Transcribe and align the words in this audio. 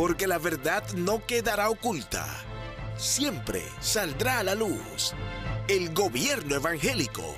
porque 0.00 0.26
la 0.26 0.38
verdad 0.38 0.82
no 0.94 1.26
quedará 1.26 1.68
oculta. 1.68 2.26
Siempre 2.96 3.62
saldrá 3.82 4.38
a 4.38 4.42
la 4.42 4.54
luz. 4.54 5.12
El 5.68 5.92
gobierno 5.92 6.54
evangélico. 6.54 7.34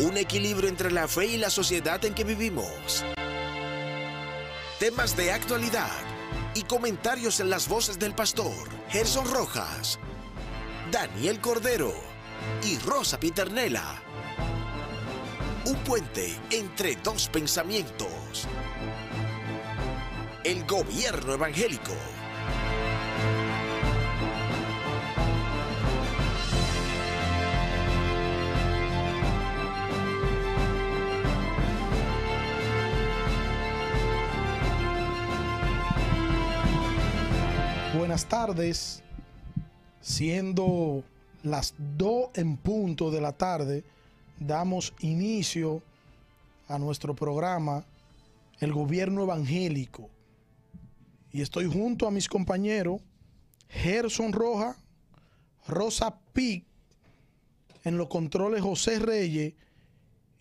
Un 0.00 0.18
equilibrio 0.18 0.68
entre 0.68 0.90
la 0.90 1.08
fe 1.08 1.28
y 1.28 1.36
la 1.38 1.48
sociedad 1.48 2.04
en 2.04 2.12
que 2.12 2.24
vivimos. 2.24 3.06
Temas 4.78 5.16
de 5.16 5.32
actualidad 5.32 5.96
y 6.54 6.64
comentarios 6.64 7.40
en 7.40 7.48
las 7.48 7.68
voces 7.68 7.98
del 7.98 8.14
pastor 8.14 8.68
Gerson 8.90 9.24
Rojas, 9.24 9.98
Daniel 10.92 11.40
Cordero 11.40 11.94
y 12.64 12.76
Rosa 12.80 13.18
Piternela. 13.18 14.02
Un 15.64 15.76
puente 15.84 16.38
entre 16.50 16.96
dos 16.96 17.30
pensamientos. 17.30 18.46
El 20.42 20.64
gobierno 20.64 21.34
evangélico. 21.34 21.92
Buenas 37.98 38.24
tardes, 38.24 39.02
siendo 40.00 41.04
las 41.42 41.74
2 41.98 42.30
en 42.36 42.56
punto 42.56 43.10
de 43.10 43.20
la 43.20 43.32
tarde, 43.32 43.84
damos 44.38 44.94
inicio 45.00 45.82
a 46.66 46.78
nuestro 46.78 47.14
programa 47.14 47.84
El 48.58 48.72
Gobierno 48.72 49.24
Evangélico. 49.24 50.08
Y 51.32 51.42
estoy 51.42 51.66
junto 51.66 52.06
a 52.06 52.10
mis 52.10 52.28
compañeros 52.28 53.00
Gerson 53.68 54.32
Roja, 54.32 54.76
Rosa 55.68 56.18
Pic, 56.32 56.64
en 57.84 57.96
los 57.96 58.08
controles 58.08 58.62
José 58.62 58.98
Reyes 58.98 59.54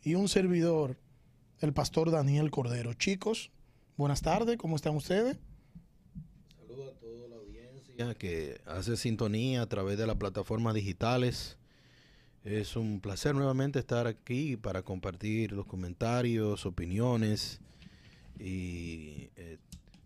y 0.03 0.15
un 0.15 0.27
servidor, 0.27 0.97
el 1.59 1.73
pastor 1.73 2.09
Daniel 2.09 2.49
Cordero. 2.49 2.93
Chicos, 2.93 3.51
buenas 3.97 4.21
tardes, 4.21 4.57
¿cómo 4.57 4.75
están 4.75 4.95
ustedes? 4.95 5.37
Saludos 6.57 6.95
a 6.95 6.99
toda 6.99 7.27
la 7.27 7.35
audiencia 7.35 8.15
que 8.15 8.59
hace 8.65 8.97
sintonía 8.97 9.61
a 9.61 9.67
través 9.67 9.97
de 9.97 10.07
las 10.07 10.15
plataformas 10.15 10.73
digitales. 10.73 11.57
Es 12.43 12.75
un 12.75 12.99
placer 12.99 13.35
nuevamente 13.35 13.77
estar 13.77 14.07
aquí 14.07 14.57
para 14.57 14.81
compartir 14.81 15.51
los 15.51 15.67
comentarios, 15.67 16.65
opiniones 16.65 17.59
y 18.39 19.29
eh, 19.35 19.57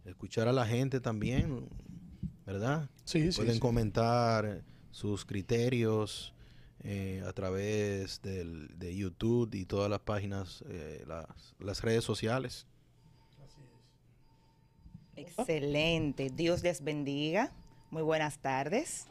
escuchar 0.05 0.47
a 0.47 0.51
la 0.51 0.65
gente 0.65 0.99
también, 0.99 1.69
¿verdad? 2.45 2.89
Sí, 3.05 3.31
sí. 3.31 3.37
Pueden 3.37 3.55
sí. 3.55 3.59
comentar 3.59 4.63
sus 4.91 5.25
criterios 5.25 6.33
eh, 6.83 7.23
a 7.25 7.33
través 7.33 8.21
del, 8.21 8.67
de 8.77 8.95
YouTube 8.95 9.55
y 9.55 9.65
todas 9.65 9.89
las 9.89 9.99
páginas, 10.01 10.63
eh, 10.69 11.03
las, 11.07 11.55
las 11.59 11.81
redes 11.81 12.03
sociales. 12.03 12.67
Excelente. 15.15 16.29
Dios 16.29 16.63
les 16.63 16.83
bendiga. 16.83 17.53
Muy 17.91 18.01
buenas 18.01 18.39
tardes. 18.39 19.07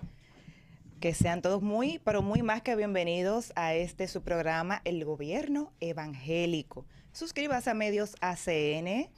Que 1.01 1.15
sean 1.15 1.43
todos 1.43 1.63
muy, 1.63 1.99
pero 2.05 2.23
muy 2.23 2.43
más 2.43 2.63
que 2.63 2.77
bienvenidos 2.77 3.53
a 3.57 3.75
este 3.75 4.07
su 4.07 4.23
programa, 4.23 4.83
El 4.85 5.05
Gobierno 5.05 5.73
Evangélico. 5.81 6.85
Suscríbase 7.13 7.71
a 7.71 7.75
Medios 7.75 8.17
ACN. 8.21 9.09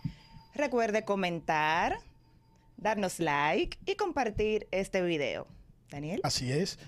Recuerde 0.54 1.04
comentar, 1.04 1.98
darnos 2.76 3.19
like 3.19 3.76
y 3.87 3.97
compartir 3.97 4.69
este 4.70 5.03
video. 5.03 5.48
Daniel. 5.91 6.20
Así 6.22 6.53
es. 6.53 6.78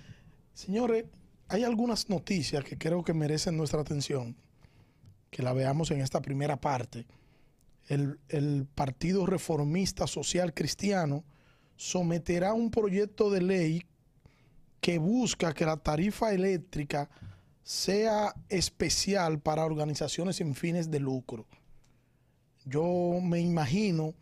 Señores, 0.54 1.04
hay 1.48 1.64
algunas 1.64 2.08
noticias 2.08 2.64
que 2.64 2.78
creo 2.78 3.02
que 3.02 3.12
merecen 3.12 3.56
nuestra 3.56 3.80
atención, 3.80 4.36
que 5.30 5.42
la 5.42 5.52
veamos 5.52 5.90
en 5.90 6.00
esta 6.00 6.20
primera 6.20 6.60
parte. 6.60 7.06
El, 7.88 8.20
el 8.28 8.66
Partido 8.72 9.26
Reformista 9.26 10.06
Social 10.06 10.54
Cristiano 10.54 11.24
someterá 11.76 12.52
un 12.52 12.70
proyecto 12.70 13.30
de 13.30 13.42
ley 13.42 13.82
que 14.80 14.98
busca 14.98 15.52
que 15.52 15.64
la 15.64 15.76
tarifa 15.76 16.32
eléctrica 16.32 17.10
sea 17.64 18.32
especial 18.48 19.40
para 19.40 19.64
organizaciones 19.64 20.36
sin 20.36 20.54
fines 20.54 20.90
de 20.90 21.00
lucro. 21.00 21.46
Yo 22.66 23.18
me 23.22 23.40
imagino 23.40 24.12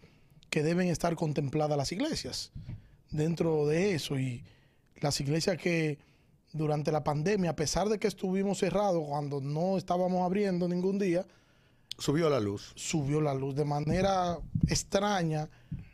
que 0.50 0.62
deben 0.62 0.88
estar 0.88 1.16
contempladas 1.16 1.77
las 1.77 1.91
iglesias 1.91 2.53
dentro 3.10 3.66
de 3.66 3.94
eso 3.94 4.19
y 4.19 4.44
las 5.00 5.21
iglesias 5.21 5.56
que 5.59 5.99
durante 6.53 6.93
la 6.93 7.03
pandemia, 7.03 7.50
a 7.50 7.56
pesar 7.56 7.88
de 7.88 7.99
que 7.99 8.06
estuvimos 8.06 8.59
cerrados 8.59 9.03
cuando 9.09 9.41
no 9.41 9.77
estábamos 9.77 10.22
abriendo 10.22 10.69
ningún 10.69 10.99
día, 10.99 11.27
Subió 11.99 12.28
la 12.28 12.38
luz. 12.41 12.72
subió 12.77 13.21
la 13.21 13.34
luz 13.34 13.54
de 13.54 13.65
manera 13.65 14.38
extraña. 14.69 15.49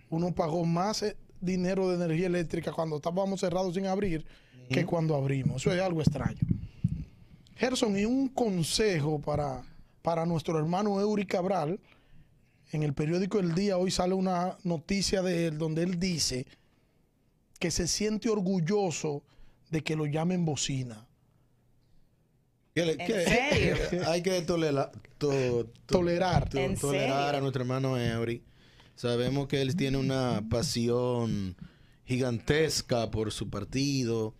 Uno 0.08 0.34
pagó 0.34 0.64
más 0.64 1.02
eh, 1.02 1.16
dinero 1.40 1.88
de 1.88 1.96
energía 1.96 2.26
eléctrica 2.26 2.72
cuando 2.72 2.96
estábamos 2.96 3.40
cerrados 3.40 3.74
sin 3.74 3.86
abrir 3.86 4.26
que 4.70 4.84
cuando 4.86 5.14
abrimos. 5.14 5.56
Eso 5.62 5.72
es 5.72 5.80
algo 5.80 6.00
extraño. 6.00 6.38
Gerson, 7.56 7.98
y 7.98 8.04
un 8.04 8.28
consejo 8.28 9.20
para, 9.20 9.62
para 10.02 10.24
nuestro 10.24 10.58
hermano 10.58 11.00
Eury 11.00 11.26
Cabral. 11.26 11.78
En 12.72 12.82
el 12.82 12.94
periódico 12.94 13.38
El 13.40 13.54
Día 13.54 13.76
hoy 13.78 13.90
sale 13.90 14.14
una 14.14 14.56
noticia 14.64 15.22
de 15.22 15.46
él 15.48 15.58
donde 15.58 15.82
él 15.82 15.98
dice 15.98 16.46
que 17.58 17.70
se 17.70 17.88
siente 17.88 18.28
orgulloso 18.28 19.22
de 19.70 19.82
que 19.82 19.96
lo 19.96 20.06
llamen 20.06 20.44
bocina. 20.44 21.06
¿Qué 22.74 22.86
le- 22.86 22.92
¿En 22.92 22.98
qué- 23.06 23.24
serio? 23.24 23.76
Hay 24.08 24.22
que 24.22 24.40
tolera- 24.42 24.90
to- 25.18 25.64
to- 25.66 25.70
Tolerar. 25.86 26.48
to- 26.48 26.58
¿En 26.58 26.76
tolerar 26.76 27.24
serio? 27.26 27.38
a 27.38 27.40
nuestro 27.40 27.62
hermano 27.62 27.98
Eury. 27.98 28.42
Sabemos 28.94 29.48
que 29.48 29.60
él 29.62 29.74
tiene 29.76 29.96
una 29.98 30.42
pasión 30.48 31.56
gigantesca 32.04 33.10
por 33.10 33.32
su 33.32 33.48
partido 33.50 34.34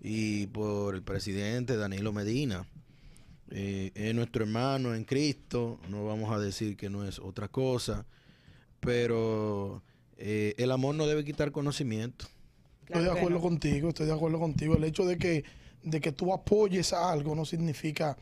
y 0.00 0.46
por 0.48 0.94
el 0.94 1.02
presidente 1.02 1.76
Danilo 1.76 2.12
Medina. 2.12 2.66
Eh, 3.50 3.90
es 3.94 4.14
nuestro 4.14 4.44
hermano 4.44 4.94
en 4.94 5.04
Cristo, 5.04 5.80
no 5.88 6.04
vamos 6.04 6.32
a 6.32 6.38
decir 6.38 6.76
que 6.76 6.88
no 6.88 7.04
es 7.04 7.18
otra 7.18 7.48
cosa, 7.48 8.06
pero 8.78 9.82
eh, 10.16 10.54
el 10.56 10.70
amor 10.70 10.94
no 10.94 11.06
debe 11.06 11.24
quitar 11.24 11.50
conocimiento. 11.50 12.26
Estoy 12.86 13.04
de 13.04 13.10
acuerdo 13.10 13.38
no. 13.38 13.40
contigo, 13.40 13.88
estoy 13.88 14.06
de 14.06 14.12
acuerdo 14.12 14.38
contigo. 14.38 14.76
El 14.76 14.84
hecho 14.84 15.04
de 15.04 15.18
que, 15.18 15.44
de 15.82 16.00
que 16.00 16.12
tú 16.12 16.32
apoyes 16.32 16.92
a 16.92 17.10
algo 17.10 17.34
no 17.34 17.44
significa 17.44 18.16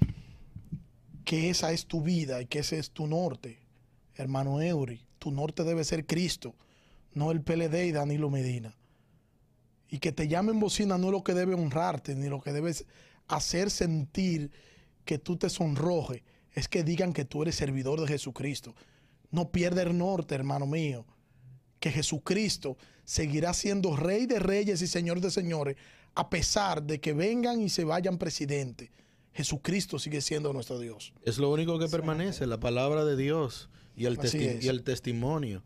que 1.24 1.50
esa 1.50 1.72
es 1.72 1.86
tu 1.86 2.02
vida 2.02 2.40
y 2.40 2.46
que 2.46 2.60
ese 2.60 2.78
es 2.78 2.90
tu 2.90 3.06
norte. 3.06 3.58
Hermano 4.14 4.62
Eury, 4.62 5.02
tu 5.18 5.30
norte 5.30 5.62
debe 5.62 5.84
ser 5.84 6.06
Cristo, 6.06 6.54
no 7.12 7.30
el 7.30 7.42
PLD 7.42 7.86
y 7.86 7.92
Danilo 7.92 8.30
Medina. 8.30 8.74
Y 9.90 9.98
que 9.98 10.12
te 10.12 10.26
llamen 10.28 10.58
bocina 10.58 10.96
no 10.96 11.08
es 11.08 11.12
lo 11.12 11.22
que 11.22 11.34
debe 11.34 11.54
honrarte, 11.54 12.14
ni 12.14 12.28
lo 12.28 12.40
que 12.40 12.52
debes 12.52 12.86
hacer 13.26 13.70
sentir 13.70 14.50
que 15.08 15.18
tú 15.18 15.38
te 15.38 15.48
sonrojes. 15.48 16.22
Es 16.52 16.68
que 16.68 16.84
digan 16.84 17.14
que 17.14 17.24
tú 17.24 17.40
eres 17.42 17.54
servidor 17.54 17.98
de 18.00 18.06
Jesucristo. 18.08 18.74
No 19.30 19.50
pierda 19.50 19.80
el 19.82 19.96
norte, 19.96 20.34
hermano 20.34 20.66
mío 20.66 21.06
que 21.80 21.92
Jesucristo 21.92 22.76
seguirá 23.04 23.54
siendo 23.54 23.94
rey 23.96 24.26
de 24.26 24.40
reyes 24.40 24.82
y 24.82 24.88
señor 24.88 25.20
de 25.20 25.30
señores, 25.30 25.76
a 26.16 26.28
pesar 26.28 26.82
de 26.82 27.00
que 27.00 27.12
vengan 27.12 27.60
y 27.62 27.68
se 27.68 27.84
vayan 27.84 28.18
presidentes. 28.18 28.90
Jesucristo 29.32 30.00
sigue 30.00 30.20
siendo 30.20 30.52
nuestro 30.52 30.80
Dios. 30.80 31.12
Es 31.22 31.38
lo 31.38 31.50
único 31.52 31.78
que 31.78 31.86
permanece, 31.86 32.46
la 32.48 32.58
palabra 32.58 33.04
de 33.04 33.16
Dios 33.16 33.70
y 33.96 34.06
el, 34.06 34.18
Así 34.18 34.38
testi- 34.38 34.46
es. 34.58 34.64
y 34.64 34.68
el 34.68 34.82
testimonio. 34.82 35.62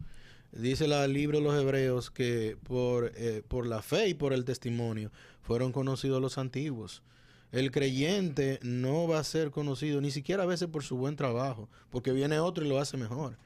Dice 0.53 0.87
la- 0.87 1.07
el 1.07 1.15
libro 1.15 1.39
de 1.39 1.45
los 1.45 1.59
Hebreos 1.61 2.11
que 2.11 2.59
por, 2.63 3.13
eh, 3.17 3.43
por 3.49 3.67
la 3.67 3.81
fe 3.81 4.09
y 4.09 4.15
por 4.15 4.35
el 4.35 4.45
testimonio 4.45 5.11
fueron 5.41 5.73
conocidos 5.73 6.21
los 6.21 6.37
antiguos. 6.37 7.03
El 7.53 7.71
creyente 7.71 8.59
no 8.63 9.07
va 9.07 9.19
a 9.21 9.25
ser 9.25 9.51
conocido 9.51 10.01
ni 10.01 10.11
siquiera 10.11 10.43
a 10.43 10.47
veces 10.47 10.69
por 10.69 10.83
su 10.83 10.97
buen 10.97 11.17
trabajo, 11.17 11.69
porque 11.91 12.13
viene 12.13 12.39
otro 12.41 12.65
y 12.65 12.69
lo 12.69 12.81
hace 12.81 12.97
mejor. 12.97 13.37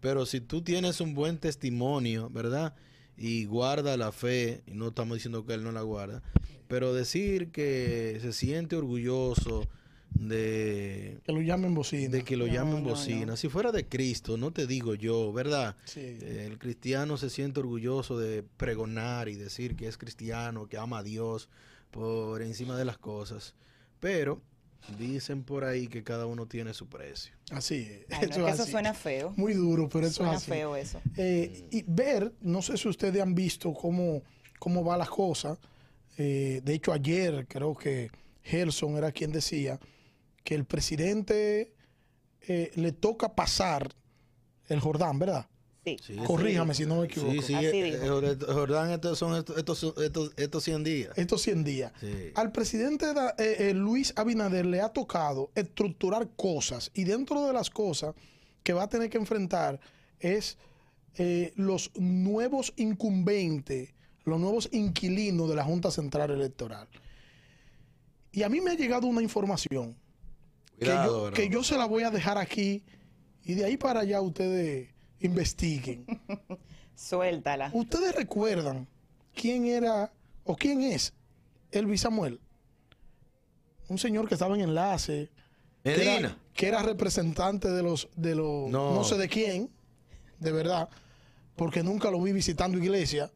Pero 0.00 0.24
si 0.24 0.40
tú 0.40 0.62
tienes 0.62 1.00
un 1.00 1.14
buen 1.14 1.38
testimonio, 1.38 2.30
¿verdad? 2.30 2.74
Y 3.18 3.44
guarda 3.46 3.96
la 3.96 4.12
fe, 4.12 4.62
y 4.66 4.72
no 4.72 4.88
estamos 4.88 5.16
diciendo 5.16 5.44
que 5.44 5.54
él 5.54 5.64
no 5.64 5.72
la 5.72 5.82
guarda, 5.82 6.22
pero 6.68 6.94
decir 6.94 7.50
que 7.50 8.18
se 8.22 8.32
siente 8.32 8.76
orgulloso 8.76 9.66
de, 10.10 11.18
Que 11.24 11.32
lo 11.32 11.40
llamen 11.40 11.74
bocina. 11.74 12.08
de 12.08 12.22
que 12.24 12.36
lo 12.36 12.46
No, 12.46 12.52
llamen 12.52 12.82
no, 12.82 12.90
bocina. 12.90 13.26
no. 13.26 13.36
Si 13.36 13.48
fuera 13.48 13.72
de 13.72 13.86
Cristo, 13.86 14.36
no 14.36 14.50
te 14.52 14.66
digo 14.66 14.94
yo, 14.94 15.32
¿verdad? 15.32 15.76
Sí. 15.84 16.00
El 16.22 16.58
cristiano 16.58 17.16
se 17.16 17.30
siente 17.30 17.60
orgulloso 17.60 18.18
de 18.18 18.42
pregonar 18.42 19.28
y 19.28 19.34
decir 19.34 19.76
que 19.76 19.88
es 19.88 19.96
cristiano, 19.98 20.68
que 20.68 20.78
ama 20.78 20.98
a 20.98 21.02
Dios 21.02 21.48
por 21.96 22.42
encima 22.42 22.76
de 22.76 22.84
las 22.84 22.98
cosas. 22.98 23.54
Pero 23.98 24.42
Dicen 24.98 25.42
por 25.42 25.64
ahí 25.64 25.88
que 25.88 26.04
cada 26.04 26.26
uno 26.26 26.46
tiene 26.46 26.72
su 26.72 26.88
precio. 26.88 27.34
Así 27.50 27.88
es. 27.90 28.06
Ay, 28.08 28.28
no, 28.28 28.30
es 28.30 28.36
que 28.36 28.50
eso 28.52 28.62
así. 28.62 28.70
suena 28.70 28.94
feo. 28.94 29.32
Muy 29.36 29.52
duro, 29.52 29.88
pero 29.88 30.06
eso 30.06 30.16
Suena 30.18 30.34
es 30.34 30.42
así. 30.42 30.50
feo 30.50 30.76
eso. 30.76 31.00
Eh, 31.16 31.66
y 31.72 31.82
ver, 31.88 32.32
no 32.40 32.62
sé 32.62 32.76
si 32.76 32.86
ustedes 32.88 33.20
han 33.20 33.34
visto 33.34 33.74
cómo, 33.74 34.22
cómo 34.60 34.84
va 34.84 34.96
la 34.96 35.06
cosa. 35.06 35.58
Eh, 36.16 36.60
de 36.62 36.74
hecho, 36.74 36.92
ayer 36.92 37.46
creo 37.48 37.74
que 37.74 38.10
Gerson 38.44 38.96
era 38.96 39.10
quien 39.10 39.32
decía 39.32 39.80
que 40.44 40.54
el 40.54 40.64
presidente 40.64 41.72
eh, 42.42 42.70
le 42.76 42.92
toca 42.92 43.34
pasar 43.34 43.92
el 44.68 44.78
Jordán, 44.78 45.18
¿verdad? 45.18 45.48
Sí. 45.86 45.96
Sí, 46.04 46.16
Corríjame 46.26 46.74
si 46.74 46.84
no 46.84 46.96
me 47.00 47.06
equivoco. 47.06 47.30
Sí, 47.32 47.42
sí, 47.42 47.54
Así 47.54 47.66
eh, 47.66 48.00
eh, 48.02 48.36
Jordán, 48.48 48.90
estos 48.90 49.16
son 49.16 49.36
estos, 49.36 49.56
estos, 49.56 49.94
estos, 49.98 50.32
estos 50.36 50.64
100 50.64 50.82
días. 50.82 51.12
Estos 51.16 51.42
100 51.42 51.62
días. 51.62 51.92
Sí. 52.00 52.32
Al 52.34 52.50
presidente 52.50 53.14
da- 53.14 53.36
eh, 53.38 53.68
eh, 53.70 53.72
Luis 53.74 54.12
Abinader 54.16 54.66
le 54.66 54.80
ha 54.80 54.88
tocado 54.88 55.52
estructurar 55.54 56.28
cosas 56.34 56.90
y 56.92 57.04
dentro 57.04 57.46
de 57.46 57.52
las 57.52 57.70
cosas 57.70 58.16
que 58.64 58.72
va 58.72 58.82
a 58.82 58.88
tener 58.88 59.10
que 59.10 59.18
enfrentar 59.18 59.78
es 60.18 60.58
eh, 61.18 61.52
los 61.54 61.92
nuevos 61.94 62.72
incumbentes, 62.76 63.90
los 64.24 64.40
nuevos 64.40 64.68
inquilinos 64.72 65.48
de 65.48 65.54
la 65.54 65.62
Junta 65.62 65.92
Central 65.92 66.32
Electoral. 66.32 66.88
Y 68.32 68.42
a 68.42 68.48
mí 68.48 68.60
me 68.60 68.72
ha 68.72 68.74
llegado 68.74 69.06
una 69.06 69.22
información 69.22 69.96
que, 70.80 70.86
yo, 70.86 71.30
que 71.32 71.48
yo 71.48 71.62
se 71.62 71.78
la 71.78 71.86
voy 71.86 72.02
a 72.02 72.10
dejar 72.10 72.38
aquí 72.38 72.82
y 73.44 73.54
de 73.54 73.64
ahí 73.66 73.76
para 73.76 74.00
allá 74.00 74.20
ustedes 74.20 74.88
investiguen. 75.20 76.04
Suéltala. 76.94 77.70
¿Ustedes 77.72 78.14
recuerdan 78.14 78.86
quién 79.34 79.66
era 79.66 80.12
o 80.44 80.56
quién 80.56 80.82
es 80.82 81.12
Elvis 81.70 82.02
Samuel? 82.02 82.40
Un 83.88 83.98
señor 83.98 84.28
que 84.28 84.34
estaba 84.34 84.54
en 84.54 84.62
enlace. 84.62 85.30
que 85.84 86.16
era-. 86.18 86.36
Que 86.54 86.68
era, 86.68 86.82
representante 86.82 87.70
de 87.70 87.82
los, 87.82 88.08
de 88.16 88.34
los, 88.34 88.70
no. 88.70 88.94
No. 88.94 89.04
sé 89.04 89.16
de 89.18 89.28
quién, 89.28 89.70
de 90.40 90.52
verdad, 90.52 90.88
porque 91.54 91.82
nunca 91.82 92.10
lo 92.10 92.20
vi 92.22 92.32
visitando 92.32 92.78
iglesia, 92.78 93.30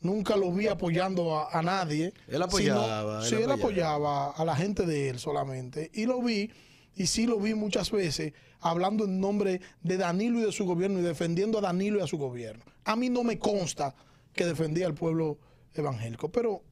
nunca 0.00 0.34
lo 0.36 0.50
vi 0.52 0.66
apoyando 0.66 1.38
a, 1.38 1.56
a 1.56 1.62
nadie. 1.62 2.12
Él 2.26 2.42
apoyaba, 2.42 3.22
sino- 3.22 3.22
él 3.22 3.28
sí, 3.28 3.34
él 3.36 3.50
apoyaba. 3.52 3.94
apoyaba 3.94 4.30
a 4.32 4.44
la 4.44 4.56
gente 4.56 4.84
de 4.86 5.08
él 5.10 5.20
solamente. 5.20 5.88
Y 5.94 6.06
lo 6.06 6.20
vi, 6.20 6.50
y 6.94 7.06
sí 7.06 7.26
lo 7.26 7.38
vi 7.38 7.54
muchas 7.54 7.90
veces, 7.90 8.32
hablando 8.60 9.04
en 9.04 9.20
nombre 9.20 9.60
de 9.82 9.96
Danilo 9.96 10.38
y 10.40 10.42
de 10.42 10.52
su 10.52 10.64
gobierno 10.64 10.98
y 11.00 11.02
defendiendo 11.02 11.58
a 11.58 11.62
Danilo 11.62 11.98
y 11.98 12.02
a 12.02 12.06
su 12.06 12.18
gobierno. 12.18 12.64
A 12.84 12.96
mí 12.96 13.08
no 13.08 13.24
me 13.24 13.38
consta 13.38 13.94
que 14.32 14.44
defendía 14.44 14.86
al 14.86 14.94
pueblo 14.94 15.38
evangélico, 15.74 16.30
pero 16.30 16.62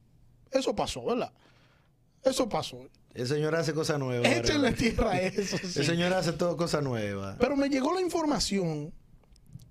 eso 0.51 0.75
pasó, 0.75 1.05
¿verdad? 1.05 1.31
Eso 2.23 2.47
pasó. 2.47 2.87
El 3.13 3.27
señor 3.27 3.55
hace 3.55 3.73
cosas 3.73 3.99
nuevas. 3.99 4.31
Échenle 4.31 4.71
tierra 4.73 5.11
a 5.11 5.21
eso. 5.21 5.57
sí. 5.57 5.79
El 5.79 5.85
señor 5.85 6.13
hace 6.13 6.33
todo 6.33 6.55
cosas 6.55 6.83
nuevas. 6.83 7.37
Pero 7.39 7.55
me 7.57 7.67
llegó 7.69 7.93
la 7.93 8.01
información 8.01 8.93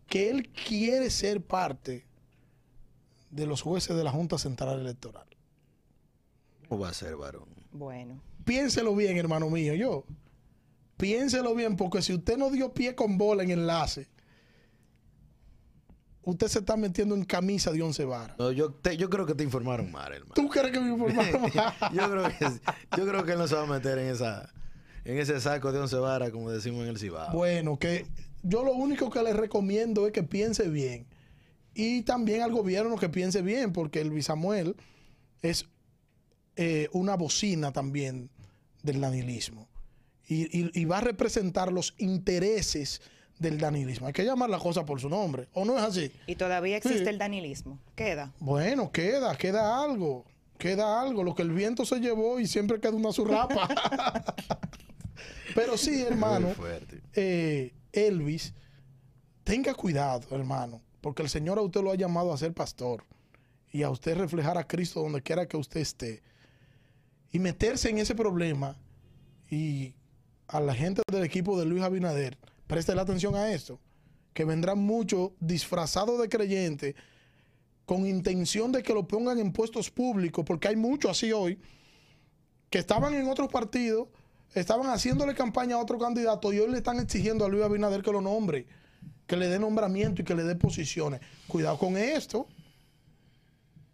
que 0.06 0.30
él 0.30 0.48
quiere 0.48 1.08
ser 1.10 1.40
parte 1.40 2.04
de 3.30 3.46
los 3.46 3.62
jueces 3.62 3.96
de 3.96 4.02
la 4.04 4.10
Junta 4.10 4.36
Central 4.38 4.80
Electoral. 4.80 5.26
¿Cómo 6.68 6.82
va 6.82 6.88
a 6.90 6.94
ser, 6.94 7.16
varón? 7.16 7.48
Bueno. 7.72 8.20
Piénselo 8.44 8.94
bien, 8.94 9.16
hermano 9.16 9.48
mío, 9.48 9.74
yo. 9.74 10.04
Piénselo 11.00 11.54
bien, 11.54 11.76
porque 11.76 12.02
si 12.02 12.12
usted 12.14 12.36
no 12.36 12.50
dio 12.50 12.72
pie 12.74 12.94
con 12.94 13.16
bola 13.18 13.42
en 13.42 13.50
enlace, 13.50 14.08
usted 16.22 16.48
se 16.48 16.58
está 16.60 16.76
metiendo 16.76 17.14
en 17.14 17.24
camisa 17.24 17.72
de 17.72 17.82
once 17.82 18.04
varas. 18.04 18.38
No, 18.38 18.52
yo, 18.52 18.72
te- 18.72 18.96
yo 18.96 19.08
creo 19.10 19.26
que 19.26 19.34
te 19.34 19.42
informaron 19.42 19.90
mal, 19.90 20.12
hermano. 20.12 20.34
¿Tú 20.34 20.48
crees 20.48 20.70
que 20.70 20.80
me 20.80 20.90
informaron 20.92 21.42
mal? 21.54 21.74
yo, 21.92 22.10
creo 22.10 22.24
que, 22.28 22.60
yo 22.98 23.06
creo 23.08 23.24
que 23.24 23.32
él 23.32 23.38
no 23.38 23.48
se 23.48 23.54
va 23.54 23.62
a 23.62 23.66
meter 23.66 23.98
en 23.98 24.08
esa 24.08 24.52
en 25.04 25.16
ese 25.16 25.40
saco 25.40 25.72
de 25.72 25.78
once 25.80 25.96
varas, 25.96 26.30
como 26.30 26.50
decimos 26.50 26.82
en 26.82 26.88
el 26.90 26.98
Cibao. 26.98 27.32
Bueno, 27.32 27.78
que 27.78 28.06
yo 28.42 28.62
lo 28.62 28.72
único 28.72 29.08
que 29.08 29.22
le 29.22 29.32
recomiendo 29.32 30.06
es 30.06 30.12
que 30.12 30.22
piense 30.22 30.68
bien. 30.68 31.06
Y 31.72 32.02
también 32.02 32.42
al 32.42 32.52
gobierno 32.52 32.96
que 32.96 33.08
piense 33.08 33.40
bien, 33.40 33.72
porque 33.72 34.02
el 34.02 34.10
Bisamuel 34.10 34.76
es 35.40 35.64
eh, 36.56 36.88
una 36.92 37.16
bocina 37.16 37.72
también 37.72 38.28
del 38.82 39.00
danilismo. 39.00 39.69
Y, 40.32 40.44
y- 40.56 40.70
y 40.72 40.84
va 40.84 40.98
a 40.98 41.00
representar 41.00 41.72
los 41.72 41.94
intereses 41.98 43.00
del 43.40 43.58
danilismo. 43.58 44.06
Hay 44.06 44.12
que 44.12 44.24
llamar 44.24 44.48
la 44.48 44.58
cosa 44.58 44.84
por 44.84 45.00
su 45.00 45.08
nombre. 45.08 45.48
¿O 45.54 45.64
no 45.64 45.76
es 45.76 45.82
así? 45.82 46.12
Y 46.26 46.36
todavía 46.36 46.76
existe 46.76 47.02
Sí. 47.04 47.08
el 47.08 47.18
danilismo. 47.18 47.80
Queda. 47.96 48.32
Bueno, 48.38 48.92
queda, 48.92 49.34
queda 49.36 49.82
algo. 49.82 50.24
Queda 50.56 51.00
algo. 51.00 51.24
Lo 51.24 51.34
que 51.34 51.42
el 51.42 51.50
viento 51.50 51.84
se 51.84 51.98
llevó 52.00 52.38
y 52.38 52.46
siempre 52.46 52.78
queda 52.78 52.92
una 52.92 53.12
zurrapa. 53.12 53.66
Pero 55.54 55.76
sí, 55.76 56.02
hermano. 56.02 56.48
Eh, 57.14 57.72
Elvis, 57.92 58.54
tenga 59.42 59.74
cuidado, 59.74 60.28
hermano, 60.30 60.80
porque 61.00 61.22
el 61.22 61.28
Señor 61.28 61.58
a 61.58 61.62
usted 61.62 61.82
lo 61.82 61.90
ha 61.90 61.96
llamado 61.96 62.32
a 62.32 62.38
ser 62.38 62.52
pastor 62.54 63.04
y 63.72 63.82
a 63.82 63.90
usted 63.90 64.16
reflejar 64.16 64.58
a 64.58 64.66
Cristo 64.66 65.00
donde 65.00 65.22
quiera 65.22 65.46
que 65.46 65.56
usted 65.56 65.80
esté. 65.80 66.22
Y 67.32 67.38
meterse 67.38 67.90
en 67.90 67.98
ese 67.98 68.14
problema 68.14 68.76
y 69.50 69.94
a 70.50 70.60
la 70.60 70.74
gente 70.74 71.02
del 71.10 71.24
equipo 71.24 71.58
de 71.58 71.64
Luis 71.64 71.82
Abinader, 71.82 72.36
preste 72.66 72.94
la 72.94 73.02
atención 73.02 73.34
a 73.36 73.52
esto, 73.52 73.80
que 74.32 74.44
vendrán 74.44 74.78
muchos 74.78 75.30
disfrazados 75.40 76.20
de 76.20 76.28
creyentes 76.28 76.94
con 77.86 78.06
intención 78.06 78.72
de 78.72 78.82
que 78.82 78.94
lo 78.94 79.06
pongan 79.06 79.38
en 79.38 79.52
puestos 79.52 79.90
públicos, 79.90 80.44
porque 80.44 80.68
hay 80.68 80.76
muchos 80.76 81.12
así 81.12 81.32
hoy, 81.32 81.58
que 82.68 82.78
estaban 82.78 83.14
en 83.14 83.28
otros 83.28 83.48
partidos, 83.48 84.08
estaban 84.54 84.88
haciéndole 84.88 85.34
campaña 85.34 85.76
a 85.76 85.78
otro 85.78 85.98
candidato 85.98 86.52
y 86.52 86.58
hoy 86.58 86.70
le 86.70 86.78
están 86.78 86.98
exigiendo 87.00 87.44
a 87.44 87.48
Luis 87.48 87.64
Abinader 87.64 88.02
que 88.02 88.12
lo 88.12 88.20
nombre, 88.20 88.66
que 89.26 89.36
le 89.36 89.48
dé 89.48 89.58
nombramiento 89.58 90.22
y 90.22 90.24
que 90.24 90.34
le 90.34 90.42
dé 90.42 90.56
posiciones. 90.56 91.20
Cuidado 91.46 91.78
con 91.78 91.96
esto. 91.96 92.48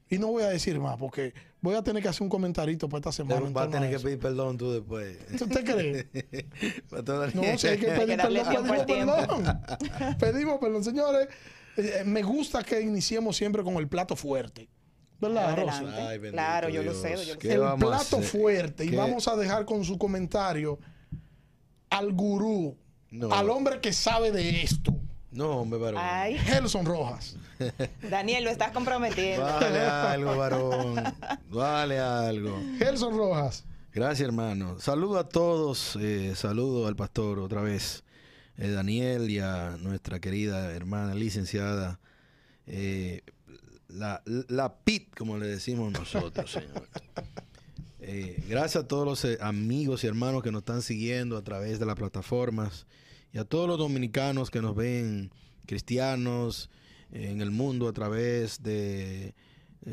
Y 0.08 0.18
no 0.18 0.28
voy 0.28 0.44
a 0.44 0.48
decir 0.48 0.78
más 0.78 0.96
porque 0.96 1.34
voy 1.60 1.74
a 1.74 1.82
tener 1.82 2.02
que 2.02 2.08
hacer 2.08 2.22
un 2.22 2.28
comentarito 2.28 2.88
para 2.88 2.98
esta 3.00 3.12
semana. 3.12 3.48
Va 3.50 3.62
a 3.64 3.70
tener 3.70 3.90
que 3.90 3.98
pedir 3.98 4.18
perdón 4.18 4.56
tú 4.56 4.72
después. 4.72 5.18
¿Usted 5.32 5.64
cree? 5.64 6.06
No, 7.34 7.58
si 7.58 7.66
hay 7.68 7.78
que 7.78 7.86
pedir 7.88 8.16
perdón, 8.16 8.86
pedimos 8.86 9.16
perdón. 9.16 9.60
pedimos 10.18 10.58
perdón, 10.60 10.84
señores. 10.84 11.28
eh, 11.76 12.02
me 12.06 12.22
gusta 12.22 12.62
que 12.62 12.80
iniciemos 12.80 13.36
siempre 13.36 13.62
con 13.62 13.74
el 13.76 13.88
plato 13.88 14.16
fuerte. 14.16 14.68
¿Verdad, 15.18 15.56
Rosa? 15.56 16.08
Ay, 16.08 16.20
claro, 16.30 16.68
yo 16.68 16.82
lo 16.82 16.92
sé. 16.94 17.16
Yo 17.24 17.32
lo 17.34 17.38
¿Qué 17.38 17.48
sé. 17.48 17.54
el 17.54 17.74
plato 17.78 18.20
fuerte 18.20 18.84
y 18.84 18.94
vamos 18.94 19.26
a 19.28 19.36
dejar 19.36 19.64
con 19.64 19.82
su 19.84 19.96
comentario 19.98 20.78
al 21.90 22.12
gurú, 22.12 22.76
No. 23.10 23.32
al 23.32 23.48
hombre 23.50 23.80
que 23.80 23.92
sabe 23.94 24.30
de 24.30 24.62
esto, 24.62 24.94
No, 25.36 25.50
hombre, 25.58 25.78
varón. 25.78 26.00
Ay, 26.02 26.38
Gelson 26.38 26.84
Rojas. 26.86 27.36
Daniel, 28.10 28.44
lo 28.44 28.50
estás 28.50 28.70
comprometiendo. 28.72 29.44
Vale 29.44 29.80
algo, 29.80 30.36
varón. 30.38 30.94
Vale 31.50 31.98
algo. 31.98 32.58
Gelson 32.78 33.16
Rojas. 33.16 33.64
Gracias, 33.92 34.26
hermano. 34.26 34.78
Saludo 34.80 35.18
a 35.18 35.28
todos. 35.28 35.96
eh, 36.00 36.34
saludo 36.36 36.86
al 36.86 36.96
pastor 36.96 37.38
otra 37.38 37.60
vez, 37.62 38.04
eh, 38.58 38.70
Daniel, 38.70 39.30
y 39.30 39.38
a 39.38 39.76
nuestra 39.80 40.20
querida 40.20 40.72
hermana 40.72 41.14
licenciada, 41.14 41.98
eh, 42.66 43.22
la, 43.88 44.22
la 44.48 44.74
PIT, 44.74 45.14
como 45.16 45.38
le 45.38 45.46
decimos 45.46 45.92
nosotros, 45.92 46.50
señor. 46.50 46.88
Eh, 48.00 48.42
gracias 48.48 48.84
a 48.84 48.88
todos 48.88 49.04
los 49.06 49.24
eh, 49.24 49.38
amigos 49.40 50.04
y 50.04 50.06
hermanos 50.06 50.42
que 50.42 50.52
nos 50.52 50.60
están 50.60 50.82
siguiendo 50.82 51.36
a 51.36 51.42
través 51.42 51.78
de 51.78 51.86
las 51.86 51.96
plataformas 51.96 52.86
y 53.36 53.38
a 53.38 53.44
todos 53.44 53.68
los 53.68 53.76
dominicanos 53.76 54.50
que 54.50 54.62
nos 54.62 54.74
ven, 54.74 55.30
cristianos, 55.66 56.70
en 57.12 57.42
el 57.42 57.50
mundo 57.50 57.86
a 57.86 57.92
través 57.92 58.62
de 58.62 59.26
eh, 59.26 59.34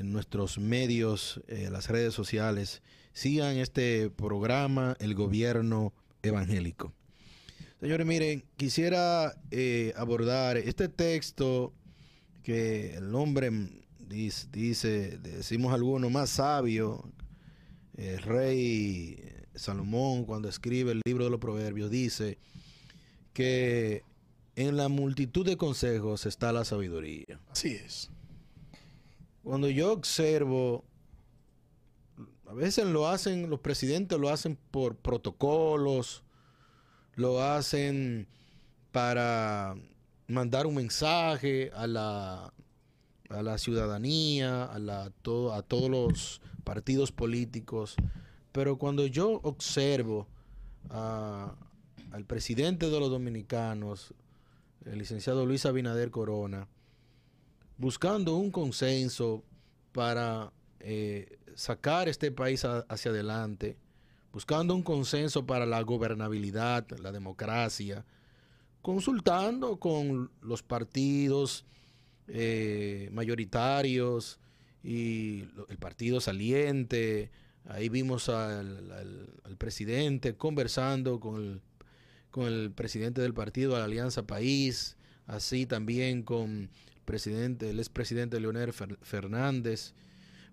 nuestros 0.02 0.60
medios, 0.60 1.42
eh, 1.50 1.68
las 1.70 1.90
redes 1.90 2.14
sociales. 2.14 2.82
Sigan 3.12 3.58
este 3.58 4.10
programa, 4.10 4.96
El 5.02 5.14
Gobierno 5.14 5.92
Evangélico. 6.22 6.94
Señores, 7.82 8.08
miren, 8.08 8.46
quisiera 8.56 9.36
eh, 9.52 9.92
abordar 9.98 10.56
este 10.56 10.88
texto 10.88 11.74
que 12.44 12.94
el 12.96 13.14
hombre 13.14 13.52
dice, 14.08 15.18
decimos 15.18 15.74
algunos, 15.74 16.10
más 16.10 16.30
sabio, 16.30 17.12
rey 17.98 19.22
Salomón, 19.54 20.24
cuando 20.24 20.48
escribe 20.48 20.94
el 20.94 21.02
libro 21.06 21.26
de 21.26 21.30
los 21.30 21.42
proverbios, 21.42 21.92
dice 21.92 22.38
que 23.34 24.04
en 24.56 24.78
la 24.78 24.88
multitud 24.88 25.46
de 25.46 25.58
consejos 25.58 26.26
está 26.26 26.52
la 26.52 26.64
sabiduría. 26.64 27.40
Así 27.50 27.70
es. 27.70 28.10
Cuando 29.44 29.70
yo 29.70 29.92
observo, 29.92 30.86
a 32.48 32.54
veces 32.54 32.86
lo 32.86 33.08
hacen, 33.08 33.50
los 33.50 33.60
presidentes 33.60 34.18
lo 34.20 34.30
hacen 34.30 34.58
por 34.72 34.96
protocolos, 34.96 36.24
lo 37.16 37.42
hacen 37.44 38.28
para 38.92 39.76
mandar 40.28 40.66
un 40.66 40.76
mensaje 40.76 41.72
a 41.74 41.88
la, 41.88 42.54
a 43.30 43.42
la 43.42 43.58
ciudadanía, 43.58 44.66
a, 44.66 44.80
la, 44.80 45.10
todo, 45.22 45.54
a 45.54 45.62
todos 45.64 45.90
los 45.90 46.42
partidos 46.64 47.12
políticos, 47.12 47.96
pero 48.52 48.78
cuando 48.78 49.08
yo 49.08 49.42
observo 49.44 50.28
al 52.14 52.26
presidente 52.26 52.92
de 52.92 53.00
los 53.00 53.10
dominicanos, 53.10 54.14
el 54.86 55.00
licenciado 55.00 55.48
Luis 55.48 55.66
Abinader 55.66 56.12
Corona, 56.12 56.68
buscando 57.78 58.36
un 58.36 58.52
consenso 58.52 59.44
para 59.92 60.54
eh, 60.80 61.40
sacar 61.56 62.08
este 62.08 62.32
país 62.32 62.64
hacia 62.66 63.10
adelante, 63.10 63.78
buscando 64.32 64.76
un 64.76 64.84
consenso 64.84 65.48
para 65.48 65.66
la 65.66 65.82
gobernabilidad, 65.82 66.88
la 67.00 67.12
democracia, 67.12 68.06
consultando 68.84 69.80
con 69.80 70.30
los 70.42 70.62
partidos 70.62 71.66
eh, 72.28 73.10
mayoritarios 73.12 74.40
y 74.84 75.46
el 75.68 75.78
partido 75.80 76.22
saliente. 76.22 77.32
Ahí 77.66 77.90
vimos 77.90 78.30
al, 78.30 79.32
presidente 79.58 80.36
conversando 80.36 81.20
con 81.20 81.42
el, 81.42 81.62
con 82.34 82.48
el 82.48 82.72
presidente 82.72 83.22
del 83.22 83.36
partido 83.36 83.78
la 83.78 83.84
Alianza 83.84 84.26
País, 84.26 84.98
así 85.28 85.68
también 85.68 86.24
con 86.24 86.50
el 86.50 87.02
presidente, 87.06 87.70
el 87.70 87.78
expresidente 87.78 88.40
Leonel 88.40 88.74
Fernández. 88.74 89.94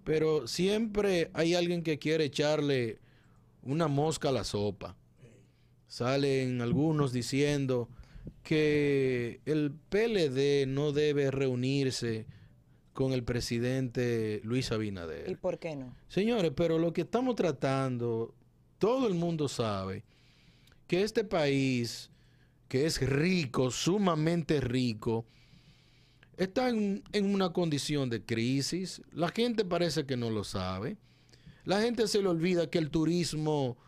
Pero 0.05 0.47
siempre 0.47 1.31
hay 1.33 1.55
alguien 1.55 1.83
que 1.83 1.99
quiere 1.99 2.25
echarle 2.25 2.99
una 3.63 3.89
mosca 3.89 4.29
a 4.29 4.33
la 4.33 4.45
sopa. 4.45 4.95
Salen 5.89 6.61
algunos 6.61 7.15
diciendo 7.15 7.89
que 8.43 9.41
el 9.47 9.73
PLD 9.73 10.67
no 10.69 10.93
debe 10.93 11.31
reunirse 11.31 12.27
con 12.93 13.15
el 13.15 13.25
presidente 13.25 14.43
Luis 14.45 14.71
Abinader. 14.71 15.31
¿Y 15.31 15.35
por 15.35 15.59
qué 15.59 15.77
no? 15.77 15.97
Señores, 16.09 16.53
pero 16.55 16.79
lo 16.79 16.93
que 16.93 17.01
estamos 17.01 17.37
tratando, 17.37 18.35
todo 18.77 19.09
el 19.09 19.15
mundo 19.15 19.49
sabe 19.49 20.05
que 20.90 21.04
este 21.04 21.23
país, 21.23 22.11
que 22.66 22.85
es 22.85 23.00
rico, 23.00 23.70
sumamente 23.70 24.61
rico, 24.61 25.25
está 26.37 26.68
en, 26.68 27.04
en, 27.12 27.32
una 27.32 27.52
condición 27.52 28.11
de 28.11 28.25
crisis. 28.25 29.00
La 29.12 29.28
gente 29.28 29.64
parece 29.64 30.04
que 30.04 30.16
no 30.16 30.30
lo 30.30 30.42
sabe. 30.42 30.97
La 31.64 31.80
gente 31.80 32.09
se 32.09 32.20
le 32.20 32.26
olvida 32.26 32.68
que 32.68 32.78
el 32.78 32.90
turismo 32.90 33.78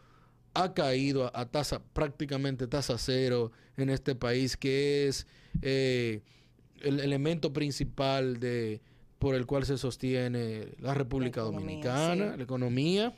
ha 0.54 0.74
caído 0.74 1.36
a, 1.36 1.46
tasa, 1.46 1.82
prácticamente 1.92 2.68
tasa 2.68 2.96
cero 2.98 3.50
en 3.76 3.90
este 3.90 4.14
país, 4.14 4.56
que 4.56 5.08
es 5.08 5.26
eh, 5.60 6.22
el 6.82 7.00
elemento 7.00 7.52
principal 7.52 8.38
de 8.38 8.80
por 9.18 9.34
el 9.34 9.44
cual 9.46 9.66
se 9.66 9.76
sostiene 9.76 10.68
la 10.78 10.94
República 10.94 11.40
Dominicana, 11.40 12.36
la 12.36 12.42
economía. 12.44 13.12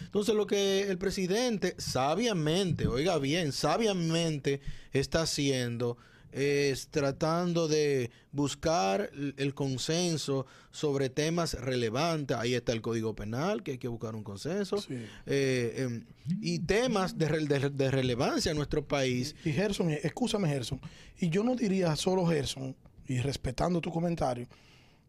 Entonces 0.00 0.34
lo 0.34 0.46
que 0.46 0.82
el 0.82 0.98
presidente 0.98 1.74
sabiamente, 1.78 2.86
oiga 2.86 3.18
bien, 3.18 3.52
sabiamente 3.52 4.60
está 4.92 5.22
haciendo 5.22 5.96
es 6.34 6.88
tratando 6.88 7.68
de 7.68 8.10
buscar 8.32 9.10
el 9.36 9.54
consenso 9.54 10.46
sobre 10.72 11.08
temas 11.08 11.54
relevantes. 11.54 12.36
Ahí 12.36 12.54
está 12.54 12.72
el 12.72 12.82
Código 12.82 13.14
Penal, 13.14 13.62
que 13.62 13.72
hay 13.72 13.78
que 13.78 13.86
buscar 13.86 14.16
un 14.16 14.24
consenso. 14.24 14.84
Eh, 15.26 15.74
em, 15.76 16.04
y 16.40 16.58
temas 16.58 17.16
de, 17.16 17.70
de, 17.70 17.90
relevancia 17.90 18.50
en 18.50 18.56
nuestro 18.56 18.84
país. 18.84 19.36
Y, 19.44 19.52
Gerson, 19.52 19.90
escúchame 19.90 20.48
Gerson, 20.48 20.80
y 21.20 21.30
yo 21.30 21.44
no 21.44 21.54
diría 21.54 21.94
solo 21.94 22.26
Gerson, 22.26 22.74
y 23.06 23.18
respetando 23.18 23.80
tu 23.80 23.92
comentario, 23.92 24.48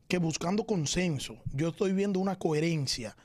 que 0.07 0.19
buscando 0.19 0.63
consenso, 0.63 1.37
yo 1.53 1.69
estoy 1.69 1.93
viendo 1.93 2.19
una 2.19 2.37
coherencia 2.37 3.15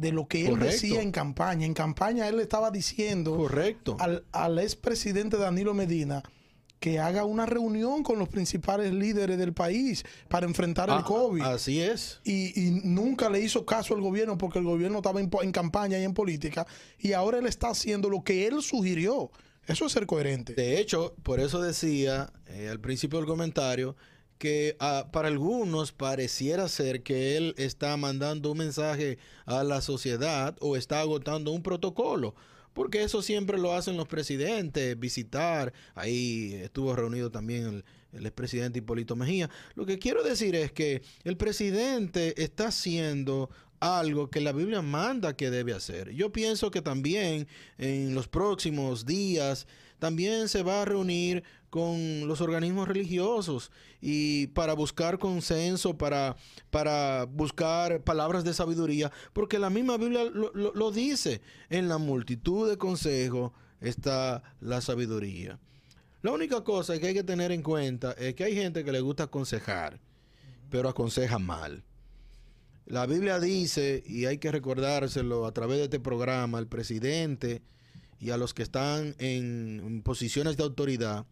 de 0.00 0.12
lo 0.12 0.26
que 0.26 0.46
él 0.46 0.58
decía 0.58 1.02
en 1.02 1.12
campaña. 1.12 1.66
En 1.66 1.74
campaña 1.74 2.26
él 2.26 2.40
estaba 2.40 2.70
diciendo 2.70 3.36
Correcto. 3.36 3.96
al, 4.00 4.24
al 4.32 4.58
expresidente 4.58 5.36
Danilo 5.36 5.74
Medina, 5.74 6.22
que 6.80 6.98
haga 6.98 7.26
una 7.26 7.44
reunión 7.44 8.02
con 8.02 8.18
los 8.18 8.30
principales 8.30 8.94
líderes 8.94 9.36
del 9.36 9.52
país 9.52 10.02
para 10.28 10.46
enfrentar 10.46 10.88
el 10.88 11.04
COVID. 11.04 11.42
Así 11.42 11.82
es. 11.82 12.20
Y, 12.24 12.80
nunca 12.82 13.28
le 13.28 13.40
hizo 13.40 13.66
caso 13.66 13.94
al 13.94 14.00
gobierno 14.00 14.38
porque 14.38 14.58
el 14.58 14.64
gobierno 14.64 14.98
estaba 14.98 15.20
en, 15.20 15.52
campaña 15.52 15.98
y 15.98 16.04
en 16.04 16.14
política. 16.14 16.66
Y 16.98 17.12
ahora 17.12 17.38
él 17.38 17.46
está 17.46 17.68
haciendo 17.68 18.08
lo 18.08 18.24
que 18.24 18.46
él 18.46 18.62
sugirió. 18.62 19.30
Eso 19.66 19.84
es 19.84 19.92
ser 19.92 20.06
coherente. 20.06 20.54
De 20.54 20.80
hecho, 20.80 21.14
por 21.22 21.38
eso 21.38 21.60
decía 21.60 22.32
eh, 22.46 22.68
al 22.70 22.80
principio 22.80 23.18
del 23.18 23.28
comentario 23.28 23.94
que 24.40 24.74
ah, 24.80 25.08
para 25.12 25.28
algunos 25.28 25.92
pareciera 25.92 26.66
ser 26.66 27.02
que 27.02 27.36
él 27.36 27.54
está 27.58 27.94
mandando 27.98 28.52
un 28.52 28.58
mensaje 28.58 29.18
a 29.44 29.62
la 29.62 29.82
sociedad 29.82 30.56
o 30.60 30.76
está 30.76 31.00
agotando 31.00 31.52
un 31.52 31.62
protocolo 31.62 32.34
porque 32.72 33.02
eso 33.02 33.20
siempre 33.20 33.58
lo 33.58 33.74
hacen 33.74 33.96
los 33.96 34.08
presidentes, 34.08 34.98
visitar, 34.98 35.74
ahí 35.94 36.54
estuvo 36.54 36.94
reunido 36.94 37.30
también 37.30 37.66
el, 37.66 37.84
el 38.12 38.24
expresidente 38.24 38.78
Hipólito 38.78 39.16
Mejía. 39.16 39.50
Lo 39.74 39.84
que 39.84 39.98
quiero 39.98 40.22
decir 40.22 40.54
es 40.54 40.72
que 40.72 41.02
el 41.24 41.36
presidente 41.36 42.42
está 42.42 42.68
haciendo 42.68 43.50
algo 43.80 44.30
que 44.30 44.40
la 44.40 44.52
Biblia 44.52 44.82
manda 44.82 45.36
que 45.36 45.50
debe 45.50 45.74
hacer. 45.74 46.10
Yo 46.12 46.32
pienso 46.32 46.70
que 46.70 46.80
también 46.80 47.48
en 47.76 48.14
los 48.14 48.28
próximos 48.28 49.04
días 49.04 49.66
también 49.98 50.48
se 50.48 50.62
va 50.62 50.82
a 50.82 50.84
reunir 50.84 51.44
con 51.70 52.26
los 52.26 52.40
organismos 52.40 52.88
religiosos 52.88 53.70
y 54.00 54.48
para 54.48 54.74
buscar 54.74 55.18
consenso, 55.18 55.96
para, 55.96 56.36
para 56.70 57.24
buscar 57.24 58.02
palabras 58.02 58.44
de 58.44 58.52
sabiduría, 58.52 59.12
porque 59.32 59.58
la 59.58 59.70
misma 59.70 59.96
Biblia 59.96 60.24
lo, 60.24 60.52
lo 60.52 60.90
dice, 60.90 61.40
en 61.68 61.88
la 61.88 61.98
multitud 61.98 62.68
de 62.68 62.76
consejos 62.76 63.52
está 63.80 64.42
la 64.60 64.80
sabiduría. 64.80 65.58
La 66.22 66.32
única 66.32 66.62
cosa 66.64 66.98
que 66.98 67.06
hay 67.06 67.14
que 67.14 67.24
tener 67.24 67.50
en 67.52 67.62
cuenta 67.62 68.12
es 68.12 68.34
que 68.34 68.44
hay 68.44 68.54
gente 68.54 68.84
que 68.84 68.92
le 68.92 69.00
gusta 69.00 69.24
aconsejar, 69.24 70.00
pero 70.68 70.88
aconseja 70.88 71.38
mal. 71.38 71.84
La 72.84 73.06
Biblia 73.06 73.38
dice, 73.38 74.02
y 74.04 74.26
hay 74.26 74.38
que 74.38 74.50
recordárselo 74.50 75.46
a 75.46 75.52
través 75.52 75.78
de 75.78 75.84
este 75.84 76.00
programa, 76.00 76.58
al 76.58 76.66
presidente 76.66 77.62
y 78.18 78.30
a 78.30 78.36
los 78.36 78.52
que 78.52 78.64
están 78.64 79.14
en 79.18 80.02
posiciones 80.04 80.56
de 80.56 80.64
autoridad, 80.64 81.24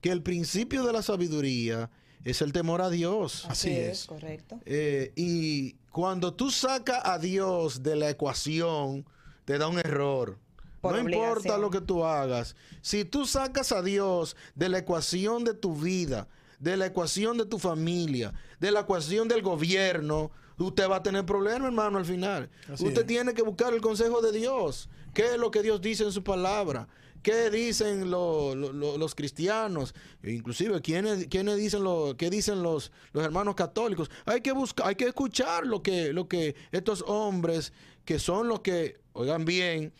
que 0.00 0.10
el 0.10 0.22
principio 0.22 0.84
de 0.84 0.92
la 0.92 1.02
sabiduría 1.02 1.90
es 2.24 2.42
el 2.42 2.52
temor 2.52 2.82
a 2.82 2.90
Dios. 2.90 3.46
Así, 3.48 3.70
es. 3.70 4.06
Correcto. 4.06 4.60
Eh, 4.66 5.12
y 5.16 5.74
cuando 5.90 6.34
tú 6.34 6.50
sacas 6.50 7.00
a 7.04 7.18
Dios 7.18 7.82
de 7.82 7.96
la 7.96 8.10
ecuación, 8.10 9.06
te 9.44 9.58
da 9.58 9.68
un 9.68 9.78
error. 9.78 10.38
no 10.82 10.98
importa 10.98 11.58
lo 11.58 11.70
que 11.70 11.80
tú 11.80 12.04
hagas. 12.04 12.54
Si 12.82 13.04
tú 13.04 13.26
sacas 13.26 13.72
a 13.72 13.82
Dios 13.82 14.36
de 14.54 14.68
la 14.68 14.78
ecuación 14.78 15.44
de 15.44 15.54
tu 15.54 15.74
vida, 15.74 16.28
de 16.58 16.76
la 16.76 16.86
ecuación 16.86 17.38
de 17.38 17.46
tu 17.46 17.58
familia, 17.58 18.34
de 18.60 18.70
la 18.70 18.80
ecuación 18.80 19.28
del 19.28 19.42
gobierno, 19.42 20.30
usted 20.58 20.88
va 20.88 20.96
a 20.96 21.02
tener 21.02 21.24
problemas, 21.24 21.68
hermano, 21.68 21.98
al 21.98 22.04
final. 22.04 22.50
usted 22.68 23.06
tiene 23.06 23.32
que 23.32 23.42
buscar 23.42 23.72
el 23.72 23.80
consejo 23.80 24.20
de 24.20 24.32
Dios. 24.32 24.88
¿Qué 25.14 25.34
es 25.34 25.38
lo 25.38 25.50
que 25.50 25.62
Dios 25.62 25.80
dice 25.80 26.04
en 26.04 26.12
su 26.12 26.22
palabra? 26.22 26.88
¿Qué 27.22 27.50
dicen 27.50 28.10
los 28.10 29.14
cristianos? 29.14 29.94
Inclusive, 30.22 30.80
¿quiénes, 30.80 31.26
quiénes 31.26 31.56
dicen 31.56 31.82
lo, 31.82 32.16
¿qué 32.16 32.30
dicen 32.30 32.62
los, 32.62 32.92
los 33.12 33.24
hermanos 33.24 33.54
católicos? 33.54 34.10
Hay 34.24 34.40
que 34.40 34.52
buscar, 34.52 34.88
hay 34.88 34.94
que 34.94 35.06
escuchar 35.06 35.66
lo 35.66 35.82
que, 35.82 36.12
lo 36.12 36.28
que 36.28 36.54
estos 36.70 37.02
hombres, 37.06 37.72
que 38.04 38.18
son 38.18 38.48
los 38.48 38.60
que, 38.60 39.00
oigan 39.12 39.44
bien, 39.44 39.92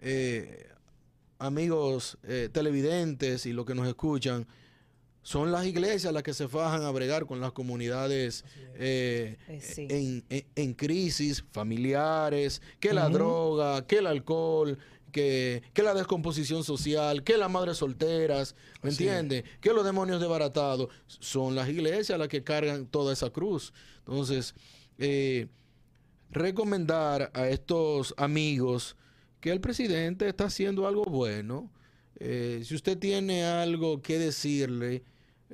eh, 0.00 0.68
amigos 1.38 2.18
eh, 2.22 2.48
televidentes 2.52 3.46
y 3.46 3.52
los 3.52 3.66
que 3.66 3.74
nos 3.74 3.86
escuchan, 3.88 4.46
son 5.22 5.50
las 5.50 5.66
iglesias 5.66 6.12
las 6.12 6.22
que 6.22 6.32
se 6.32 6.46
fajan 6.46 6.84
a 6.84 6.90
bregar 6.92 7.26
con 7.26 7.40
las 7.40 7.50
comunidades 7.50 8.44
eh, 8.76 9.36
en, 9.48 10.24
en, 10.54 10.74
crisis 10.74 11.44
familiares, 11.50 12.62
que 12.78 12.94
la 12.94 13.08
droga, 13.08 13.84
que 13.88 13.98
el 13.98 14.06
alcohol, 14.06 14.78
que, 15.16 15.82
la 15.82 15.94
descomposición 15.94 16.62
social, 16.62 17.22
que 17.22 17.38
las 17.38 17.50
madres 17.50 17.78
solteras, 17.78 18.54
¿me 18.82 18.90
entiendes? 18.90 19.44
Que 19.62 19.72
los 19.72 19.84
demonios 19.84 20.20
desbaratados. 20.20 20.90
Son 21.06 21.54
las 21.54 21.70
iglesias 21.70 22.18
las 22.18 22.28
que 22.28 22.44
cargan 22.44 22.86
toda 22.86 23.14
esa 23.14 23.30
cruz. 23.30 23.72
Entonces, 24.00 24.54
eh, 24.98 25.46
recomendar 26.30 27.30
a 27.32 27.48
estos 27.48 28.14
amigos 28.18 28.96
que 29.40 29.50
el 29.52 29.60
presidente 29.60 30.28
está 30.28 30.44
haciendo 30.44 30.86
algo 30.86 31.04
bueno. 31.04 31.70
Eh, 32.18 32.60
si 32.64 32.74
usted 32.74 32.98
tiene 32.98 33.44
algo 33.44 34.02
que 34.02 34.18
decirle, 34.18 35.02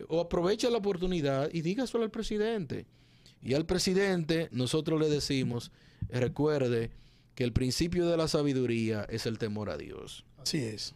o 0.08 0.20
aprovecha 0.20 0.70
la 0.70 0.78
oportunidad 0.78 1.50
y 1.52 1.60
dígaselo 1.60 2.02
al 2.02 2.10
presidente. 2.10 2.86
Y 3.40 3.54
al 3.54 3.66
presidente 3.66 4.48
nosotros 4.50 5.00
le 5.00 5.08
decimos, 5.08 5.70
recuerde, 6.08 6.90
que 7.34 7.44
el 7.44 7.52
principio 7.52 8.06
de 8.08 8.16
la 8.16 8.28
sabiduría 8.28 9.04
es 9.08 9.26
el 9.26 9.38
temor 9.38 9.70
a 9.70 9.76
Dios. 9.76 10.24
Así 10.38 10.58
es. 10.58 10.94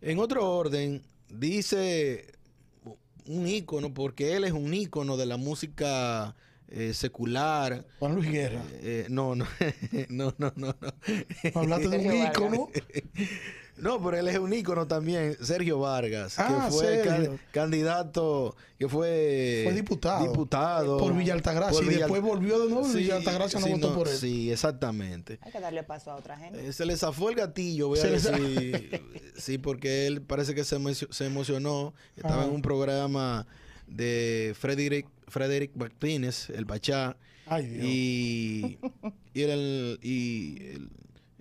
En 0.00 0.18
otro 0.18 0.50
orden, 0.50 1.02
dice 1.28 2.32
un 3.26 3.46
ícono, 3.46 3.94
porque 3.94 4.36
él 4.36 4.44
es 4.44 4.52
un 4.52 4.74
ícono 4.74 5.16
de 5.16 5.26
la 5.26 5.36
música 5.36 6.34
eh, 6.68 6.92
secular. 6.94 7.84
Juan 7.98 8.14
Luis 8.14 8.30
Guerra. 8.30 8.62
Eh, 8.82 9.06
no, 9.10 9.34
no, 9.34 9.46
no, 10.08 10.34
no, 10.38 10.52
no, 10.56 10.74
no. 10.80 10.94
Hablaste 11.60 11.88
de 11.88 11.98
un 11.98 12.14
ícono. 12.26 12.68
No, 13.76 14.00
pero 14.02 14.16
él 14.18 14.28
es 14.28 14.38
un 14.38 14.52
ícono 14.52 14.86
también, 14.86 15.36
Sergio 15.42 15.80
Vargas, 15.80 16.38
Ah, 16.38 16.66
que 16.68 16.72
fue 16.72 16.86
Sergio. 16.86 17.10
can- 17.30 17.40
candidato, 17.50 18.54
que 18.78 18.88
fue, 18.88 19.62
Fue 19.64 19.72
diputado. 19.74 20.24
diputado 20.30 20.96
Por 20.98 21.12
Villa 21.16 21.32
Altagracia. 21.34 21.80
por 21.82 21.92
y 21.92 21.96
después 21.96 22.22
volvió 22.22 22.60
de 22.62 22.68
nuevo 22.70 22.88
Sí, 22.88 22.98
Villa 22.98 23.16
Altagracia 23.16 23.58
no 23.58 23.66
sí, 23.66 23.72
votó 23.72 23.88
no, 23.90 23.94
por 23.96 24.06
él. 24.08 24.16
Sí, 24.16 24.52
exactamente. 24.52 25.40
Hay 25.42 25.50
que 25.50 25.58
darle 25.58 25.82
paso 25.82 26.12
a 26.12 26.14
otra 26.14 26.36
gente. 26.36 26.68
Eh, 26.68 26.72
Se 26.72 26.86
le 26.86 26.96
zafó 26.96 27.30
el 27.30 27.34
gatillo, 27.34 27.88
voy 27.88 27.98
a 27.98 28.04
decir. 28.04 29.02
sí, 29.36 29.58
porque 29.58 30.06
él 30.06 30.22
parece 30.22 30.54
que 30.54 30.62
se, 30.62 30.78
se 31.10 31.26
emocionó. 31.26 31.94
Estaba 32.16 32.42
Ah. 32.42 32.46
en 32.46 32.52
un 32.52 32.62
programa 32.62 33.44
de 33.88 34.54
Frederick, 34.56 35.08
Frederick 35.28 35.74
Martínez, 35.76 36.50
el 36.50 36.66
Pachá. 36.66 37.16
Ay, 37.46 37.66
Dios. 37.66 37.84
Y, 37.86 38.78
y 39.34 39.42
el, 39.42 39.98
y 40.02 40.56
el, 40.66 40.90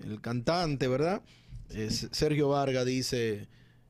el 0.05 0.21
cantante, 0.21 0.87
¿verdad? 0.87 1.21
Es- 1.69 2.07
Sergio 2.11 2.49
Vargas 2.49 2.85
dice 2.85 3.47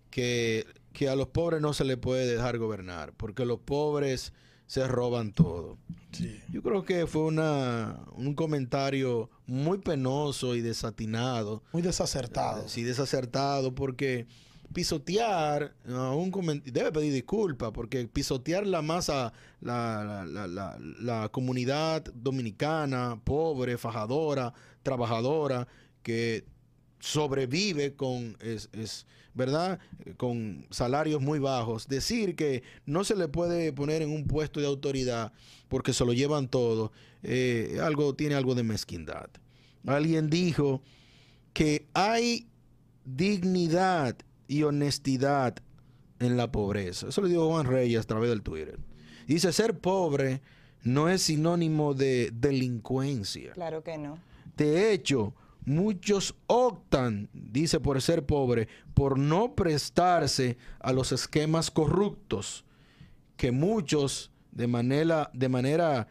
que, 0.09 0.65
que 0.93 1.09
a 1.09 1.15
los 1.15 1.27
pobres 1.29 1.61
no 1.61 1.73
se 1.73 1.83
les 1.85 1.97
puede 1.97 2.25
dejar 2.27 2.57
gobernar, 2.57 3.13
porque 3.17 3.45
los 3.45 3.59
pobres 3.59 4.31
se 4.67 4.87
roban 4.87 5.33
todo. 5.33 5.77
Sí. 6.11 6.39
Yo 6.51 6.61
creo 6.61 6.83
que 6.83 7.07
fue 7.07 7.23
una, 7.23 7.99
un 8.13 8.35
comentario 8.35 9.29
muy 9.47 9.79
penoso 9.79 10.55
y 10.55 10.61
desatinado. 10.61 11.63
Muy 11.73 11.81
desacertado. 11.81 12.69
Sí, 12.69 12.83
desacertado, 12.83 13.73
porque 13.73 14.27
pisotear 14.73 15.75
un 15.85 16.61
debe 16.65 16.91
pedir 16.91 17.13
disculpas, 17.13 17.71
porque 17.71 18.07
pisotear 18.07 18.65
la 18.65 18.81
masa, 18.81 19.33
la, 19.61 20.25
la, 20.25 20.77
la, 20.77 21.29
comunidad 21.29 22.03
dominicana, 22.13 23.21
pobre, 23.23 23.77
fajadora, 23.77 24.53
trabajadora, 24.81 25.67
que 26.01 26.45
sobrevive 26.99 27.95
con, 27.95 28.37
es, 28.41 28.69
es, 28.73 29.05
¿verdad? 29.33 29.79
Con 30.17 30.65
salarios 30.69 31.21
muy 31.21 31.39
bajos. 31.39 31.87
Decir 31.87 32.35
que 32.35 32.63
no 32.85 33.03
se 33.03 33.15
le 33.15 33.27
puede 33.27 33.73
poner 33.73 34.01
en 34.01 34.11
un 34.11 34.25
puesto 34.25 34.59
de 34.59 34.67
autoridad 34.67 35.31
porque 35.67 35.93
se 35.93 36.05
lo 36.05 36.13
llevan 36.13 36.47
todo, 36.47 36.91
eh, 37.23 37.79
algo, 37.81 38.13
tiene 38.15 38.35
algo 38.35 38.55
de 38.55 38.63
mezquindad. 38.63 39.29
Alguien 39.85 40.29
dijo 40.29 40.81
que 41.53 41.87
hay 41.93 42.47
dignidad 43.05 44.17
y 44.47 44.63
honestidad 44.63 45.55
en 46.19 46.37
la 46.37 46.51
pobreza. 46.51 47.07
Eso 47.09 47.21
lo 47.21 47.27
dijo 47.27 47.47
Juan 47.47 47.65
Reyes 47.65 48.01
a 48.01 48.07
través 48.07 48.29
del 48.29 48.41
Twitter. 48.41 48.79
Dice, 49.27 49.51
ser 49.53 49.79
pobre 49.79 50.41
no 50.83 51.09
es 51.09 51.23
sinónimo 51.23 51.93
de 51.93 52.31
delincuencia. 52.33 53.53
Claro 53.53 53.83
que 53.83 53.97
no. 53.97 54.17
De 54.57 54.91
hecho, 54.91 55.33
muchos 55.65 56.35
optan, 56.47 57.29
dice, 57.33 57.79
por 57.79 58.01
ser 58.01 58.25
pobre, 58.25 58.67
por 58.93 59.17
no 59.17 59.55
prestarse 59.55 60.57
a 60.79 60.91
los 60.93 61.11
esquemas 61.11 61.71
corruptos 61.71 62.65
que 63.37 63.51
muchos 63.51 64.31
de 64.51 64.67
manera, 64.67 65.31
de 65.33 65.49
manera, 65.49 66.07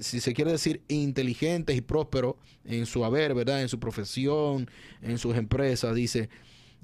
si 0.00 0.20
se 0.20 0.34
quiere 0.34 0.52
decir, 0.52 0.82
inteligentes 0.88 1.76
y 1.76 1.80
prósperos 1.80 2.34
en 2.64 2.86
su 2.86 3.04
haber, 3.04 3.34
¿verdad? 3.34 3.62
En 3.62 3.68
su 3.68 3.78
profesión, 3.78 4.68
en 5.00 5.18
sus 5.18 5.36
empresas, 5.36 5.94
dice, 5.94 6.28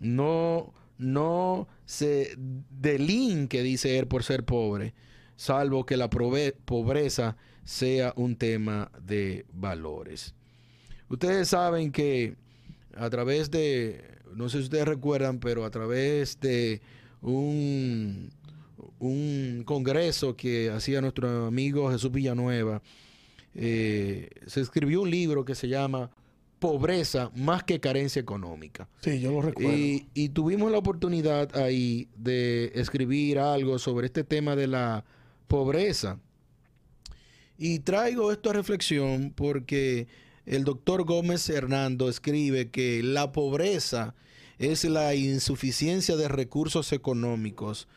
no, 0.00 0.73
no 0.99 1.69
se 1.85 2.35
delinque, 2.37 3.62
dice 3.62 3.99
él, 3.99 4.07
por 4.07 4.25
ser 4.25 4.44
pobre, 4.44 4.94
salvo 5.37 5.87
que 5.87 5.96
la 5.96 6.11
pobreza 6.11 7.37
sea 7.64 8.12
un 8.16 8.37
tema 8.37 8.90
de 9.03 9.46
valores. 9.53 10.35
Ustedes 11.09 11.49
saben 11.49 11.92
que 11.92 12.37
a 12.96 13.09
través 13.11 13.51
de, 13.51 14.18
no 14.35 14.49
sé 14.49 14.59
si 14.59 14.64
ustedes 14.64 14.87
recuerdan, 14.87 15.38
pero 15.38 15.64
a 15.64 15.70
través 15.70 16.40
de 16.40 16.81
un, 17.22 18.31
un 18.99 19.62
congreso 19.64 20.37
que 20.37 20.70
hacía 20.70 21.01
nuestro 21.01 21.46
amigo 21.46 21.90
Jesús 21.90 22.11
Villanueva, 22.11 22.83
eh, 23.55 24.29
se 24.46 24.61
escribió 24.61 25.03
un 25.03 25.11
libro 25.11 25.44
que 25.44 25.55
se 25.55 25.68
llama 25.68 26.11
Pobreza 26.59 27.31
más 27.35 27.62
que 27.62 27.81
carencia 27.81 28.21
económica. 28.21 28.88
Sí, 29.01 29.21
yo 29.21 29.33
lo 29.33 29.42
recuerdo. 29.42 29.77
Y, 29.77 30.09
y 30.14 30.31
tuvimos 30.31 30.73
la 30.73 30.79
oportunidad 30.79 31.57
ahí 31.57 32.09
de 32.16 32.73
escribir 32.75 33.38
algo 33.38 33.79
sobre 33.79 34.07
este 34.07 34.25
tema 34.25 34.57
de 34.57 34.66
la 34.66 35.05
pobreza. 35.47 36.18
Y 37.57 37.81
traigo 37.81 38.31
esto 38.33 38.51
a 38.51 38.53
reflexión 38.53 39.33
porque 39.35 40.07
el 40.47 40.64
doctor 40.64 41.05
Gómez 41.05 41.49
Hernando 41.51 42.09
escribe 42.09 42.71
que 42.71 43.03
la 43.03 43.33
pobreza 43.33 44.14
es 44.59 44.85
la 44.85 45.14
insuficiencia 45.14 46.16
de 46.16 46.29
recursos 46.29 46.92
económicos 46.92 47.88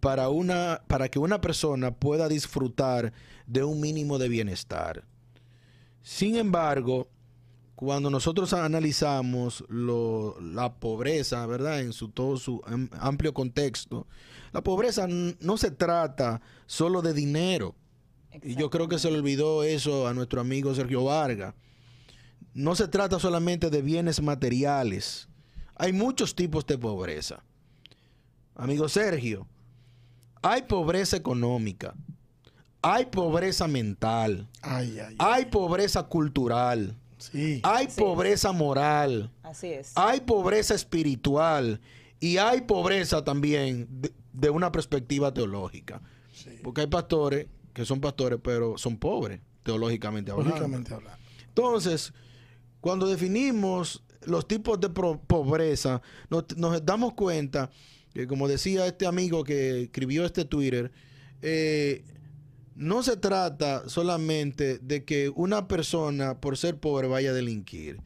para, 0.00 0.28
una, 0.28 0.82
para 0.88 1.08
que 1.08 1.18
una 1.18 1.40
persona 1.40 1.94
pueda 1.94 2.28
disfrutar 2.28 3.12
de 3.46 3.64
un 3.64 3.80
mínimo 3.80 4.18
de 4.18 4.28
bienestar. 4.28 5.04
Sin 6.02 6.36
embargo, 6.36 7.08
cuando 7.84 8.10
nosotros 8.10 8.52
analizamos 8.52 9.64
lo- 9.68 10.40
la 10.40 10.72
pobreza, 10.74 11.44
¿verdad? 11.46 11.80
En 11.80 11.92
su 11.92 12.08
todo 12.10 12.36
su 12.36 12.60
am- 12.64 12.88
amplio 12.92 13.34
contexto, 13.34 14.06
la 14.52 14.62
pobreza 14.62 15.08
no 15.08 15.56
se 15.56 15.72
trata 15.72 16.40
solo 16.66 17.02
de 17.02 17.12
dinero. 17.12 17.74
Y 18.42 18.54
yo 18.54 18.70
creo 18.70 18.86
que 18.88 19.00
se 19.00 19.10
le 19.10 19.18
olvidó 19.18 19.64
eso 19.64 20.06
a 20.06 20.14
nuestro 20.14 20.40
amigo 20.40 20.72
Sergio 20.76 21.04
Vargas. 21.04 21.54
No 22.54 22.76
se 22.76 22.86
trata 22.86 23.18
solamente 23.18 23.68
de 23.68 23.82
bienes 23.82 24.22
materiales. 24.22 25.28
Hay 25.74 25.92
muchos 25.92 26.36
tipos 26.36 26.64
de 26.66 26.78
pobreza. 26.78 27.42
Amigo 28.54 28.88
Sergio, 28.88 29.48
hay 30.40 30.62
pobreza 30.62 31.16
económica, 31.16 31.94
hay 32.80 33.06
pobreza 33.06 33.66
mental, 33.66 34.48
Ay, 34.60 34.98
ay, 35.00 35.06
ay. 35.08 35.16
hay 35.18 35.44
pobreza 35.46 36.04
cultural, 36.04 36.96
Sí. 37.32 37.60
hay 37.62 37.88
pobreza 37.88 38.52
moral, 38.52 39.30
Así 39.42 39.68
es. 39.68 39.92
hay 39.94 40.20
pobreza 40.20 40.74
espiritual 40.74 41.80
y 42.20 42.36
hay 42.38 42.62
pobreza 42.62 43.22
también 43.24 43.86
de, 43.90 44.12
de 44.32 44.50
una 44.50 44.70
perspectiva 44.72 45.32
teológica. 45.32 46.00
sí. 46.32 46.50
Porque 46.62 46.82
hay 46.82 46.86
pastores 46.86 47.46
que 47.72 47.84
son 47.84 48.00
pastores, 48.00 48.38
pero 48.42 48.76
son 48.78 48.96
pobres, 48.98 49.40
teológicamente 49.62 50.30
hablando. 50.30 50.56
Entonces, 51.48 52.12
cuando 52.80 53.06
definimos 53.06 54.02
los 54.24 54.46
tipos 54.46 54.78
de 54.80 54.88
pobreza, 54.90 56.02
nos, 56.30 56.44
nos 56.56 56.84
damos 56.84 57.14
cuenta 57.14 57.70
que, 58.12 58.26
como 58.26 58.46
decía 58.48 58.86
este 58.86 59.06
amigo 59.06 59.42
que 59.44 59.82
escribió 59.84 60.24
este 60.24 60.44
Twitter, 60.44 60.92
eh, 61.40 62.04
no 62.74 63.02
se 63.02 63.16
trata 63.16 63.88
solamente 63.88 64.78
de 64.78 65.04
que 65.04 65.30
una 65.34 65.68
persona, 65.68 66.40
por 66.40 66.56
ser 66.56 66.78
pobre, 66.78 67.08
vaya 67.08 67.30
a 67.30 67.34
delinquir, 67.34 68.00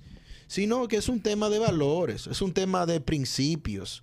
sino 0.46 0.88
que 0.88 0.96
es 0.96 1.08
un 1.08 1.20
tema 1.20 1.48
de 1.48 1.58
valores, 1.58 2.26
es 2.26 2.42
un 2.42 2.52
tema 2.52 2.86
de 2.86 3.00
principios. 3.00 4.02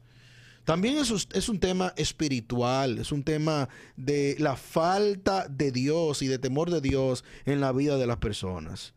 También 0.66 0.98
es, 0.98 1.50
un 1.50 1.60
tema 1.60 1.94
espiritual, 1.98 2.98
es 2.98 3.12
un 3.12 3.24
tema 3.24 3.68
de 3.98 4.38
la 4.40 4.56
falta 4.56 5.48
de 5.50 5.74
Dios 5.74 6.22
y 6.22 6.28
de 6.28 6.40
temor 6.40 6.70
de 6.72 6.80
Dios 6.80 7.26
en 7.46 7.60
la 7.60 7.74
vida 7.74 7.98
de 7.98 8.08
las 8.08 8.18
personas. 8.18 8.94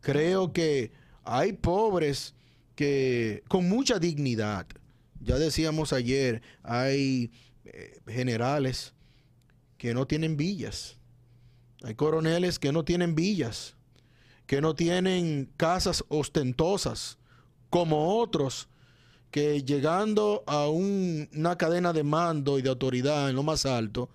Creo 0.00 0.52
que 0.52 0.90
hay 1.22 1.52
pobres 1.52 2.34
que 2.74 3.44
con 3.46 3.68
mucha 3.68 4.00
dignidad, 4.00 4.66
ya 5.20 5.38
decíamos 5.38 5.92
ayer, 5.92 6.42
hay 6.64 7.30
eh, 7.64 8.00
generales 8.08 8.94
que 9.80 9.94
no 9.94 10.06
tienen 10.06 10.36
villas, 10.36 10.98
hay 11.82 11.94
coroneles 11.94 12.58
que 12.58 12.70
no 12.70 12.84
tienen 12.84 13.14
villas, 13.14 13.76
que 14.46 14.60
no 14.60 14.74
tienen 14.74 15.50
casas 15.56 16.04
ostentosas, 16.08 17.16
como 17.70 18.18
otros 18.20 18.68
que 19.30 19.62
llegando 19.62 20.44
a 20.46 20.68
un- 20.68 21.30
una 21.34 21.56
cadena 21.56 21.94
de 21.94 22.02
mando 22.02 22.58
y 22.58 22.62
de 22.62 22.68
autoridad 22.68 23.30
en 23.30 23.36
lo 23.36 23.42
más 23.42 23.64
alto, 23.64 24.10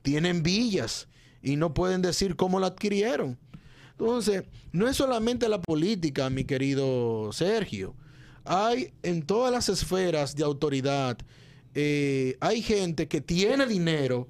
tienen 0.00 0.42
villas 0.42 1.06
y 1.42 1.56
no 1.56 1.74
pueden 1.74 2.00
decir 2.00 2.34
cómo 2.34 2.58
la 2.58 2.68
adquirieron. 2.68 3.38
Entonces, 3.90 4.44
no 4.72 4.88
es 4.88 4.96
solamente 4.96 5.50
la 5.50 5.60
política, 5.60 6.30
mi 6.30 6.44
querido 6.44 7.30
Sergio. 7.34 7.94
Hay 8.46 8.94
en 9.02 9.20
todas 9.26 9.52
las 9.52 9.68
esferas 9.68 10.34
de 10.34 10.44
autoridad, 10.44 11.18
eh, 11.74 12.38
hay 12.40 12.62
gente 12.62 13.06
que 13.06 13.20
tiene 13.20 13.66
dinero, 13.66 14.26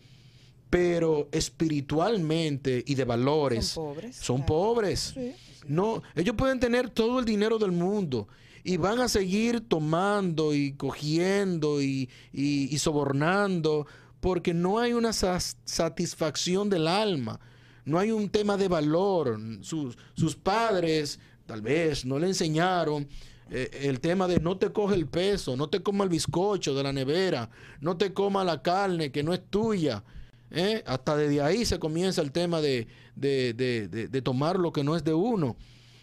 pero 0.71 1.29
espiritualmente 1.33 2.83
y 2.87 2.95
de 2.95 3.05
valores 3.05 3.67
Son 3.67 3.85
pobres, 3.95 4.17
son 4.17 4.37
claro. 4.39 4.47
pobres. 4.47 5.01
Sí. 5.15 5.33
No, 5.67 6.03
ellos 6.15 6.35
pueden 6.37 6.59
tener 6.61 6.89
todo 6.91 7.19
el 7.19 7.25
dinero 7.25 7.59
del 7.59 7.73
mundo 7.73 8.29
y 8.65 8.77
van 8.77 9.01
a 9.01 9.09
seguir 9.09 9.61
tomando 9.61 10.55
y 10.55 10.73
cogiendo 10.73 11.83
y, 11.83 12.09
y- 12.33 12.75
y 12.75 12.79
sobornando 12.79 13.87
porque 14.21 14.53
no 14.55 14.79
hay 14.79 14.93
una 14.93 15.13
satisfacción 15.13 16.69
del 16.71 16.87
alma, 16.87 17.41
no 17.85 17.99
hay 17.99 18.11
un 18.11 18.29
tema 18.29 18.57
de 18.57 18.69
valor. 18.69 19.39
Sus, 19.63 19.97
sus 20.15 20.37
padres 20.37 21.19
tal 21.47 21.63
vez 21.63 22.05
no 22.05 22.19
le 22.19 22.27
enseñaron 22.29 23.09
eh, 23.51 23.71
el 23.83 23.99
tema 24.01 24.29
de 24.29 24.39
no 24.39 24.57
te 24.59 24.71
coge 24.71 24.95
el 24.95 25.07
peso, 25.07 25.57
no 25.57 25.69
te 25.69 25.83
coma 25.83 26.05
el 26.05 26.11
bizcocho 26.11 26.75
de 26.75 26.83
la 26.85 26.93
nevera, 26.93 27.51
no 27.81 27.97
te 27.97 28.13
coma 28.13 28.45
la 28.45 28.63
carne 28.63 29.11
que 29.11 29.23
no 29.23 29.33
es 29.35 29.41
tuya. 29.51 30.05
¿Eh? 30.51 30.83
Hasta 30.87 31.17
desde 31.17 31.41
ahí 31.43 31.65
se 31.65 31.79
comienza 31.79 32.23
el 32.23 32.33
tema 32.33 32.61
de, 32.61 32.87
de, 33.17 33.55
de, 33.55 33.89
de, 34.09 34.23
tomar 34.23 34.59
lo 34.59 34.73
que 34.73 34.85
no 34.85 34.97
es 34.97 35.05
de 35.05 35.15
uno. 35.15 35.57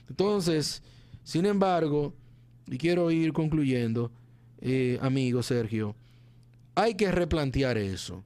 Entonces, 0.09 0.81
sin 1.23 1.45
embargo, 1.45 2.13
y 2.67 2.77
quiero 2.77 3.11
ir 3.11 3.33
concluyendo, 3.33 4.11
eh, 4.59 4.99
amigo 5.01 5.43
Sergio, 5.43 5.95
hay 6.75 6.95
que 6.95 7.11
replantear 7.11 7.77
eso. 7.77 8.23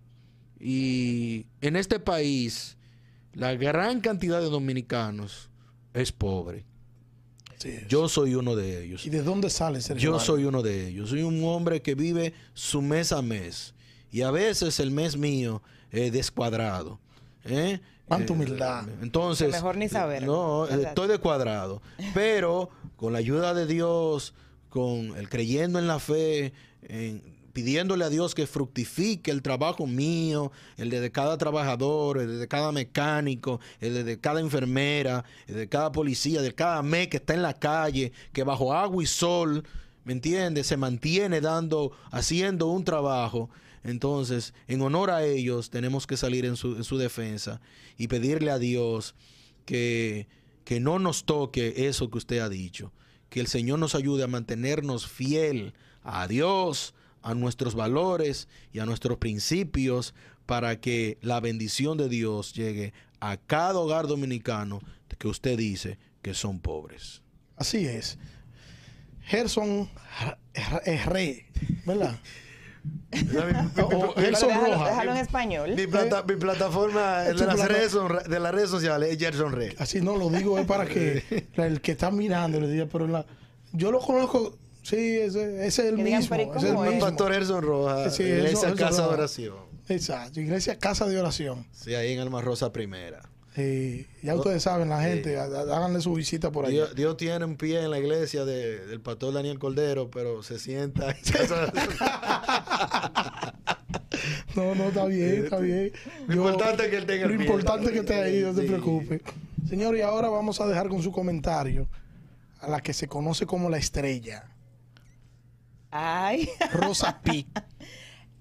Y 0.60 1.46
en 1.62 1.76
este 1.76 2.00
país, 2.00 2.78
la 3.34 3.56
gran 3.56 4.02
cantidad 4.02 4.40
de 4.40 4.50
dominicanos 4.50 5.50
es 5.94 6.12
pobre. 6.12 6.66
Yo 7.88 8.10
soy 8.10 8.36
uno 8.36 8.56
de 8.56 8.84
ellos. 8.84 9.06
¿Y 9.06 9.10
de 9.10 9.22
dónde 9.22 9.50
sale 9.50 9.82
Sergio? 9.82 10.14
Yo 10.14 10.20
soy 10.20 10.46
uno 10.46 10.64
de 10.64 10.88
ellos. 10.88 11.10
Soy 11.10 11.22
un 11.22 11.44
hombre 11.44 11.82
que 11.82 11.96
vive 11.96 12.34
su 12.54 12.82
mes 12.82 13.12
a 13.12 13.22
mes. 13.22 13.74
Y 14.12 14.22
a 14.22 14.32
veces 14.32 14.80
el 14.80 14.92
mes 14.92 15.16
mío 15.16 15.62
es 15.92 16.12
descuadrado. 16.12 17.00
¿eh? 17.46 17.80
Cuánta 18.06 18.34
humildad. 18.34 18.90
Eh, 18.90 18.98
entonces. 19.02 19.52
Mejor 19.52 19.78
ni 19.78 19.90
saber. 19.90 20.24
No, 20.24 20.68
estoy 20.68 21.08
descuadrado. 21.08 21.82
Pero 22.14 22.70
con 22.96 23.14
la 23.14 23.20
ayuda 23.20 23.54
de 23.54 23.66
Dios, 23.66 24.34
con 24.70 25.18
el 25.18 25.30
creyendo 25.30 25.80
en 25.80 25.88
la 25.88 26.00
fe, 26.00 26.54
en, 26.84 27.22
pidiéndole 27.52 28.06
a 28.06 28.10
Dios 28.10 28.34
que 28.34 28.48
fructifique 28.48 29.32
el 29.32 29.42
trabajo 29.42 29.86
mío, 29.88 30.52
el 30.78 30.90
de 30.90 31.12
cada 31.12 31.38
trabajador, 31.38 32.18
el 32.20 32.40
de 32.40 32.48
cada 32.48 32.72
mecánico, 32.72 33.60
el 33.80 34.06
de 34.06 34.20
cada 34.20 34.40
enfermera, 34.40 35.24
el 35.48 35.56
de 35.56 35.70
cada 35.70 35.92
policía, 35.92 36.42
de 36.42 36.54
cada 36.54 36.82
mes 36.82 37.08
que 37.08 37.18
está 37.18 37.34
en 37.34 37.42
la 37.42 37.54
calle, 37.54 38.12
que 38.34 38.44
bajo 38.44 38.74
agua 38.74 39.04
y 39.04 39.08
sol, 39.08 39.64
¿me 40.04 40.14
entiendes? 40.14 40.68
Se 40.68 40.78
mantiene 40.78 41.42
dando, 41.42 41.92
haciendo 42.12 42.68
un 42.68 42.84
trabajo. 42.84 43.50
Entonces, 43.84 44.54
en 44.68 44.82
honor 44.82 45.10
a 45.10 45.24
ellos, 45.26 45.70
tenemos 45.70 46.08
que 46.08 46.18
salir 46.18 46.46
en 46.46 46.56
su, 46.56 46.76
en 46.76 46.84
su 46.84 46.98
defensa 46.98 47.62
y 47.98 48.08
pedirle 48.08 48.52
a 48.52 48.60
Dios 48.60 49.16
que, 49.66 50.28
que 50.64 50.80
no 50.80 51.00
nos 51.00 51.26
toque 51.26 51.88
eso 51.88 52.10
que 52.10 52.18
usted 52.18 52.40
ha 52.40 52.50
dicho. 52.50 52.92
Que 53.30 53.40
el 53.40 53.48
Señor 53.48 53.80
nos 53.80 53.96
ayude 53.96 54.24
a 54.24 54.28
mantenernos 54.28 55.08
fiel 55.08 55.74
a 56.04 56.28
Dios, 56.28 56.94
a 57.22 57.34
nuestros 57.36 57.76
valores 57.76 58.48
y 58.74 58.80
a 58.80 58.86
nuestros 58.86 59.18
principios 59.18 60.14
para 60.46 60.80
que 60.80 61.18
la 61.22 61.40
bendición 61.40 61.98
de 61.98 62.10
Dios 62.10 62.54
llegue 62.54 62.94
a 63.20 63.38
cada 63.38 63.80
hogar 63.80 64.08
dominicano 64.08 64.82
que 65.18 65.28
usted 65.28 65.58
dice 65.58 66.00
que 66.22 66.34
son 66.34 66.60
pobres. 66.60 67.22
Así 67.56 67.86
es. 67.86 68.18
Gerson 69.22 69.90
¿verdad? 71.86 72.20
o 73.84 74.14
Gerson 74.16 74.50
Roja. 74.50 74.86
Déjalo 74.90 75.12
en 75.12 75.18
español. 75.18 75.74
Mi, 75.76 75.88
plata, 75.88 76.24
mi 76.24 76.36
plataforma 76.36 77.22
de 77.22 77.34
las, 77.34 77.68
redes, 77.68 77.98
de 78.28 78.40
las 78.40 78.52
redes 78.54 78.70
sociales 78.70 79.12
es 79.12 79.18
Gerson 79.18 79.52
Re. 79.52 79.76
Así 79.78 80.02
no 80.02 80.16
lo 80.16 80.30
digo 80.30 80.58
es 80.58 80.66
para 80.66 80.86
que 80.86 81.24
el 81.58 81.82
que 81.82 81.92
está 81.92 82.12
mirando 82.12 82.60
le 82.60 82.70
diga, 82.70 82.88
pero 82.92 83.08
la, 83.08 83.26
yo 83.74 83.92
lo 83.92 84.00
conozco 84.00 84.58
Sí, 84.84 84.96
ese, 84.96 85.66
ese 85.66 85.66
es 85.66 85.80
el 85.80 85.98
mismo. 85.98 86.36
es 86.36 86.64
el 86.64 86.76
mismo. 86.76 87.00
Pastor 87.00 87.34
Erson 87.34 87.62
Rojas, 87.62 88.16
sí, 88.16 88.24
Iglesia 88.24 88.74
Casa 88.74 89.04
de 89.04 89.14
Oración. 89.14 89.56
Exacto, 89.88 90.40
Iglesia 90.40 90.78
Casa 90.80 91.08
de 91.08 91.20
Oración. 91.20 91.68
Sí, 91.72 91.94
ahí 91.94 92.14
en 92.14 92.20
Alma 92.20 92.42
Rosa 92.42 92.72
Primera. 92.72 93.22
Sí, 93.56 94.08
ya 94.24 94.36
ustedes 94.36 94.64
saben, 94.64 94.88
la 94.88 95.02
gente, 95.02 95.38
háganle 95.38 96.00
su 96.00 96.14
visita 96.14 96.52
por 96.52 96.66
ahí. 96.66 96.82
Dios, 96.96 97.18
tiene 97.18 97.44
un 97.44 97.58
pie 97.58 97.84
en 97.84 97.92
la 97.92 98.00
iglesia 98.00 98.46
de, 98.46 98.86
del 98.86 99.02
pastor 99.02 99.34
Daniel 99.34 99.60
Cordero, 99.60 100.10
pero 100.10 100.42
se 100.42 100.58
sienta 100.58 101.14
No, 104.56 104.74
no, 104.76 104.86
está 104.86 105.06
bien, 105.06 105.44
está 105.44 105.60
bien. 105.60 105.92
Lo 106.28 106.36
importante 106.36 106.84
es 106.84 106.90
que 106.90 106.98
él 106.98 107.06
tenga 107.06 107.28
Lo 107.28 107.34
importante 107.34 107.88
es 107.88 107.92
que 107.92 108.00
esté 108.00 108.16
ahí, 108.16 108.42
no 108.42 108.54
se 108.54 108.64
preocupe. 108.64 109.22
Señor, 109.68 109.98
y 109.98 110.02
ahora 110.02 110.30
vamos 110.30 110.62
a 110.62 110.68
dejar 110.68 110.88
con 110.88 111.04
su 111.04 111.12
comentario 111.12 111.90
a 112.62 112.70
la 112.70 112.82
que 112.82 112.94
se 112.94 113.08
conoce 113.08 113.46
como 113.46 113.70
la 113.70 113.78
estrella. 113.78 114.46
Ay. 115.90 116.50
Rosa 116.72 117.20
P. 117.22 117.46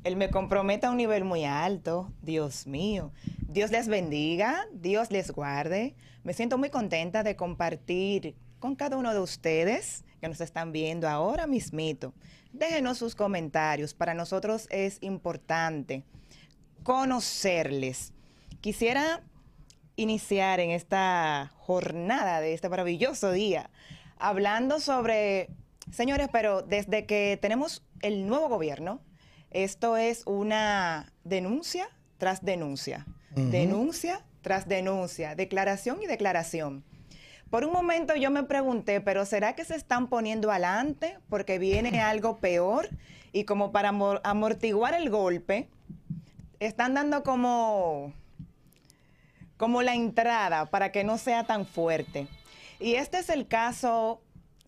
Él 0.03 0.17
me 0.17 0.31
compromete 0.31 0.87
a 0.87 0.91
un 0.91 0.97
nivel 0.97 1.25
muy 1.25 1.45
alto. 1.45 2.13
Dios 2.23 2.67
mío. 2.67 3.13
Dios 3.49 3.71
les 3.71 3.89
bendiga, 3.89 4.67
Dios 4.73 5.11
les 5.11 5.31
guarde. 5.31 5.95
Me 6.23 6.33
siento 6.33 6.59
muy 6.59 6.71
contenta 6.71 7.23
de 7.23 7.37
compartir 7.37 8.35
con 8.59 8.77
cada 8.77 8.97
uno 8.97 9.13
de 9.13 9.21
ustedes 9.21 10.05
que 10.21 10.29
nos 10.29 10.41
están 10.41 10.73
viendo 10.73 11.09
ahora 11.09 11.47
mismito. 11.47 12.15
Déjenos 12.53 12.99
sus 12.99 13.15
comentarios. 13.15 13.95
Para 13.95 14.15
nosotros 14.15 14.67
es 14.71 14.99
importante 15.01 16.05
conocerles. 16.83 18.13
Quisiera 18.61 19.23
iniciar 19.97 20.61
en 20.61 20.71
esta 20.71 21.53
jornada 21.59 22.41
de 22.41 22.55
este 22.55 22.69
maravilloso 22.69 23.33
día 23.33 23.71
hablando 24.19 24.81
sobre 24.81 25.51
Señores, 25.91 26.29
pero 26.33 26.63
desde 26.63 27.05
que 27.05 27.37
tenemos 27.43 27.83
el 28.01 28.29
nuevo 28.29 28.49
gobierno, 28.49 29.01
esto 29.51 29.97
es 29.97 30.23
una 30.27 31.13
denuncia 31.25 31.89
tras 32.19 32.45
denuncia, 32.45 33.07
denuncia 33.35 34.25
tras 34.43 34.69
denuncia, 34.69 35.35
declaración 35.35 36.03
y 36.03 36.07
declaración. 36.07 36.85
Por 37.51 37.65
un 37.65 37.73
momento 37.73 38.15
yo 38.15 38.31
me 38.31 38.45
pregunté, 38.45 39.01
pero 39.01 39.27
¿será 39.27 39.55
que 39.55 39.65
se 39.65 39.75
están 39.75 40.09
poniendo 40.09 40.51
adelante 40.51 41.19
porque 41.29 41.59
viene 41.59 42.01
algo 42.01 42.39
peor? 42.39 42.89
Y 43.33 43.45
como 43.45 43.73
para 43.73 43.89
amortiguar 44.23 44.95
el 44.95 45.11
golpe, 45.11 45.69
están 46.61 46.95
dando 46.95 47.23
como, 47.23 48.13
como 49.57 49.83
la 49.83 49.95
entrada 49.95 50.67
para 50.67 50.93
que 50.93 51.03
no 51.03 51.19
sea 51.19 51.45
tan 51.45 51.67
fuerte. 51.67 52.29
Y 52.79 52.95
este 52.95 53.19
es 53.19 53.29
el 53.29 53.49
caso 53.49 54.23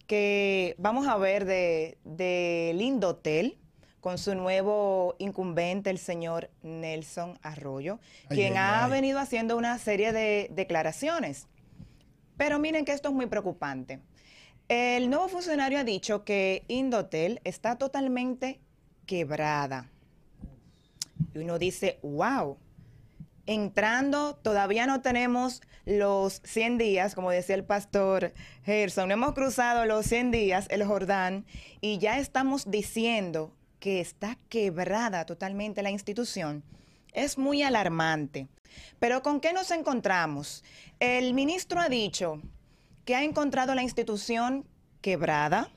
que 0.06 0.74
vamos 0.78 1.06
a 1.06 1.16
ver 1.16 1.44
de, 1.44 1.98
de 2.04 2.72
Lindotel 2.74 3.61
con 4.02 4.18
su 4.18 4.34
nuevo 4.34 5.14
incumbente, 5.18 5.88
el 5.88 5.96
señor 5.96 6.50
Nelson 6.64 7.38
Arroyo, 7.40 8.00
quien 8.28 8.56
ha 8.56 8.88
venido 8.88 9.20
haciendo 9.20 9.56
una 9.56 9.78
serie 9.78 10.12
de 10.12 10.48
declaraciones. 10.50 11.46
Pero 12.36 12.58
miren 12.58 12.84
que 12.84 12.90
esto 12.90 13.10
es 13.10 13.14
muy 13.14 13.26
preocupante. 13.26 14.00
El 14.66 15.08
nuevo 15.08 15.28
funcionario 15.28 15.78
ha 15.78 15.84
dicho 15.84 16.24
que 16.24 16.64
Indotel 16.66 17.40
está 17.44 17.78
totalmente 17.78 18.58
quebrada. 19.06 19.88
Y 21.32 21.38
uno 21.38 21.60
dice, 21.60 22.00
wow, 22.02 22.58
entrando, 23.46 24.34
todavía 24.34 24.84
no 24.88 25.00
tenemos 25.00 25.62
los 25.84 26.42
100 26.42 26.76
días, 26.76 27.14
como 27.14 27.30
decía 27.30 27.54
el 27.54 27.64
pastor 27.64 28.32
Gerson, 28.64 29.06
no 29.06 29.14
hemos 29.14 29.32
cruzado 29.34 29.86
los 29.86 30.06
100 30.06 30.32
días, 30.32 30.66
el 30.70 30.84
Jordán, 30.84 31.46
y 31.80 31.98
ya 31.98 32.18
estamos 32.18 32.68
diciendo 32.68 33.52
que 33.82 34.00
está 34.00 34.38
quebrada 34.48 35.26
totalmente 35.26 35.82
la 35.82 35.90
institución. 35.90 36.62
Es 37.12 37.36
muy 37.36 37.64
alarmante. 37.64 38.46
Pero 39.00 39.24
¿con 39.24 39.40
qué 39.40 39.52
nos 39.52 39.72
encontramos? 39.72 40.62
El 41.00 41.34
ministro 41.34 41.80
ha 41.80 41.88
dicho 41.88 42.40
que 43.04 43.16
ha 43.16 43.24
encontrado 43.24 43.74
la 43.74 43.82
institución 43.82 44.64
quebrada, 45.00 45.68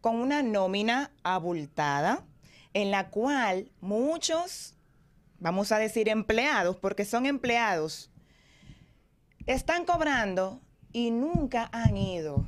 con 0.00 0.16
una 0.16 0.42
nómina 0.42 1.10
abultada, 1.24 2.24
en 2.72 2.90
la 2.90 3.10
cual 3.10 3.70
muchos 3.82 4.74
vamos 5.38 5.72
a 5.72 5.78
decir 5.78 6.08
empleados, 6.08 6.78
porque 6.78 7.04
son 7.04 7.26
empleados, 7.26 8.10
están 9.44 9.84
cobrando 9.84 10.62
y 10.90 11.10
nunca 11.10 11.68
han 11.70 11.98
ido 11.98 12.46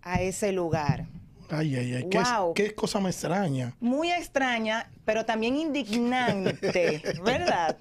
a 0.00 0.22
ese 0.22 0.52
lugar. 0.52 1.06
Ay, 1.50 1.76
ay, 1.76 1.94
ay, 1.94 2.08
¿Qué, 2.54 2.74
cosa 2.74 3.00
más 3.00 3.14
extraña. 3.14 3.74
Muy 3.80 4.10
extraña, 4.10 4.90
pero 5.04 5.24
también 5.24 5.56
indignante, 5.56 7.02
¿verdad? 7.24 7.78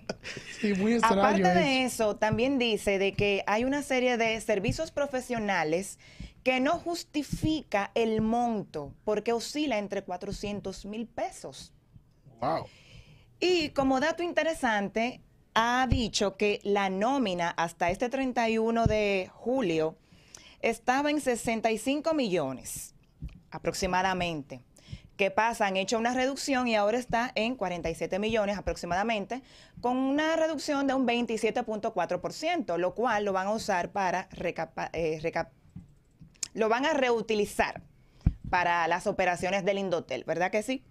Sí, 0.59 0.73
muy 0.73 0.93
extraño. 0.93 1.21
Aparte 1.21 1.53
de 1.53 1.85
eso, 1.85 2.15
también 2.15 2.59
dice 2.59 2.99
de 2.99 3.13
que 3.13 3.43
hay 3.47 3.63
una 3.63 3.81
serie 3.81 4.17
de 4.17 4.39
servicios 4.41 4.91
profesionales 4.91 5.99
que 6.43 6.59
no 6.59 6.79
justifica 6.79 7.91
el 7.95 8.21
monto, 8.21 8.93
porque 9.03 9.33
oscila 9.33 9.77
entre 9.77 10.03
400 10.03 10.85
mil 10.85 11.07
pesos. 11.07 11.73
Wow. 12.39 12.67
Y 13.39 13.69
como 13.69 13.99
dato 13.99 14.21
interesante, 14.23 15.21
ha 15.55 15.87
dicho 15.89 16.37
que 16.37 16.59
la 16.63 16.89
nómina 16.89 17.49
hasta 17.49 17.89
este 17.89 18.09
31 18.09 18.85
de 18.85 19.29
julio 19.33 19.97
estaba 20.61 21.09
en 21.09 21.21
65 21.21 22.13
millones 22.13 22.94
aproximadamente, 23.55 24.61
¿Qué 25.17 25.31
pasa? 25.31 25.67
Han 25.67 25.77
hecho 25.77 25.97
una 25.97 26.13
reducción 26.13 26.67
y 26.67 26.75
ahora 26.75 26.97
está 26.97 27.31
en 27.35 27.55
47 27.55 28.19
millones 28.19 28.57
aproximadamente, 28.57 29.43
con 29.79 29.95
una 29.95 30.35
reducción 30.35 30.87
de 30.87 30.93
un 30.93 31.07
27.4%, 31.07 32.77
lo 32.77 32.93
cual 32.93 33.23
lo 33.23 33.31
van 33.31 33.47
a 33.47 33.51
usar 33.51 33.91
para 33.91 34.27
eh, 34.91 35.31
lo 36.53 36.69
van 36.69 36.85
a 36.85 36.93
reutilizar 36.93 37.81
para 38.49 38.87
las 38.89 39.07
operaciones 39.07 39.63
del 39.63 39.77
Indotel, 39.77 40.25
¿verdad 40.25 40.51
que 40.51 40.63
sí? 40.63 40.83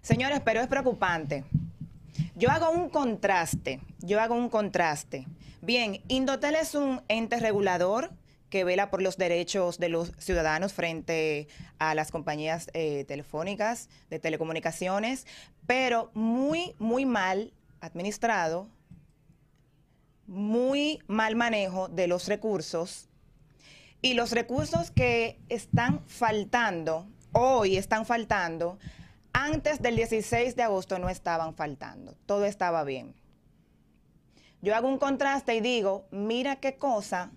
Señores, 0.00 0.40
pero 0.42 0.60
es 0.60 0.66
preocupante. 0.66 1.44
Yo 2.36 2.50
hago 2.50 2.70
un 2.70 2.88
contraste, 2.88 3.80
yo 4.00 4.20
hago 4.20 4.34
un 4.34 4.48
contraste. 4.48 5.26
Bien, 5.60 6.02
Indotel 6.08 6.54
es 6.54 6.74
un 6.74 7.02
ente 7.08 7.38
regulador 7.38 8.12
que 8.54 8.62
vela 8.62 8.88
por 8.88 9.02
los 9.02 9.16
derechos 9.16 9.80
de 9.80 9.88
los 9.88 10.12
ciudadanos 10.16 10.72
frente 10.72 11.48
a 11.80 11.96
las 11.96 12.12
compañías 12.12 12.70
eh, 12.72 13.04
telefónicas, 13.08 13.88
de 14.10 14.20
telecomunicaciones, 14.20 15.26
pero 15.66 16.12
muy, 16.14 16.76
muy 16.78 17.04
mal 17.04 17.52
administrado, 17.80 18.68
muy 20.28 21.02
mal 21.08 21.34
manejo 21.34 21.88
de 21.88 22.06
los 22.06 22.28
recursos 22.28 23.08
y 24.02 24.14
los 24.14 24.30
recursos 24.30 24.92
que 24.92 25.40
están 25.48 26.06
faltando, 26.06 27.08
hoy 27.32 27.76
están 27.76 28.06
faltando, 28.06 28.78
antes 29.32 29.82
del 29.82 29.96
16 29.96 30.54
de 30.54 30.62
agosto 30.62 31.00
no 31.00 31.08
estaban 31.08 31.56
faltando, 31.56 32.14
todo 32.24 32.44
estaba 32.44 32.84
bien. 32.84 33.16
Yo 34.62 34.76
hago 34.76 34.86
un 34.86 34.98
contraste 34.98 35.56
y 35.56 35.60
digo, 35.60 36.06
mira 36.12 36.60
qué 36.60 36.76
cosa 36.76 37.32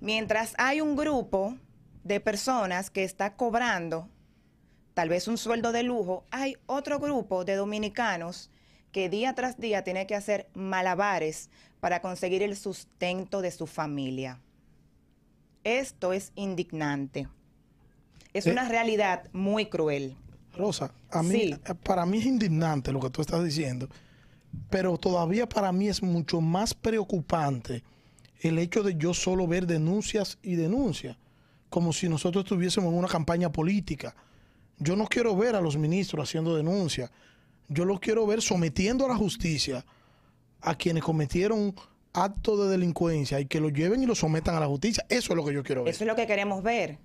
Mientras 0.00 0.54
hay 0.56 0.80
un 0.80 0.96
grupo 0.96 1.56
de 2.04 2.20
personas 2.20 2.90
que 2.90 3.04
está 3.04 3.36
cobrando 3.36 4.08
tal 4.94 5.08
vez 5.08 5.28
un 5.28 5.38
sueldo 5.38 5.72
de 5.72 5.82
lujo, 5.82 6.24
hay 6.30 6.56
otro 6.66 6.98
grupo 6.98 7.44
de 7.44 7.54
dominicanos 7.54 8.50
que 8.92 9.08
día 9.08 9.34
tras 9.34 9.58
día 9.58 9.84
tiene 9.84 10.06
que 10.06 10.14
hacer 10.14 10.48
malabares 10.54 11.50
para 11.80 12.00
conseguir 12.00 12.42
el 12.42 12.56
sustento 12.56 13.40
de 13.40 13.50
su 13.50 13.66
familia. 13.66 14.40
Esto 15.64 16.12
es 16.12 16.32
indignante. 16.34 17.28
Es 18.32 18.46
eh, 18.46 18.52
una 18.52 18.68
realidad 18.68 19.28
muy 19.32 19.66
cruel. 19.66 20.16
Rosa, 20.56 20.92
a 21.10 21.22
mí, 21.22 21.54
para 21.84 22.04
mí 22.06 22.18
es 22.18 22.26
indignante 22.26 22.92
lo 22.92 23.00
que 23.00 23.10
tú 23.10 23.20
estás 23.20 23.44
diciendo, 23.44 23.88
pero 24.68 24.98
todavía 24.98 25.48
para 25.48 25.72
mí 25.72 25.88
es 25.88 26.02
mucho 26.02 26.40
más 26.40 26.74
preocupante 26.74 27.84
el 28.40 28.58
hecho 28.58 28.82
de 28.82 28.96
yo 28.96 29.14
solo 29.14 29.46
ver 29.46 29.66
denuncias 29.66 30.38
y 30.42 30.56
denuncias, 30.56 31.16
como 31.68 31.92
si 31.92 32.08
nosotros 32.08 32.44
estuviésemos 32.44 32.92
en 32.92 32.98
una 32.98 33.08
campaña 33.08 33.52
política. 33.52 34.14
Yo 34.78 34.96
no 34.96 35.06
quiero 35.06 35.36
ver 35.36 35.54
a 35.54 35.60
los 35.60 35.76
ministros 35.76 36.28
haciendo 36.28 36.56
denuncias. 36.56 37.10
Yo 37.68 37.84
los 37.84 38.00
quiero 38.00 38.26
ver 38.26 38.42
sometiendo 38.42 39.04
a 39.04 39.08
la 39.08 39.16
justicia 39.16 39.84
a 40.62 40.74
quienes 40.74 41.02
cometieron 41.02 41.74
actos 42.12 42.58
de 42.60 42.68
delincuencia 42.68 43.38
y 43.40 43.46
que 43.46 43.60
lo 43.60 43.68
lleven 43.68 44.02
y 44.02 44.06
lo 44.06 44.14
sometan 44.14 44.54
a 44.54 44.60
la 44.60 44.66
justicia. 44.66 45.04
Eso 45.08 45.32
es 45.32 45.36
lo 45.36 45.44
que 45.44 45.54
yo 45.54 45.62
quiero 45.62 45.84
ver. 45.84 45.94
Eso 45.94 46.04
es 46.04 46.08
lo 46.08 46.16
que 46.16 46.26
queremos 46.26 46.62
ver. 46.62 46.98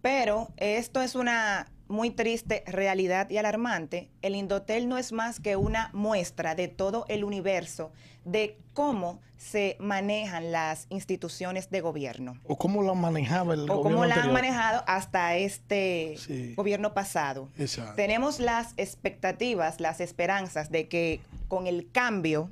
Pero 0.00 0.48
esto 0.56 1.02
es 1.02 1.14
una 1.14 1.70
muy 1.90 2.10
triste 2.10 2.62
realidad 2.66 3.28
y 3.28 3.36
alarmante. 3.36 4.08
El 4.22 4.34
Indotel 4.34 4.88
no 4.88 4.96
es 4.96 5.12
más 5.12 5.40
que 5.40 5.56
una 5.56 5.90
muestra 5.92 6.54
de 6.54 6.68
todo 6.68 7.04
el 7.08 7.24
universo 7.24 7.92
de 8.24 8.58
cómo 8.74 9.20
se 9.36 9.76
manejan 9.80 10.52
las 10.52 10.86
instituciones 10.90 11.70
de 11.70 11.80
gobierno. 11.80 12.38
O 12.44 12.56
cómo 12.56 12.82
lo 12.82 12.94
manejaba 12.94 13.54
el 13.54 13.68
o 13.68 13.82
cómo 13.82 14.04
la 14.04 14.16
han 14.16 14.32
manejado 14.32 14.84
hasta 14.86 15.36
este 15.36 16.16
gobierno 16.56 16.94
pasado. 16.94 17.48
Tenemos 17.96 18.38
las 18.38 18.74
expectativas, 18.76 19.80
las 19.80 20.00
esperanzas 20.00 20.70
de 20.70 20.88
que 20.88 21.20
con 21.48 21.66
el 21.66 21.90
cambio, 21.90 22.50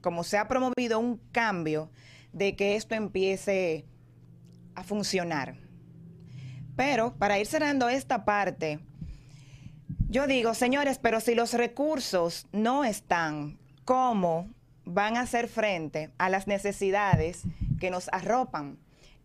como 0.00 0.22
se 0.22 0.38
ha 0.38 0.46
promovido 0.46 0.98
un 0.98 1.20
cambio, 1.32 1.90
de 2.32 2.54
que 2.54 2.76
esto 2.76 2.94
empiece 2.94 3.84
a 4.74 4.84
funcionar. 4.84 5.56
Pero 6.78 7.12
para 7.16 7.38
ir 7.38 7.46
cerrando 7.46 7.90
esta 7.90 8.24
parte, 8.24 8.78
yo 10.08 10.26
digo, 10.26 10.54
señores, 10.54 10.98
pero 10.98 11.20
si 11.20 11.34
los 11.34 11.52
recursos 11.52 12.46
no 12.52 12.84
están, 12.84 13.58
¿cómo 13.84 14.48
van 14.84 15.16
a 15.16 15.22
hacer 15.22 15.48
frente 15.48 16.10
a 16.18 16.30
las 16.30 16.46
necesidades 16.46 17.42
que 17.78 17.90
nos 17.90 18.08
arropan. 18.12 18.78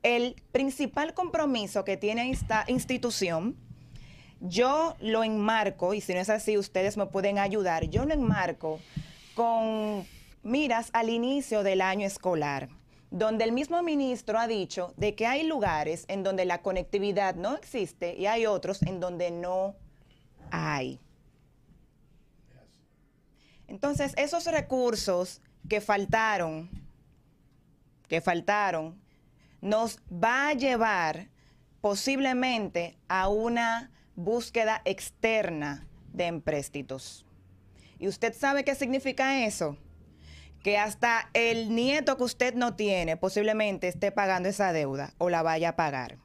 El 0.03 0.35
principal 0.51 1.13
compromiso 1.13 1.85
que 1.85 1.95
tiene 1.95 2.31
esta 2.31 2.65
institución, 2.67 3.55
yo 4.41 4.95
lo 4.99 5.23
enmarco, 5.23 5.93
y 5.93 6.01
si 6.01 6.13
no 6.13 6.19
es 6.19 6.29
así, 6.29 6.57
ustedes 6.57 6.97
me 6.97 7.05
pueden 7.05 7.39
ayudar, 7.39 7.85
yo 7.85 8.03
lo 8.03 8.13
enmarco 8.13 8.79
con 9.35 10.05
miras 10.41 10.89
al 10.91 11.09
inicio 11.09 11.63
del 11.63 11.81
año 11.81 12.05
escolar, 12.05 12.67
donde 13.13 13.43
el 13.43 13.51
mismo 13.51 13.83
ministro 13.83 14.39
ha 14.39 14.47
dicho 14.47 14.91
de 14.97 15.13
que 15.13 15.27
hay 15.27 15.43
lugares 15.43 16.05
en 16.07 16.23
donde 16.23 16.45
la 16.45 16.63
conectividad 16.63 17.35
no 17.35 17.55
existe 17.55 18.15
y 18.17 18.25
hay 18.25 18.47
otros 18.47 18.81
en 18.81 18.99
donde 18.99 19.29
no 19.29 19.75
hay. 20.49 20.99
Entonces, 23.67 24.13
esos 24.17 24.45
recursos 24.47 25.43
que 25.69 25.79
faltaron, 25.79 26.71
que 28.07 28.19
faltaron, 28.19 28.99
nos 29.61 29.99
va 30.11 30.47
a 30.47 30.53
llevar 30.53 31.29
posiblemente 31.81 32.97
a 33.07 33.29
una 33.29 33.91
búsqueda 34.15 34.81
externa 34.85 35.85
de 36.13 36.25
empréstitos. 36.25 37.27
¿Y 37.99 38.07
usted 38.07 38.33
sabe 38.33 38.63
qué 38.63 38.73
significa 38.73 39.45
eso? 39.45 39.77
Que 40.63 40.77
hasta 40.77 41.29
el 41.33 41.75
nieto 41.75 42.17
que 42.17 42.23
usted 42.23 42.55
no 42.55 42.75
tiene 42.75 43.17
posiblemente 43.17 43.89
esté 43.89 44.11
pagando 44.11 44.49
esa 44.49 44.73
deuda 44.73 45.13
o 45.17 45.29
la 45.29 45.43
vaya 45.43 45.69
a 45.69 45.75
pagar. 45.75 46.17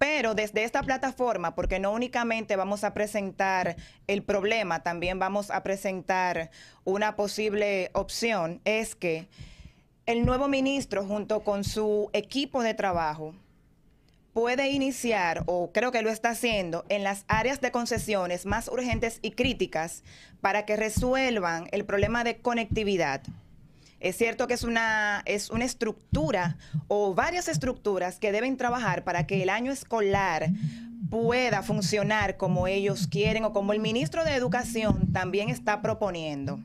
Pero 0.00 0.34
desde 0.34 0.64
esta 0.64 0.82
plataforma, 0.82 1.54
porque 1.54 1.78
no 1.78 1.92
únicamente 1.92 2.56
vamos 2.56 2.84
a 2.84 2.94
presentar 2.94 3.76
el 4.06 4.22
problema, 4.22 4.82
también 4.82 5.18
vamos 5.18 5.50
a 5.50 5.62
presentar 5.62 6.50
una 6.84 7.16
posible 7.16 7.90
opción, 7.92 8.62
es 8.64 8.94
que 8.94 9.28
el 10.06 10.24
nuevo 10.24 10.48
ministro 10.48 11.04
junto 11.04 11.40
con 11.40 11.64
su 11.64 12.08
equipo 12.14 12.62
de 12.62 12.72
trabajo 12.72 13.34
puede 14.32 14.70
iniciar, 14.70 15.42
o 15.44 15.70
creo 15.70 15.92
que 15.92 16.00
lo 16.00 16.08
está 16.08 16.30
haciendo, 16.30 16.86
en 16.88 17.04
las 17.04 17.26
áreas 17.28 17.60
de 17.60 17.70
concesiones 17.70 18.46
más 18.46 18.68
urgentes 18.68 19.18
y 19.20 19.32
críticas 19.32 20.02
para 20.40 20.64
que 20.64 20.76
resuelvan 20.76 21.68
el 21.72 21.84
problema 21.84 22.24
de 22.24 22.38
conectividad 22.38 23.20
es 24.00 24.16
cierto 24.16 24.46
que 24.46 24.54
es 24.54 24.64
una, 24.64 25.22
es 25.26 25.50
una 25.50 25.64
estructura 25.64 26.56
o 26.88 27.14
varias 27.14 27.48
estructuras 27.48 28.18
que 28.18 28.32
deben 28.32 28.56
trabajar 28.56 29.04
para 29.04 29.26
que 29.26 29.42
el 29.42 29.50
año 29.50 29.70
escolar 29.70 30.50
pueda 31.10 31.62
funcionar 31.62 32.36
como 32.36 32.66
ellos 32.66 33.06
quieren 33.06 33.44
o 33.44 33.52
como 33.52 33.72
el 33.72 33.80
ministro 33.80 34.24
de 34.24 34.34
Educación 34.34 35.12
también 35.12 35.50
está 35.50 35.82
proponiendo. 35.82 36.60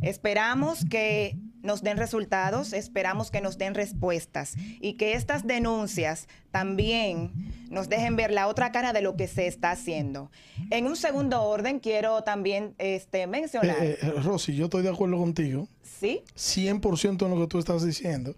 Esperamos 0.00 0.84
que 0.88 1.36
nos 1.62 1.82
den 1.82 1.96
resultados, 1.96 2.72
esperamos 2.72 3.30
que 3.30 3.40
nos 3.40 3.58
den 3.58 3.74
respuestas 3.74 4.54
y 4.80 4.94
que 4.94 5.14
estas 5.14 5.46
denuncias 5.46 6.28
también 6.50 7.32
nos 7.70 7.88
dejen 7.88 8.16
ver 8.16 8.30
la 8.30 8.48
otra 8.48 8.72
cara 8.72 8.92
de 8.92 9.02
lo 9.02 9.16
que 9.16 9.26
se 9.28 9.46
está 9.46 9.72
haciendo. 9.72 10.30
En 10.70 10.86
un 10.86 10.96
segundo 10.96 11.42
orden, 11.42 11.80
quiero 11.80 12.22
también 12.22 12.74
este, 12.78 13.26
mencionar... 13.26 13.76
Eh, 13.82 13.98
eh, 14.00 14.10
Rosy, 14.22 14.54
yo 14.54 14.66
estoy 14.66 14.82
de 14.82 14.90
acuerdo 14.90 15.18
contigo. 15.18 15.68
Sí. 15.82 16.22
100% 16.36 17.24
en 17.24 17.30
lo 17.30 17.40
que 17.40 17.48
tú 17.48 17.58
estás 17.58 17.84
diciendo, 17.84 18.34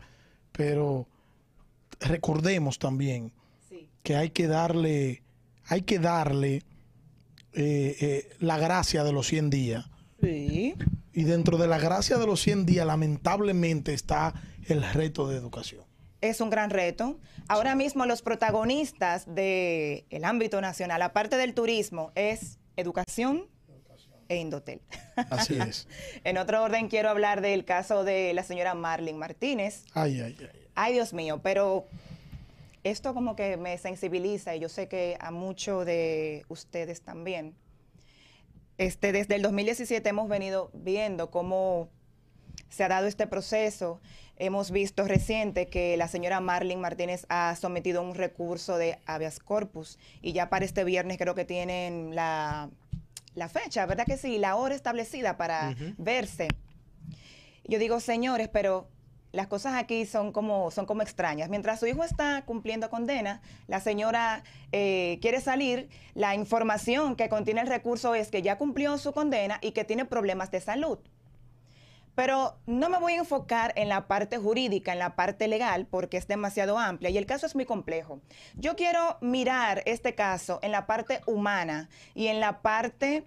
pero 0.53 1.07
recordemos 2.01 2.79
también 2.79 3.33
que 4.03 4.17
hay 4.17 4.31
que 4.31 4.47
darle, 4.47 5.23
hay 5.67 5.83
que 5.83 5.99
darle 5.99 6.63
eh, 7.53 8.31
la 8.39 8.57
gracia 8.59 9.05
de 9.05 9.13
los 9.13 9.27
100 9.27 9.51
días. 9.51 9.85
Sí. 10.21 10.75
Y 11.13 11.25
dentro 11.25 11.59
de 11.59 11.67
la 11.67 11.79
gracia 11.79 12.19
de 12.19 12.27
los 12.27 12.41
100 12.41 12.67
días, 12.67 12.87
lamentablemente, 12.87 13.95
está 13.95 14.35
el 14.67 14.83
reto 14.93 15.29
de 15.29 15.37
educación. 15.37 15.85
Es 16.21 16.41
un 16.41 16.51
gran 16.51 16.71
reto. 16.71 17.19
Ahora 17.49 17.75
mismo 17.75 18.05
los 18.07 18.23
protagonistas 18.23 19.25
del 19.35 20.25
ámbito 20.25 20.61
nacional, 20.61 21.03
aparte 21.03 21.37
del 21.37 21.55
turismo, 21.55 22.13
es 22.15 22.59
educación 22.77 23.47
e 24.29 24.37
Indotel. 24.37 24.81
Así 25.17 25.59
es. 25.59 25.89
en 26.25 26.39
otro 26.39 26.63
orden 26.63 26.89
quiero 26.89 27.09
hablar 27.09 27.41
del 27.41 27.65
caso 27.65 28.05
de 28.05 28.33
la 28.33 28.45
señora 28.45 28.75
Marlene 28.75 29.19
Martínez. 29.19 29.85
Ay, 29.93 30.21
ay, 30.21 30.37
ay. 30.41 30.61
Ay, 30.77 30.93
Dios 30.93 31.13
mío, 31.13 31.41
pero 31.43 31.87
esto 32.85 33.13
como 33.13 33.35
que 33.35 33.57
me 33.57 33.77
sensibiliza 33.77 34.55
y 34.55 34.61
yo 34.61 34.69
sé 34.69 34.89
que 34.89 35.17
a 35.21 35.31
muchos 35.31 35.85
de 35.85 36.45
ustedes 36.49 37.03
también. 37.03 37.55
Este, 38.81 39.12
desde 39.12 39.35
el 39.35 39.43
2017 39.43 40.09
hemos 40.09 40.27
venido 40.27 40.71
viendo 40.73 41.31
cómo 41.31 41.90
se 42.71 42.83
ha 42.83 42.88
dado 42.88 43.09
este 43.09 43.27
proceso. 43.27 44.01
Hemos 44.37 44.71
visto 44.71 45.05
reciente 45.05 45.66
que 45.66 45.99
la 45.99 46.09
señora 46.09 46.40
Marlene 46.40 46.81
Martínez 46.81 47.27
ha 47.29 47.55
sometido 47.57 48.01
un 48.01 48.14
recurso 48.14 48.79
de 48.79 48.99
habeas 49.05 49.38
corpus 49.38 49.99
y 50.23 50.33
ya 50.33 50.49
para 50.49 50.64
este 50.64 50.85
viernes 50.85 51.19
creo 51.19 51.35
que 51.35 51.45
tienen 51.45 52.14
la, 52.14 52.71
fecha, 53.53 53.85
¿verdad 53.85 54.07
que 54.07 54.16
sí? 54.16 54.38
La 54.38 54.57
hora 54.57 54.75
establecida 54.75 55.37
para 55.37 55.77
verse. 55.99 56.49
Yo 57.64 57.79
digo, 57.79 58.01
señores, 58.01 58.49
pero 58.49 58.88
las 59.33 59.47
cosas 59.47 59.75
aquí 59.75 60.07
son 60.07 60.33
como, 60.33 60.71
son 60.71 60.87
como 60.87 61.03
extrañas. 61.03 61.49
Mientras 61.49 61.81
su 61.81 61.87
hijo 61.87 62.05
está 62.05 62.43
cumpliendo 62.45 62.90
condena, 62.90 63.40
la 63.69 63.81
señora 63.81 64.43
eh, 64.73 65.19
quiere 65.23 65.40
salir, 65.40 65.88
la 66.14 66.35
información 66.35 67.16
que 67.16 67.29
contiene 67.29 67.61
el 67.61 67.66
recurso 67.66 68.14
es 68.14 68.29
que 68.29 68.43
ya 68.43 68.59
cumplió 68.59 68.99
su 68.99 69.12
condena 69.12 69.59
y 69.61 69.73
que 69.73 69.85
tiene 69.85 70.05
problemas 70.05 70.51
de 70.51 70.61
salud. 70.61 70.99
Pero 72.16 72.59
no 72.66 72.90
me 72.90 72.99
voy 72.99 73.12
a 73.12 73.19
enfocar 73.19 73.73
en 73.77 73.88
la 73.88 74.09
parte 74.09 74.37
jurídica, 74.37 74.93
en 74.93 74.99
la 74.99 75.14
parte 75.14 75.47
legal, 75.47 75.87
porque 75.87 76.16
es 76.16 76.27
demasiado 76.27 76.79
amplia 76.79 77.09
y 77.11 77.16
el 77.16 77.25
caso 77.25 77.47
es 77.47 77.55
muy 77.55 77.64
complejo. 77.64 78.21
Yo 78.57 78.75
quiero 78.75 79.16
mirar 79.21 79.83
este 79.87 80.14
caso 80.14 80.59
en 80.62 80.73
la 80.73 80.87
parte 80.87 81.21
humana 81.27 81.88
y 82.14 82.27
en 82.27 82.40
la 82.40 82.62
parte 82.62 83.25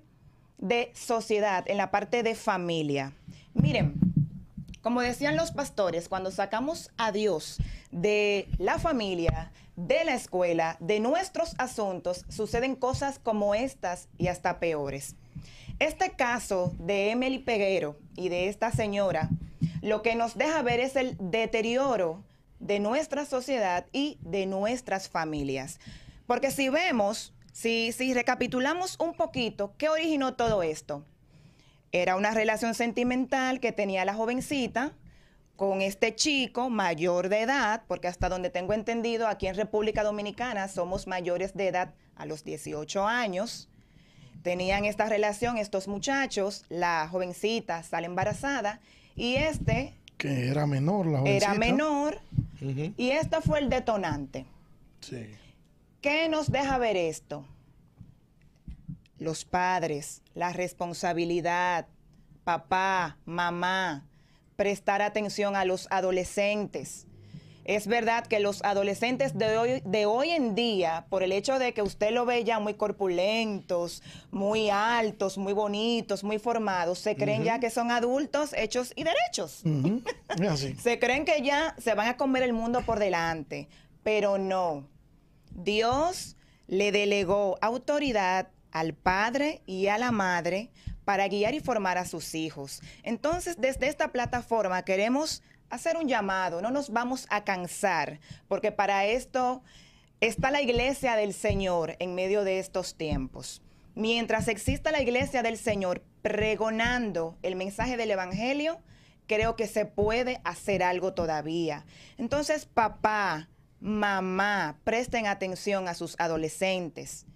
de 0.57 0.91
sociedad, 0.93 1.63
en 1.67 1.77
la 1.77 1.91
parte 1.91 2.23
de 2.23 2.35
familia. 2.35 3.13
Miren, 3.53 4.12
como 4.83 5.01
decían 5.01 5.37
los 5.37 5.51
pastores, 5.51 6.09
cuando 6.09 6.29
sacamos 6.29 6.91
a 6.97 7.13
Dios 7.13 7.57
de 7.91 8.49
la 8.57 8.77
familia, 8.77 9.51
de 9.77 10.03
la 10.03 10.13
escuela, 10.13 10.75
de 10.81 10.99
nuestros 10.99 11.55
asuntos, 11.57 12.25
suceden 12.27 12.75
cosas 12.75 13.17
como 13.17 13.55
estas 13.55 14.09
y 14.17 14.27
hasta 14.27 14.59
peores. 14.59 15.15
Este 15.79 16.11
caso 16.11 16.73
de 16.79 17.11
Emily 17.11 17.39
Peguero 17.39 17.97
y 18.17 18.27
de 18.27 18.49
esta 18.49 18.71
señora, 18.71 19.29
lo 19.81 20.01
que 20.01 20.15
nos 20.15 20.37
deja 20.37 20.61
ver 20.61 20.81
es 20.81 20.97
el 20.97 21.15
deterioro 21.17 22.21
de 22.59 22.79
nuestra 22.79 23.25
sociedad 23.25 23.85
y 23.93 24.17
de 24.21 24.45
nuestras 24.45 25.07
familias. 25.07 25.79
Porque 26.27 26.51
si 26.51 26.67
vemos, 26.67 27.33
si, 27.53 27.93
si 27.93 28.13
recapitulamos 28.13 28.99
un 28.99 29.13
poquito, 29.13 29.73
¿qué 29.77 29.87
originó 29.87 30.33
todo 30.35 30.61
esto? 30.61 31.05
Era 31.95 32.15
una 32.15 32.31
relación 32.31 32.73
sentimental 32.73 33.59
que 33.59 33.71
tenía 33.71 34.03
la 34.03 34.15
jovencita 34.15 34.93
con 35.55 35.83
este 35.83 36.15
chico 36.15 36.71
mayor 36.71 37.29
de 37.29 37.41
edad, 37.41 37.83
porque 37.87 38.07
hasta 38.07 38.29
donde 38.29 38.49
tengo 38.49 38.73
entendido, 38.73 39.27
aquí 39.27 39.45
en 39.45 39.53
República 39.53 40.01
Dominicana 40.03 40.67
somos 40.69 41.05
mayores 41.05 41.53
de 41.53 41.67
edad 41.67 41.93
a 42.15 42.25
los 42.25 42.43
18 42.43 43.07
años. 43.07 43.69
Tenían 44.41 44.85
esta 44.85 45.07
relación 45.07 45.59
estos 45.59 45.87
muchachos, 45.87 46.65
la 46.67 47.07
jovencita 47.07 47.83
sale 47.83 48.07
embarazada 48.07 48.81
y 49.15 49.35
este... 49.35 49.93
Que 50.17 50.47
era 50.49 50.65
menor, 50.65 51.05
la 51.05 51.19
jovencita. 51.19 51.51
Era 51.51 51.59
menor 51.59 52.21
y 52.97 53.11
esto 53.11 53.39
fue 53.41 53.59
el 53.59 53.69
detonante. 53.69 54.47
Sí. 54.99 55.27
¿Qué 56.01 56.27
nos 56.27 56.51
deja 56.51 56.79
ver 56.79 56.97
esto? 56.97 57.45
Los 59.23 59.45
padres, 59.45 60.21
la 60.35 60.53
responsabilidad, 60.53 61.87
papá, 62.43 63.17
mamá, 63.25 64.05
prestar 64.55 65.01
atención 65.01 65.55
a 65.55 65.65
los 65.65 65.87
adolescentes. 65.89 67.07
Es 67.65 67.87
verdad 67.87 68.27
que 68.27 68.41
los 68.41 68.61
adolescentes 68.65 69.37
de 69.37 69.57
hoy, 69.57 69.81
de 69.85 70.05
hoy 70.05 70.31
en 70.31 70.53
día, 70.53 71.05
por 71.09 71.23
el 71.23 71.31
hecho 71.31 71.59
de 71.59 71.73
que 71.73 71.81
usted 71.81 72.11
lo 72.11 72.25
ve 72.25 72.43
ya 72.43 72.59
muy 72.59 72.73
corpulentos, 72.73 74.03
muy 74.31 74.69
altos, 74.69 75.37
muy 75.37 75.53
bonitos, 75.53 76.25
muy 76.25 76.39
formados, 76.39 76.99
se 76.99 77.15
creen 77.15 77.45
ya 77.45 77.59
que 77.59 77.69
son 77.69 77.89
adultos 77.89 78.51
hechos 78.53 78.91
y 78.97 79.05
derechos. 79.05 79.63
se 80.81 80.99
creen 80.99 81.23
que 81.23 81.41
ya 81.41 81.73
se 81.77 81.93
van 81.93 82.09
a 82.09 82.17
comer 82.17 82.43
el 82.43 82.51
mundo 82.51 82.81
por 82.85 82.99
delante, 82.99 83.69
pero 84.03 84.37
no. 84.37 84.85
Dios 85.51 86.35
le 86.67 86.91
delegó 86.91 87.57
autoridad 87.61 88.49
al 88.73 88.93
padre 88.93 89.61
y 89.65 89.87
a 89.87 89.97
la 89.97 90.11
madre 90.11 90.71
para 91.05 91.27
guiar 91.27 91.53
y 91.53 91.59
formar 91.59 91.97
a 91.97 92.05
sus 92.05 92.35
hijos. 92.35 92.81
Entonces, 93.03 93.55
desde 93.59 93.87
esta 93.87 94.11
plataforma 94.11 94.83
queremos 94.83 95.41
hacer 95.69 95.95
un 95.95 96.07
llamado, 96.07 96.61
no 96.61 96.71
nos 96.71 96.89
vamos 96.89 97.25
a 97.29 97.43
cansar, 97.43 98.19
porque 98.47 98.71
para 98.71 99.05
esto 99.05 99.63
está 100.21 100.51
la 100.51 100.61
iglesia 100.61 101.15
del 101.15 101.33
Señor 101.33 101.95
en 101.99 102.15
medio 102.15 102.43
de 102.43 102.59
estos 102.59 102.95
tiempos. 102.95 103.61
Mientras 103.95 104.47
exista 104.47 104.91
la 104.91 105.01
iglesia 105.01 105.43
del 105.43 105.57
Señor 105.57 106.03
pregonando 106.21 107.37
el 107.43 107.55
mensaje 107.55 107.95
del 107.95 108.11
Evangelio, 108.11 108.79
creo 109.27 109.55
que 109.55 109.67
se 109.67 109.85
puede 109.85 110.41
hacer 110.43 110.81
algo 110.83 111.13
todavía. 111.13 111.85
Entonces, 112.17 112.65
papá, 112.65 113.49
mamá, 113.79 114.79
presten 114.83 115.27
atención 115.27 115.87
a 115.87 115.93
sus 115.93 116.15
adolescentes 116.19 117.27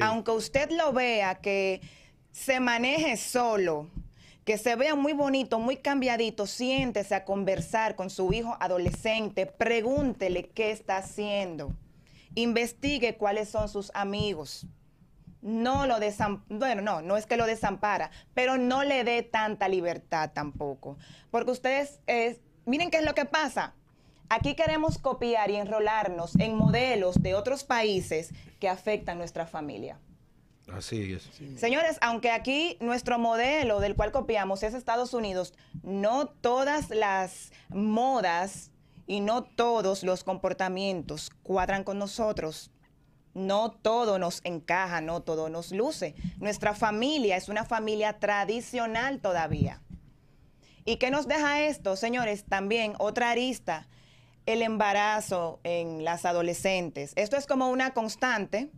aunque 0.00 0.30
usted 0.30 0.70
lo 0.70 0.92
vea 0.92 1.36
que 1.36 1.80
se 2.32 2.60
maneje 2.60 3.16
solo, 3.16 3.88
que 4.44 4.58
se 4.58 4.76
vea 4.76 4.94
muy 4.94 5.12
bonito, 5.12 5.58
muy 5.58 5.76
cambiadito, 5.76 6.46
siéntese 6.46 7.14
a 7.14 7.24
conversar 7.24 7.96
con 7.96 8.10
su 8.10 8.32
hijo 8.32 8.56
adolescente, 8.60 9.46
pregúntele 9.46 10.48
qué 10.48 10.70
está 10.70 10.98
haciendo, 10.98 11.72
investigue 12.34 13.16
cuáles 13.16 13.48
son 13.48 13.68
sus 13.68 13.90
amigos. 13.94 14.66
No 15.42 15.86
lo 15.86 16.00
desampara, 16.00 16.58
bueno, 16.58 16.82
no, 16.82 17.02
no 17.02 17.16
es 17.16 17.26
que 17.26 17.36
lo 17.36 17.46
desampara, 17.46 18.10
pero 18.34 18.56
no 18.56 18.84
le 18.84 19.04
dé 19.04 19.22
tanta 19.22 19.68
libertad 19.68 20.30
tampoco. 20.32 20.96
Porque 21.30 21.52
ustedes, 21.52 22.00
miren 22.64 22.90
qué 22.90 22.98
es 22.98 23.04
lo 23.04 23.14
que 23.14 23.24
pasa. 23.24 23.74
Aquí 24.28 24.54
queremos 24.54 24.98
copiar 24.98 25.50
y 25.50 25.56
enrolarnos 25.56 26.34
en 26.36 26.56
modelos 26.56 27.22
de 27.22 27.34
otros 27.34 27.64
países 27.64 28.32
que 28.58 28.68
afectan 28.68 29.18
nuestra 29.18 29.46
familia. 29.46 29.98
Así 30.72 31.12
es. 31.12 31.30
Señores, 31.60 31.96
aunque 32.00 32.32
aquí 32.32 32.76
nuestro 32.80 33.18
modelo 33.18 33.78
del 33.78 33.94
cual 33.94 34.10
copiamos 34.10 34.64
es 34.64 34.74
Estados 34.74 35.14
Unidos, 35.14 35.54
no 35.82 36.26
todas 36.26 36.90
las 36.90 37.52
modas 37.68 38.72
y 39.06 39.20
no 39.20 39.44
todos 39.44 40.02
los 40.02 40.24
comportamientos 40.24 41.30
cuadran 41.44 41.84
con 41.84 41.98
nosotros. 41.98 42.72
No 43.32 43.70
todo 43.70 44.18
nos 44.18 44.40
encaja, 44.44 45.00
no 45.00 45.20
todo 45.22 45.50
nos 45.50 45.70
luce. 45.70 46.14
Nuestra 46.38 46.74
familia 46.74 47.36
es 47.36 47.48
una 47.48 47.64
familia 47.64 48.18
tradicional 48.18 49.20
todavía. 49.20 49.82
¿Y 50.84 50.96
qué 50.96 51.10
nos 51.10 51.28
deja 51.28 51.60
esto, 51.60 51.96
señores? 51.96 52.44
También 52.44 52.94
otra 52.98 53.30
arista 53.30 53.86
el 54.46 54.62
embarazo 54.62 55.60
en 55.64 56.04
las 56.04 56.24
adolescentes. 56.24 57.12
Esto 57.16 57.36
es 57.36 57.46
como 57.46 57.68
una 57.68 57.92
constante. 57.92 58.70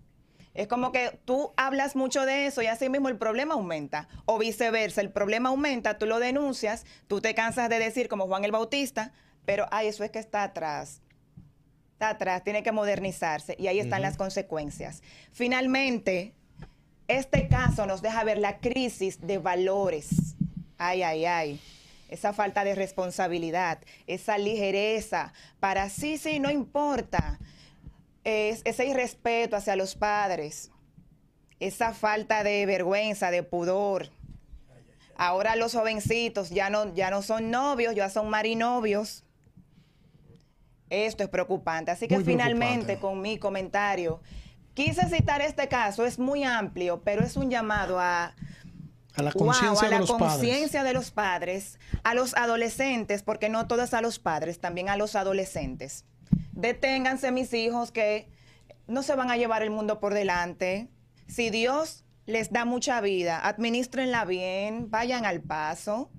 Es 0.54 0.66
como 0.66 0.90
que 0.90 1.20
tú 1.24 1.52
hablas 1.56 1.94
mucho 1.94 2.26
de 2.26 2.46
eso 2.46 2.62
y 2.62 2.66
así 2.66 2.88
mismo 2.88 3.08
el 3.08 3.18
problema 3.18 3.54
aumenta. 3.54 4.08
O 4.24 4.38
viceversa, 4.38 5.02
el 5.02 5.12
problema 5.12 5.50
aumenta, 5.50 5.98
tú 5.98 6.06
lo 6.06 6.18
denuncias, 6.18 6.84
tú 7.06 7.20
te 7.20 7.34
cansas 7.34 7.68
de 7.68 7.78
decir 7.78 8.08
como 8.08 8.26
Juan 8.26 8.44
el 8.44 8.50
Bautista, 8.50 9.12
pero 9.44 9.66
ay, 9.70 9.88
eso 9.88 10.02
es 10.02 10.10
que 10.10 10.18
está 10.18 10.42
atrás. 10.42 11.02
Está 11.92 12.10
atrás, 12.10 12.42
tiene 12.42 12.62
que 12.62 12.72
modernizarse 12.72 13.54
y 13.58 13.66
ahí 13.66 13.78
están 13.78 14.02
las 14.02 14.16
consecuencias. 14.16 15.02
Finalmente, 15.32 16.34
este 17.08 17.48
caso 17.48 17.86
nos 17.86 18.02
deja 18.02 18.24
ver 18.24 18.38
la 18.38 18.58
crisis 18.58 19.20
de 19.20 19.38
valores. 19.38 20.36
Ay, 20.78 21.02
ay, 21.02 21.24
ay 21.24 21.60
esa 22.08 22.32
falta 22.32 22.64
de 22.64 22.74
responsabilidad, 22.74 23.78
esa 24.06 24.38
ligereza 24.38 25.32
para 25.60 25.88
sí, 25.90 26.18
sí, 26.18 26.40
no 26.40 26.50
importa, 26.50 27.38
es, 28.24 28.62
ese 28.64 28.86
irrespeto 28.86 29.56
hacia 29.56 29.76
los 29.76 29.94
padres, 29.94 30.70
esa 31.60 31.92
falta 31.92 32.42
de 32.42 32.66
vergüenza, 32.66 33.30
de 33.30 33.42
pudor. 33.42 34.10
Ahora 35.16 35.56
los 35.56 35.74
jovencitos 35.74 36.50
ya 36.50 36.70
no, 36.70 36.94
ya 36.94 37.10
no 37.10 37.22
son 37.22 37.50
novios, 37.50 37.94
ya 37.94 38.08
son 38.08 38.30
marinovios. 38.30 39.24
Esto 40.90 41.24
es 41.24 41.28
preocupante. 41.28 41.90
Así 41.90 42.06
que 42.06 42.20
finalmente 42.20 42.98
con 42.98 43.20
mi 43.20 43.36
comentario, 43.36 44.20
quise 44.74 45.08
citar 45.08 45.42
este 45.42 45.66
caso, 45.66 46.06
es 46.06 46.20
muy 46.20 46.44
amplio, 46.44 47.02
pero 47.02 47.24
es 47.24 47.36
un 47.36 47.50
llamado 47.50 47.98
a 47.98 48.34
a 49.18 49.22
la 49.22 49.32
conciencia 49.32 49.88
de, 49.88 50.88
de 50.88 50.94
los 50.94 51.10
padres, 51.10 51.78
a 52.04 52.14
los 52.14 52.34
adolescentes, 52.34 53.22
porque 53.22 53.48
no 53.48 53.66
todas 53.66 53.92
a 53.94 54.00
los 54.00 54.18
padres, 54.18 54.60
también 54.60 54.88
a 54.88 54.96
los 54.96 55.16
adolescentes. 55.16 56.04
Deténganse, 56.52 57.32
mis 57.32 57.52
hijos, 57.52 57.90
que 57.90 58.28
no 58.86 59.02
se 59.02 59.14
van 59.14 59.30
a 59.30 59.36
llevar 59.36 59.62
el 59.62 59.70
mundo 59.70 60.00
por 60.00 60.14
delante. 60.14 60.88
Si 61.26 61.50
Dios 61.50 62.04
les 62.26 62.52
da 62.52 62.64
mucha 62.64 63.00
vida, 63.00 63.46
administrenla 63.46 64.24
bien, 64.24 64.90
vayan 64.90 65.24
al 65.24 65.40
paso. 65.40 66.10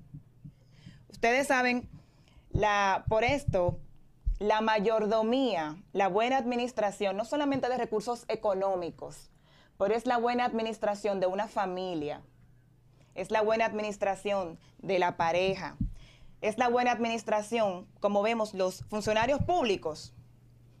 Ustedes 1.08 1.46
saben, 1.46 1.88
la, 2.50 3.04
por 3.08 3.24
esto, 3.24 3.78
la 4.38 4.60
mayordomía, 4.60 5.76
la 5.92 6.08
buena 6.08 6.38
administración, 6.38 7.16
no 7.16 7.24
solamente 7.24 7.68
de 7.68 7.76
recursos 7.76 8.24
económicos, 8.28 9.30
pero 9.78 9.94
es 9.94 10.06
la 10.06 10.16
buena 10.16 10.44
administración 10.44 11.20
de 11.20 11.26
una 11.26 11.46
familia, 11.46 12.22
es 13.14 13.30
la 13.30 13.42
buena 13.42 13.64
administración 13.66 14.58
de 14.78 14.98
la 14.98 15.16
pareja. 15.16 15.76
es 16.40 16.56
la 16.56 16.68
buena 16.68 16.92
administración, 16.92 17.86
como 18.00 18.22
vemos 18.22 18.54
los 18.54 18.84
funcionarios 18.88 19.42
públicos. 19.42 20.14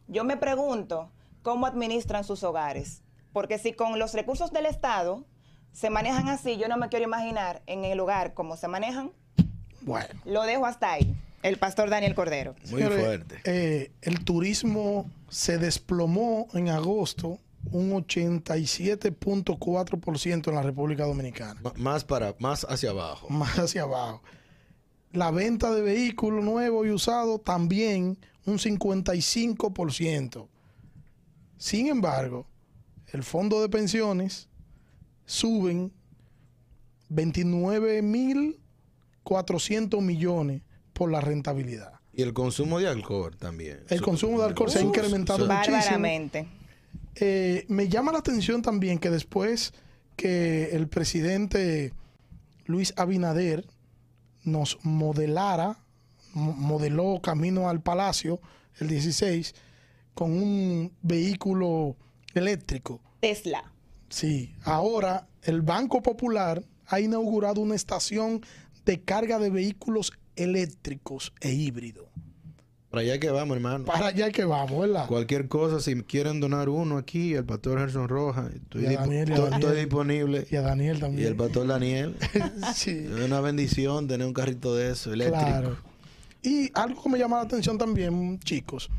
Yo 0.08 0.24
me 0.24 0.38
pregunto 0.38 1.10
cómo 1.42 1.66
administran 1.66 2.24
sus 2.24 2.42
hogares, 2.44 3.02
porque 3.34 3.58
si 3.58 3.74
con 3.74 3.98
los 3.98 4.14
recursos 4.14 4.52
del 4.52 4.64
Estado 4.66 5.24
se 5.72 5.90
manejan 5.90 6.28
así, 6.28 6.56
yo 6.56 6.66
no 6.68 6.76
me 6.78 6.88
quiero 6.88 7.04
imaginar 7.04 7.60
en 7.66 7.84
el 7.84 8.00
hogar 8.00 8.32
cómo 8.32 8.56
se 8.56 8.68
manejan. 8.68 9.12
Bueno. 9.82 10.08
Lo 10.24 10.42
dejo 10.44 10.64
hasta 10.66 10.92
ahí. 10.92 11.14
El 11.42 11.58
pastor 11.58 11.90
Daniel 11.90 12.14
Cordero. 12.14 12.54
Muy 12.70 12.82
Señores, 12.82 13.04
fuerte. 13.04 13.40
eh, 13.44 13.92
el 14.02 14.24
turismo 14.24 15.10
se 15.28 15.58
desplomó 15.58 16.48
en 16.54 16.68
agosto 16.70 17.38
un 17.72 17.90
87.4% 17.92 20.48
en 20.48 20.54
la 20.54 20.62
República 20.62 21.04
Dominicana, 21.04 21.60
M- 21.64 21.72
más 21.78 22.04
para, 22.04 22.34
más 22.38 22.64
hacia 22.68 22.90
abajo. 22.90 23.28
más 23.30 23.58
hacia 23.58 23.82
abajo. 23.82 24.22
La 25.12 25.30
venta 25.30 25.70
de 25.72 25.82
vehículos 25.82 26.42
nuevos 26.44 26.86
y 26.86 26.90
usados 26.90 27.42
también 27.44 28.16
un 28.46 28.58
55%. 28.58 30.46
Sin 31.58 31.86
embargo, 31.88 32.46
el 33.12 33.22
fondo 33.24 33.60
de 33.60 33.68
pensiones 33.68 34.48
suben 35.26 35.92
29.400 39.24 40.00
millones 40.00 40.62
por 40.92 41.10
la 41.10 41.20
rentabilidad. 41.20 41.92
Y 42.12 42.22
el 42.22 42.32
consumo 42.32 42.78
de 42.80 42.88
alcohol 42.88 43.36
también. 43.36 43.84
El 43.88 43.98
Su- 43.98 44.04
consumo 44.04 44.40
de 44.40 44.46
alcohol 44.46 44.70
se 44.70 44.80
ha 44.80 44.82
incrementado 44.82 45.46
muchísimo. 45.46 45.76
Bárbaramente. 45.76 46.48
Eh, 47.20 47.66
me 47.68 47.88
llama 47.88 48.12
la 48.12 48.18
atención 48.18 48.62
también 48.62 48.98
que 48.98 49.10
después 49.10 49.72
que 50.16 50.70
el 50.72 50.88
presidente 50.88 51.92
Luis 52.66 52.94
Abinader 52.96 53.66
nos 54.44 54.78
modelara, 54.82 55.78
mo- 56.32 56.52
modeló 56.54 57.20
camino 57.22 57.68
al 57.68 57.82
palacio 57.82 58.40
el 58.78 58.88
16 58.88 59.54
con 60.14 60.32
un 60.32 60.92
vehículo 61.02 61.96
eléctrico. 62.34 63.00
Tesla. 63.20 63.70
Sí, 64.08 64.54
ahora 64.64 65.28
el 65.42 65.60
Banco 65.62 66.02
Popular 66.02 66.64
ha 66.86 67.00
inaugurado 67.00 67.60
una 67.60 67.74
estación 67.74 68.40
de 68.84 69.02
carga 69.02 69.38
de 69.38 69.50
vehículos 69.50 70.12
eléctricos 70.36 71.32
e 71.40 71.52
híbridos. 71.52 72.06
Para 72.90 73.02
allá 73.02 73.20
que 73.20 73.30
vamos, 73.30 73.56
hermano. 73.56 73.84
Para 73.84 74.06
allá 74.08 74.32
que 74.32 74.44
vamos, 74.44 74.80
¿verdad? 74.80 75.06
Cualquier 75.06 75.46
cosa, 75.46 75.78
si 75.80 76.02
quieren 76.02 76.40
donar 76.40 76.68
uno 76.68 76.96
aquí, 76.98 77.34
el 77.34 77.44
pastor 77.44 77.78
Gerson 77.78 78.08
Rojas, 78.08 78.52
estoy, 78.52 78.82
Y 78.82 78.86
a 78.86 78.90
dispo- 78.90 79.00
Daniel, 79.02 79.28
y 79.28 79.32
a 79.32 79.34
estoy- 79.36 79.50
Daniel. 79.50 79.68
estoy 79.68 79.80
disponible. 79.84 80.46
Y 80.50 80.56
a 80.56 80.62
Daniel 80.62 80.96
Y 80.96 81.00
también. 81.00 81.28
el 81.28 81.36
pastor 81.36 81.66
Daniel. 81.68 82.16
sí. 82.74 82.90
Es 82.90 83.10
una 83.20 83.40
bendición 83.40 84.08
tener 84.08 84.26
un 84.26 84.32
carrito 84.32 84.74
de 84.74 84.90
eso, 84.90 85.12
eléctrico. 85.12 85.46
Claro. 85.46 85.76
Y 86.42 86.70
algo 86.74 87.00
que 87.02 87.08
me 87.10 87.18
llama 87.18 87.36
la 87.36 87.42
atención 87.42 87.78
también, 87.78 88.40
chicos, 88.40 88.90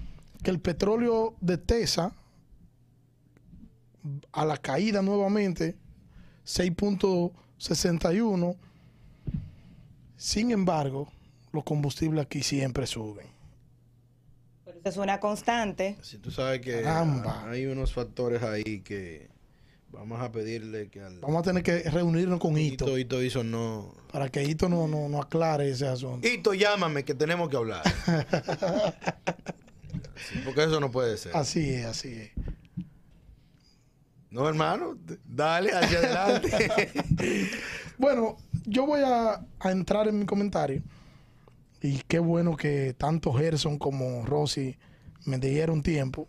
que 0.41 0.51
el 0.51 0.59
petróleo 0.61 1.33
de 1.41 1.57
Tesa, 1.57 2.13
a 4.31 4.45
la 4.45 4.55
caída 4.57 5.01
nuevamente, 5.01 5.75
6.61. 6.45 8.55
Sin 10.15 10.51
embargo, 10.51 11.09
los 11.51 11.65
combustibles 11.65 12.23
aquí 12.25 12.41
siempre 12.41 12.87
suben. 12.87 13.27
Es 14.83 14.97
una 14.97 15.19
constante. 15.19 15.97
Si 16.01 16.17
tú 16.17 16.31
sabes 16.31 16.61
que 16.61 16.81
Caramba. 16.81 17.49
hay 17.49 17.65
unos 17.67 17.93
factores 17.93 18.41
ahí 18.43 18.81
que 18.81 19.29
vamos 19.91 20.21
a 20.21 20.31
pedirle 20.31 20.89
que 20.89 21.01
al 21.01 21.19
Vamos 21.19 21.39
a 21.41 21.43
tener 21.43 21.63
que 21.63 21.83
reunirnos 21.89 22.39
con 22.39 22.57
Hito 22.57 22.85
Hito, 22.85 22.97
Hito 22.97 23.23
hizo 23.23 23.43
no. 23.43 23.93
para 24.11 24.29
que 24.29 24.43
Hito 24.43 24.69
no, 24.69 24.87
no, 24.87 25.07
no 25.09 25.21
aclare 25.21 25.69
ese 25.69 25.87
asunto. 25.87 26.27
Hito, 26.27 26.53
llámame 26.53 27.03
que 27.05 27.13
tenemos 27.13 27.49
que 27.49 27.57
hablar. 27.57 27.83
Sí, 30.29 30.39
porque 30.45 30.63
eso 30.63 30.79
no 30.79 30.91
puede 30.91 31.17
ser. 31.17 31.35
Así 31.35 31.67
es, 31.71 31.85
así 31.85 32.09
es. 32.13 32.29
No, 34.29 34.47
hermano, 34.47 34.95
dale 35.25 35.71
hacia 35.73 35.97
adelante. 35.97 36.91
Bueno, 37.97 38.37
yo 38.65 38.85
voy 38.87 39.01
a, 39.03 39.45
a 39.59 39.71
entrar 39.71 40.07
en 40.07 40.17
mi 40.19 40.25
comentario. 40.25 40.81
Y 41.81 41.99
qué 42.07 42.19
bueno 42.19 42.55
que 42.55 42.93
tanto 42.93 43.33
Gerson 43.33 43.77
como 43.77 44.25
Rosy 44.25 44.77
me 45.25 45.37
dieron 45.39 45.81
tiempo. 45.81 46.27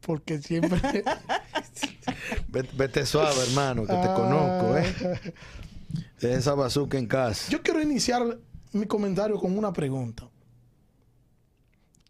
Porque 0.00 0.40
siempre. 0.40 0.80
Vete, 2.74 3.06
suave, 3.06 3.40
hermano, 3.48 3.82
que 3.82 3.92
te 3.92 3.98
Ah. 3.98 4.14
conozco, 4.14 4.76
¿eh? 4.78 5.32
Esa 6.20 6.54
bazooka 6.54 6.98
en 6.98 7.06
casa. 7.06 7.50
Yo 7.50 7.62
quiero 7.62 7.80
iniciar 7.82 8.38
mi 8.72 8.86
comentario 8.86 9.38
con 9.38 9.56
una 9.56 9.72
pregunta. 9.72 10.28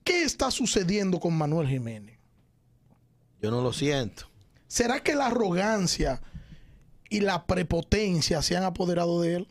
¿Qué 0.04 0.22
está 0.24 0.50
sucediendo 0.50 1.18
con 1.20 1.36
Manuel 1.36 1.68
Jiménez? 1.68 2.18
Yo 3.40 3.50
no 3.50 3.60
lo 3.62 3.72
siento. 3.72 4.26
¿Será 4.68 5.00
que 5.00 5.14
la 5.14 5.26
arrogancia 5.26 6.20
y 7.08 7.20
la 7.20 7.46
prepotencia 7.46 8.42
se 8.42 8.56
han 8.56 8.64
apoderado 8.64 9.20
de 9.22 9.36
él? 9.36 9.48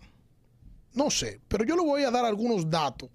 No 0.93 1.09
sé, 1.09 1.39
pero 1.47 1.63
yo 1.63 1.75
le 1.75 1.83
voy 1.83 2.03
a 2.03 2.11
dar 2.11 2.25
algunos 2.25 2.69
datos. 2.69 3.09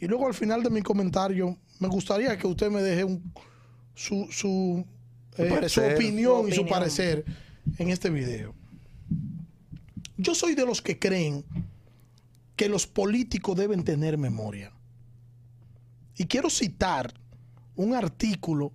Y 0.00 0.06
luego 0.06 0.26
al 0.26 0.34
final 0.34 0.62
de 0.62 0.70
mi 0.70 0.82
comentario, 0.82 1.56
me 1.80 1.88
gustaría 1.88 2.36
que 2.38 2.46
usted 2.46 2.70
me 2.70 2.82
deje 2.82 3.04
un- 3.04 3.32
su, 3.94 4.26
su, 4.30 4.84
Su 5.36 5.42
eh, 5.42 5.68
su 5.68 5.80
opinión 5.80 6.42
Su 6.42 6.48
y 6.48 6.52
su 6.52 6.60
opinión. 6.62 6.68
parecer 6.68 7.24
en 7.78 7.90
este 7.90 8.10
video. 8.10 8.54
Yo 10.16 10.34
soy 10.34 10.54
de 10.54 10.64
los 10.66 10.80
que 10.82 10.98
creen 10.98 11.44
que 12.56 12.68
los 12.68 12.86
políticos 12.86 13.56
deben 13.56 13.82
tener 13.82 14.16
memoria. 14.16 14.72
Y 16.16 16.26
quiero 16.26 16.50
citar 16.50 17.12
un 17.74 17.94
artículo 17.94 18.70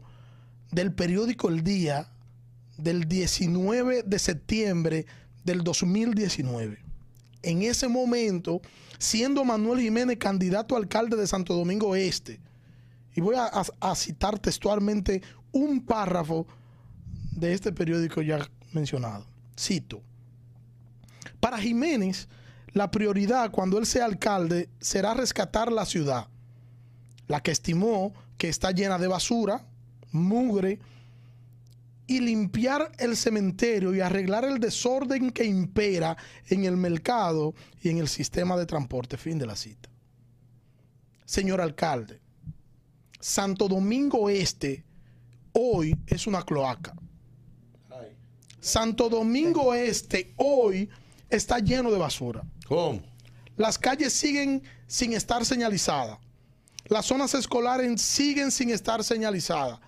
del 0.72 0.94
periódico 0.94 1.48
El 1.48 1.64
Día 1.64 2.12
del 2.78 3.08
19 3.08 4.04
de 4.04 4.20
septiembre 4.20 5.06
del 5.46 5.64
2019. 5.64 6.80
En 7.42 7.62
ese 7.62 7.88
momento, 7.88 8.62
siendo 8.98 9.44
Manuel 9.46 9.80
Jiménez 9.80 10.18
candidato 10.18 10.76
a 10.76 10.80
alcalde 10.80 11.16
de 11.16 11.28
Santo 11.28 11.54
Domingo 11.56 11.96
Este, 11.96 12.40
y 13.16 13.22
voy 13.22 13.36
a, 13.36 13.46
a- 13.80 13.96
citar 13.96 14.40
textualmente 14.40 15.22
un 15.52 15.84
párrafo 15.86 16.46
de 17.32 17.54
este 17.54 17.72
periódico 17.72 18.22
ya 18.22 18.40
mencionado. 18.74 19.26
Cito. 19.58 20.02
Para 21.40 21.58
Jiménez, 21.58 22.28
la 22.74 22.92
prioridad 22.92 23.52
cuando 23.52 23.78
él 23.78 23.86
sea 23.86 24.06
alcalde 24.06 24.70
será 24.80 25.14
rescatar 25.14 25.72
la 25.72 25.86
ciudad, 25.86 26.28
la 27.28 27.42
que 27.42 27.52
estimó 27.52 28.14
que 28.38 28.50
está 28.50 28.72
llena 28.72 28.98
de 29.00 29.08
basura, 29.08 29.66
mugre, 30.12 30.80
y 32.10 32.20
limpiar 32.20 32.92
el 32.98 33.16
cementerio 33.16 33.94
y 33.94 34.02
arreglar 34.02 34.44
el 34.44 34.60
desorden 34.60 35.30
que 35.30 35.46
impera 35.46 36.18
en 36.48 36.66
el 36.66 36.76
mercado 36.76 37.54
y 37.84 37.90
en 37.90 38.00
el 38.00 38.08
sistema 38.08 38.58
de 38.58 38.66
transporte. 38.66 39.16
Fin 39.16 39.38
de 39.38 39.46
la 39.46 39.56
cita. 39.56 39.90
Señor 41.24 41.62
alcalde, 41.62 42.20
Santo 43.20 43.68
Domingo 43.68 44.28
Este 44.28 44.84
hoy 45.54 45.96
es 46.08 46.26
una 46.26 46.42
cloaca. 46.42 46.96
Santo 48.60 49.08
Domingo 49.08 49.76
Este 49.76 50.34
hoy 50.38 50.90
está 51.30 51.60
lleno 51.60 51.92
de 51.92 52.00
basura. 52.00 52.42
¿Cómo? 52.68 53.04
Las 53.56 53.78
calles 53.78 54.14
siguen 54.14 54.64
sin 54.88 55.14
estar 55.14 55.46
señalizadas. 55.46 56.18
Las 56.88 57.06
zonas 57.06 57.36
escolares 57.36 58.02
siguen 58.02 58.50
sin 58.50 58.72
estar 58.72 59.04
señalizadas. 59.04 59.80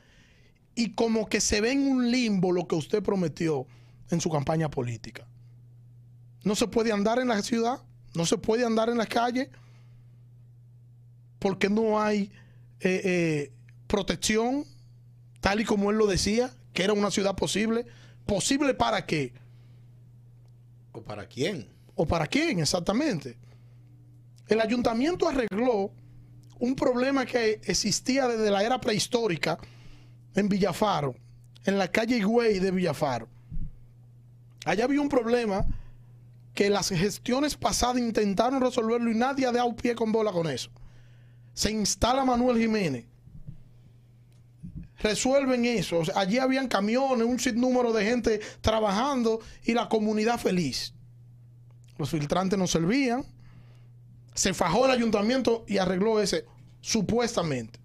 Y 0.82 0.94
como 0.94 1.30
que 1.30 1.42
se 1.42 1.62
ve 1.62 1.74
en 1.74 1.88
un 1.88 2.10
limbo 2.10 2.52
lo 2.52 2.68
que 2.68 2.74
usted 2.74 3.04
prometió 3.04 3.68
en 4.10 4.20
su 4.20 4.32
campaña 4.32 4.68
política. 4.68 5.28
No 6.44 6.56
se 6.56 6.68
puede 6.68 6.92
andar 6.92 7.20
en 7.20 7.28
la 7.28 7.40
ciudad, 7.44 7.84
no 8.16 8.26
se 8.26 8.40
puede 8.40 8.66
andar 8.66 8.90
en 8.90 8.98
la 8.98 9.06
calle, 9.06 9.52
porque 11.38 11.70
no 11.70 12.02
hay 12.02 12.32
eh, 12.80 13.02
eh, 13.04 13.52
protección, 13.86 14.66
tal 15.40 15.62
y 15.62 15.66
como 15.66 15.92
él 15.92 15.98
lo 15.98 16.08
decía, 16.08 16.52
que 16.74 16.84
era 16.84 16.94
una 16.94 17.12
ciudad 17.12 17.36
posible. 17.36 17.86
¿Posible 18.26 18.74
para 18.74 19.06
qué? 19.06 19.34
¿O 20.94 21.04
para 21.04 21.28
quién? 21.28 21.70
¿O 21.94 22.08
para 22.08 22.26
quién 22.26 22.60
exactamente? 22.60 23.38
El 24.48 24.60
ayuntamiento 24.60 25.30
arregló 25.30 25.92
un 26.58 26.76
problema 26.76 27.24
que 27.28 27.62
existía 27.66 28.28
desde 28.28 28.50
la 28.50 28.64
era 28.64 28.82
prehistórica 28.82 29.60
en 30.36 30.50
Villafaro, 30.50 31.16
en 31.66 31.78
la 31.78 31.90
calle 31.90 32.18
Higüey 32.18 32.60
de 32.60 32.72
Villafaro. 32.72 33.28
Allá 34.66 34.86
había 34.86 35.02
un 35.02 35.10
problema 35.10 35.66
que 36.54 36.70
las 36.70 36.90
gestiones 36.90 37.56
pasadas 37.56 37.98
intentaron 37.98 38.62
resolverlo 38.62 39.12
y 39.12 39.16
nadie 39.16 39.46
ha 39.46 39.52
dado 39.52 39.76
pie 39.76 39.96
con 39.96 40.12
bola 40.12 40.32
con 40.32 40.48
eso. 40.48 40.70
Se 41.54 41.72
instala 41.72 42.26
Manuel 42.26 42.58
Jiménez. 42.58 43.06
Resuelven 45.00 45.66
eso. 45.66 46.04
Allí 46.16 46.38
habían 46.38 46.68
camiones, 46.68 47.26
un 47.26 47.40
sinnúmero 47.40 47.92
de 47.92 48.06
gente 48.06 48.40
trabajando 48.62 49.40
y 49.64 49.74
la 49.74 49.90
comunidad 49.90 50.40
feliz. 50.40 50.94
Los 51.98 52.12
filtrantes 52.12 52.58
no 52.58 52.68
servían. 52.68 53.26
Se 54.34 54.54
fajó 54.54 54.86
el 54.86 54.92
ayuntamiento 54.92 55.66
y 55.68 55.78
arregló 55.78 56.22
ese, 56.22 56.46
supuestamente. 56.82 57.81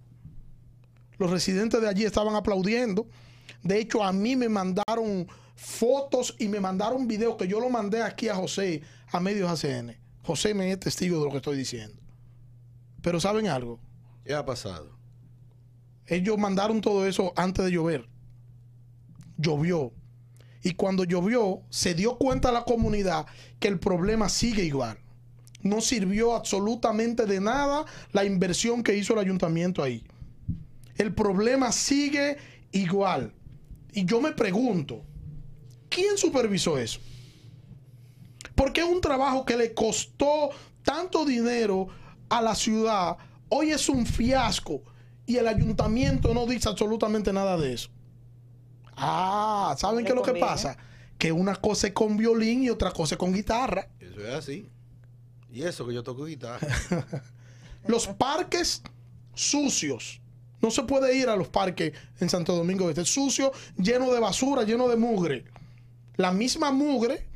Los 1.19 1.31
residentes 1.31 1.81
de 1.81 1.89
allí 1.89 2.05
estaban 2.05 2.35
aplaudiendo. 2.35 3.07
De 3.63 3.79
hecho, 3.79 4.03
a 4.03 4.13
mí 4.13 4.37
me 4.37 4.49
mandaron 4.49 5.27
fotos 5.55 6.35
y 6.39 6.49
me 6.49 6.61
mandaron 6.61 7.09
videos 7.09 7.37
que 7.37 7.49
yo 7.49 7.61
lo 7.61 7.71
mandé 7.71 8.03
aquí 8.03 8.29
a 8.29 8.35
José, 8.35 8.83
a 9.11 9.21
medios 9.21 9.51
ACN. 9.51 9.97
José 10.23 10.55
me 10.55 10.71
es 10.71 10.81
testigo 10.81 11.19
de 11.19 11.25
lo 11.25 11.31
que 11.31 11.39
estoy 11.39 11.57
diciendo. 11.57 11.97
Pero 13.01 13.21
¿saben 13.21 13.49
algo? 13.49 13.81
¿Qué 14.25 14.35
ha 14.35 14.45
pasado? 14.45 14.97
Ellos 16.07 16.39
mandaron 16.39 16.81
todo 16.81 17.07
eso 17.07 17.33
antes 17.37 17.65
de 17.65 17.71
llover. 17.71 18.09
Llovió. 19.39 19.93
Y 20.63 20.75
cuando 20.75 21.05
llovió, 21.05 21.63
se 21.71 21.95
dio 21.95 22.19
cuenta 22.19 22.51
la 22.51 22.65
comunidad 22.65 23.27
que 23.61 23.69
el 23.69 23.79
problema 23.79 24.29
sigue 24.29 24.65
igual. 24.65 24.99
No 25.63 25.81
sirvió 25.81 26.35
absolutamente 26.35 27.25
de 27.25 27.41
nada 27.41 27.85
la 28.13 28.25
inversión 28.25 28.83
que 28.83 28.97
hizo 28.97 29.13
el 29.15 29.21
ayuntamiento 29.21 29.83
ahí. 29.83 30.05
El 30.97 31.15
problema 31.15 31.73
sigue 31.73 32.37
igual. 32.73 33.33
Y 33.93 34.05
yo 34.05 34.21
me 34.21 34.33
pregunto, 34.33 35.03
¿quién 35.89 36.19
supervisó 36.19 36.79
eso? 36.79 37.01
Porque 38.55 38.81
es 38.81 38.87
un 38.87 39.01
trabajo 39.01 39.45
que 39.45 39.57
le 39.57 39.75
costó 39.75 40.51
tanto 40.83 41.25
dinero 41.25 41.89
a 42.29 42.41
la 42.43 42.55
ciudad, 42.55 43.17
hoy 43.49 43.71
es 43.71 43.89
un 43.89 44.07
fiasco 44.07 44.83
y 45.27 45.37
el 45.37 45.47
ayuntamiento 45.49 46.33
no 46.33 46.47
dice 46.47 46.69
absolutamente 46.69 47.33
nada 47.33 47.57
de 47.57 47.75
eso. 47.75 47.91
Ah, 48.97 49.75
¿saben 49.79 50.05
qué 50.05 50.13
es 50.13 50.17
lo 50.17 50.23
que 50.23 50.35
pasa? 50.35 50.77
Que 51.19 51.33
una 51.33 51.57
cosa 51.57 51.89
es 51.89 51.93
con 51.93 52.17
violín 52.17 52.63
y 52.63 52.71
otra 52.71 52.93
cosa 52.93 53.15
es 53.15 53.19
con 53.19 53.33
guitarra. 53.33 53.89
Eso 54.01 54.21
es 54.21 54.35
así. 54.35 54.69
Y 55.51 55.63
eso 55.63 55.87
que 55.87 55.95
yo 55.95 56.03
toco 56.03 56.25
guitarra. 56.25 56.67
los 57.87 58.07
parques 58.07 58.83
sucios. 59.35 60.21
No 60.61 60.71
se 60.71 60.83
puede 60.85 61.17
ir 61.17 61.29
a 61.29 61.37
los 61.37 61.49
parques 61.49 61.93
en 62.21 62.29
Santo 62.29 62.57
Domingo 62.57 62.89
Este. 62.89 63.05
Sucio, 63.05 63.53
lleno 63.77 64.13
de 64.13 64.21
basura, 64.21 64.63
lleno 64.65 64.89
de 64.89 64.97
mugre. 64.97 65.45
La 66.17 66.33
misma 66.33 66.73
mugre 66.73 67.27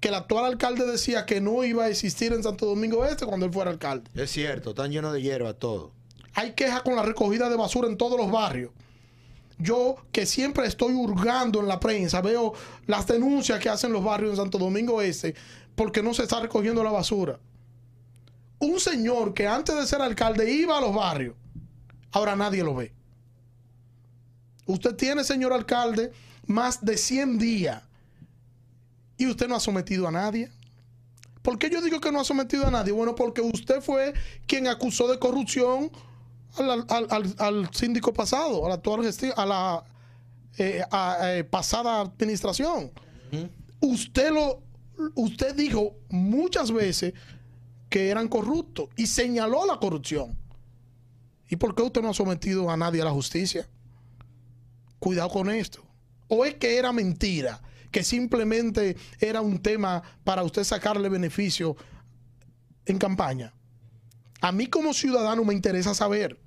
que 0.00 0.08
el 0.08 0.14
actual 0.14 0.44
alcalde 0.44 0.86
decía 0.86 1.26
que 1.26 1.40
no 1.40 1.64
iba 1.64 1.84
a 1.84 1.88
existir 1.88 2.32
en 2.32 2.42
Santo 2.42 2.66
Domingo 2.66 3.04
Este 3.04 3.26
cuando 3.26 3.46
él 3.46 3.52
fuera 3.52 3.70
alcalde. 3.70 4.10
Es 4.14 4.30
cierto, 4.30 4.70
están 4.70 4.90
llenos 4.90 5.12
de 5.12 5.22
hierba 5.22 5.54
todo. 5.54 5.92
Hay 6.34 6.52
quejas 6.52 6.82
con 6.82 6.96
la 6.96 7.02
recogida 7.02 7.48
de 7.48 7.56
basura 7.56 7.88
en 7.88 7.96
todos 7.96 8.18
los 8.18 8.30
barrios. 8.30 8.70
Yo 9.58 9.96
que 10.12 10.26
siempre 10.26 10.66
estoy 10.66 10.92
hurgando 10.92 11.60
en 11.60 11.68
la 11.68 11.80
prensa, 11.80 12.20
veo 12.20 12.52
las 12.86 13.06
denuncias 13.06 13.58
que 13.58 13.70
hacen 13.70 13.90
los 13.90 14.04
barrios 14.04 14.32
en 14.32 14.36
Santo 14.36 14.58
Domingo 14.58 15.00
Este 15.00 15.34
porque 15.74 16.02
no 16.02 16.14
se 16.14 16.24
está 16.24 16.40
recogiendo 16.40 16.82
la 16.82 16.90
basura. 16.90 17.38
Un 18.58 18.80
señor 18.80 19.34
que 19.34 19.46
antes 19.46 19.76
de 19.76 19.86
ser 19.86 20.00
alcalde 20.00 20.50
iba 20.50 20.76
a 20.76 20.80
los 20.80 20.94
barrios, 20.94 21.34
ahora 22.16 22.34
nadie 22.34 22.64
lo 22.64 22.74
ve. 22.74 22.92
Usted 24.66 24.96
tiene, 24.96 25.22
señor 25.22 25.52
alcalde, 25.52 26.12
más 26.46 26.82
de 26.82 26.96
100 26.96 27.38
días 27.38 27.82
y 29.18 29.26
usted 29.26 29.46
no 29.48 29.56
ha 29.56 29.60
sometido 29.60 30.08
a 30.08 30.10
nadie. 30.10 30.50
¿Por 31.42 31.58
qué 31.58 31.68
yo 31.68 31.80
digo 31.82 32.00
que 32.00 32.10
no 32.10 32.20
ha 32.20 32.24
sometido 32.24 32.66
a 32.66 32.70
nadie? 32.70 32.92
Bueno, 32.92 33.14
porque 33.14 33.42
usted 33.42 33.82
fue 33.82 34.14
quien 34.46 34.66
acusó 34.66 35.08
de 35.08 35.18
corrupción 35.18 35.92
al, 36.56 37.68
síndico 37.72 38.14
pasado, 38.14 38.64
a 38.64 38.70
la 38.70 38.74
actual 38.76 39.04
gestión, 39.04 39.32
a 39.36 39.46
la 39.46 39.84
eh, 40.56 40.82
eh, 41.22 41.44
pasada 41.44 42.00
administración. 42.00 42.90
Usted 43.80 44.32
lo, 44.32 44.62
usted 45.14 45.54
dijo 45.54 45.96
muchas 46.08 46.72
veces 46.72 47.12
que 47.90 48.08
eran 48.08 48.26
corruptos 48.26 48.88
y 48.96 49.06
señaló 49.06 49.66
la 49.66 49.78
corrupción. 49.78 50.45
¿Y 51.48 51.56
por 51.56 51.74
qué 51.74 51.82
usted 51.82 52.02
no 52.02 52.10
ha 52.10 52.14
sometido 52.14 52.70
a 52.70 52.76
nadie 52.76 53.02
a 53.02 53.04
la 53.04 53.10
justicia? 53.10 53.68
Cuidado 54.98 55.28
con 55.30 55.50
esto. 55.50 55.82
¿O 56.28 56.44
es 56.44 56.54
que 56.54 56.76
era 56.76 56.92
mentira? 56.92 57.62
Que 57.90 58.02
simplemente 58.02 58.96
era 59.20 59.40
un 59.40 59.60
tema 59.60 60.02
para 60.24 60.42
usted 60.42 60.64
sacarle 60.64 61.08
beneficio 61.08 61.76
en 62.84 62.98
campaña. 62.98 63.54
A 64.40 64.52
mí 64.52 64.66
como 64.66 64.92
ciudadano 64.92 65.44
me 65.44 65.54
interesa 65.54 65.94
saber 65.94 66.38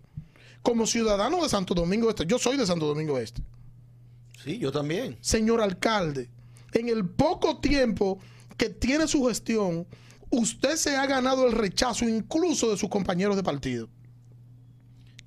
como 0.62 0.86
ciudadano 0.86 1.42
de 1.42 1.50
Santo 1.50 1.74
Domingo 1.74 2.10
Este. 2.10 2.26
Yo 2.26 2.38
soy 2.38 2.58
de 2.58 2.66
Santo 2.66 2.86
Domingo 2.86 3.18
Este. 3.18 3.42
Sí, 4.44 4.58
yo 4.58 4.72
también. 4.72 5.18
Señor 5.22 5.62
alcalde, 5.62 6.30
en 6.74 6.90
el 6.90 7.08
poco 7.08 7.60
tiempo 7.60 8.20
que 8.58 8.70
tiene 8.70 9.08
su 9.08 9.26
gestión, 9.26 9.88
usted 10.30 10.76
se 10.76 10.96
ha 10.96 11.06
ganado 11.06 11.46
el 11.46 11.54
rechazo 11.54 12.08
incluso 12.08 12.72
de 12.72 12.78
sus 12.78 12.90
compañeros 12.90 13.36
de 13.36 13.44
partido. 13.44 13.90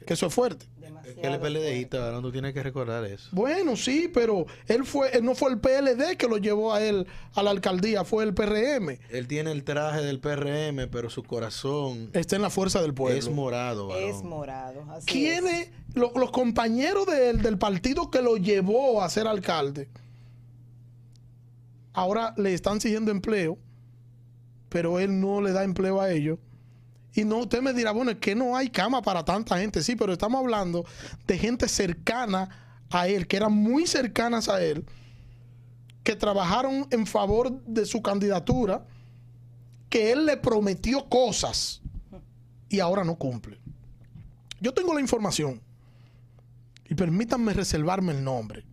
Que 0.04 0.14
eso 0.14 0.26
es 0.26 0.34
fuerte 0.34 0.66
que 1.02 1.26
el 1.26 1.38
PLDista, 1.38 2.10
no 2.12 2.22
tú 2.22 2.32
tienes 2.32 2.54
que 2.54 2.62
recordar 2.62 3.04
eso. 3.04 3.28
Bueno, 3.32 3.76
sí, 3.76 4.10
pero 4.12 4.46
él 4.66 4.84
fue, 4.84 5.20
no 5.22 5.34
fue 5.34 5.50
el 5.50 5.58
PLD 5.58 6.16
que 6.16 6.28
lo 6.28 6.38
llevó 6.38 6.72
a 6.72 6.82
él 6.82 7.06
a 7.34 7.42
la 7.42 7.50
alcaldía, 7.50 8.04
fue 8.04 8.24
el 8.24 8.34
PRM. 8.34 8.98
Él 9.10 9.26
tiene 9.26 9.52
el 9.52 9.64
traje 9.64 10.02
del 10.02 10.20
PRM, 10.20 10.88
pero 10.90 11.10
su 11.10 11.22
corazón 11.22 12.10
está 12.12 12.36
en 12.36 12.42
la 12.42 12.50
fuerza 12.50 12.80
del 12.82 12.94
pueblo. 12.94 13.18
Es 13.18 13.28
morado. 13.28 13.96
Es 13.96 14.22
morado. 14.22 14.84
¿Quiénes, 15.06 15.70
los 15.94 16.30
compañeros 16.30 17.06
de 17.06 17.30
él, 17.30 17.42
del 17.42 17.58
partido 17.58 18.10
que 18.10 18.22
lo 18.22 18.36
llevó 18.36 19.02
a 19.02 19.10
ser 19.10 19.26
alcalde, 19.26 19.88
ahora 21.92 22.34
le 22.36 22.54
están 22.54 22.80
siguiendo 22.80 23.10
empleo, 23.10 23.58
pero 24.68 24.98
él 24.98 25.20
no 25.20 25.40
le 25.40 25.52
da 25.52 25.64
empleo 25.64 26.00
a 26.00 26.10
ellos? 26.10 26.38
Y 27.14 27.24
no, 27.24 27.38
usted 27.38 27.60
me 27.60 27.74
dirá, 27.74 27.92
bueno, 27.92 28.10
es 28.10 28.18
que 28.18 28.34
no 28.34 28.56
hay 28.56 28.70
cama 28.70 29.02
para 29.02 29.24
tanta 29.24 29.58
gente, 29.58 29.82
sí, 29.82 29.96
pero 29.96 30.12
estamos 30.12 30.40
hablando 30.40 30.84
de 31.26 31.38
gente 31.38 31.68
cercana 31.68 32.48
a 32.90 33.06
él, 33.06 33.26
que 33.26 33.36
eran 33.36 33.52
muy 33.52 33.86
cercanas 33.86 34.48
a 34.48 34.62
él, 34.62 34.84
que 36.02 36.16
trabajaron 36.16 36.86
en 36.90 37.06
favor 37.06 37.62
de 37.64 37.84
su 37.84 38.00
candidatura, 38.02 38.86
que 39.90 40.10
él 40.10 40.24
le 40.24 40.38
prometió 40.38 41.06
cosas 41.08 41.82
y 42.70 42.80
ahora 42.80 43.04
no 43.04 43.16
cumple. 43.16 43.60
Yo 44.60 44.72
tengo 44.72 44.94
la 44.94 45.00
información 45.00 45.60
y 46.88 46.94
permítanme 46.94 47.52
reservarme 47.52 48.12
el 48.12 48.24
nombre. 48.24 48.64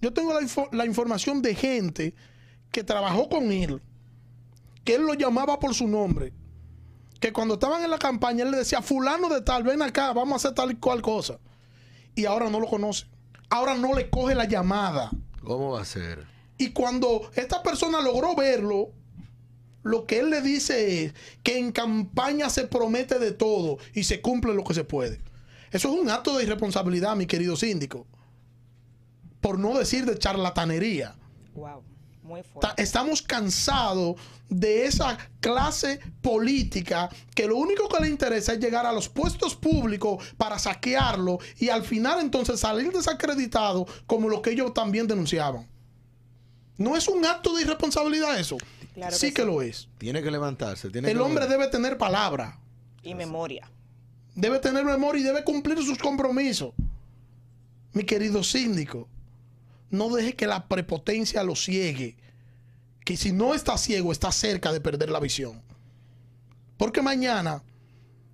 Yo 0.00 0.12
tengo 0.12 0.32
la, 0.32 0.40
la 0.72 0.86
información 0.86 1.42
de 1.42 1.54
gente 1.54 2.14
que 2.70 2.82
trabajó 2.82 3.28
con 3.28 3.52
él, 3.52 3.82
que 4.84 4.94
él 4.94 5.02
lo 5.02 5.12
llamaba 5.12 5.58
por 5.58 5.74
su 5.74 5.86
nombre 5.86 6.32
que 7.20 7.32
cuando 7.32 7.54
estaban 7.54 7.82
en 7.82 7.90
la 7.90 7.98
campaña 7.98 8.44
él 8.44 8.50
le 8.50 8.58
decía, 8.58 8.82
fulano 8.82 9.28
de 9.28 9.40
tal, 9.42 9.62
ven 9.62 9.82
acá, 9.82 10.12
vamos 10.12 10.32
a 10.32 10.36
hacer 10.36 10.54
tal 10.54 10.70
y 10.70 10.76
cual 10.76 11.02
cosa. 11.02 11.38
Y 12.14 12.26
ahora 12.26 12.50
no 12.50 12.60
lo 12.60 12.66
conoce. 12.66 13.06
Ahora 13.50 13.74
no 13.74 13.94
le 13.94 14.10
coge 14.10 14.34
la 14.34 14.44
llamada. 14.44 15.10
¿Cómo 15.42 15.72
va 15.72 15.82
a 15.82 15.84
ser? 15.84 16.26
Y 16.58 16.70
cuando 16.70 17.30
esta 17.34 17.62
persona 17.62 18.00
logró 18.00 18.34
verlo, 18.34 18.90
lo 19.82 20.06
que 20.06 20.18
él 20.18 20.30
le 20.30 20.42
dice 20.42 21.04
es 21.04 21.14
que 21.42 21.58
en 21.58 21.72
campaña 21.72 22.50
se 22.50 22.66
promete 22.66 23.18
de 23.18 23.32
todo 23.32 23.78
y 23.94 24.04
se 24.04 24.20
cumple 24.20 24.54
lo 24.54 24.64
que 24.64 24.74
se 24.74 24.84
puede. 24.84 25.20
Eso 25.70 25.92
es 25.92 26.00
un 26.00 26.10
acto 26.10 26.36
de 26.36 26.44
irresponsabilidad, 26.44 27.16
mi 27.16 27.26
querido 27.26 27.56
síndico. 27.56 28.06
Por 29.40 29.58
no 29.58 29.78
decir 29.78 30.04
de 30.04 30.18
charlatanería. 30.18 31.14
Wow. 31.54 31.82
Estamos 32.76 33.22
cansados 33.22 34.16
de 34.48 34.86
esa 34.86 35.18
clase 35.40 36.00
política 36.22 37.08
que 37.34 37.46
lo 37.46 37.56
único 37.56 37.88
que 37.88 38.00
le 38.00 38.08
interesa 38.08 38.52
es 38.52 38.60
llegar 38.60 38.86
a 38.86 38.92
los 38.92 39.08
puestos 39.08 39.54
públicos 39.54 40.24
para 40.36 40.58
saquearlo 40.58 41.38
y 41.58 41.68
al 41.68 41.84
final 41.84 42.20
entonces 42.20 42.60
salir 42.60 42.92
desacreditado 42.92 43.86
como 44.06 44.28
lo 44.28 44.42
que 44.42 44.50
ellos 44.50 44.72
también 44.74 45.06
denunciaban. 45.06 45.66
¿No 46.76 46.96
es 46.96 47.08
un 47.08 47.24
acto 47.24 47.54
de 47.54 47.62
irresponsabilidad 47.62 48.38
eso? 48.38 48.56
sí, 49.10 49.32
que, 49.32 49.44
lo 49.44 49.62
es. 49.62 49.88
Tiene 49.98 50.22
que 50.22 50.30
levantarse. 50.30 50.88
El 50.92 51.20
hombre 51.20 51.46
debe 51.46 51.68
tener 51.68 51.98
palabra. 51.98 52.58
Y 53.02 53.14
memoria. 53.14 53.70
Debe 54.34 54.58
tener 54.58 54.84
memoria 54.84 55.20
y 55.20 55.24
debe 55.24 55.44
cumplir 55.44 55.78
sus 55.82 55.98
compromisos. 55.98 56.72
Mi 57.92 58.04
querido 58.04 58.44
síndico 58.44 59.08
no 59.90 60.08
deje 60.10 60.34
que 60.34 60.46
la 60.46 60.68
prepotencia 60.68 61.42
lo 61.42 61.56
ciegue. 61.56 62.16
Que 63.04 63.16
si 63.16 63.32
no 63.32 63.54
está 63.54 63.78
ciego, 63.78 64.12
está 64.12 64.32
cerca 64.32 64.72
de 64.72 64.80
perder 64.80 65.10
la 65.10 65.20
visión. 65.20 65.62
Porque 66.76 67.02
mañana, 67.02 67.62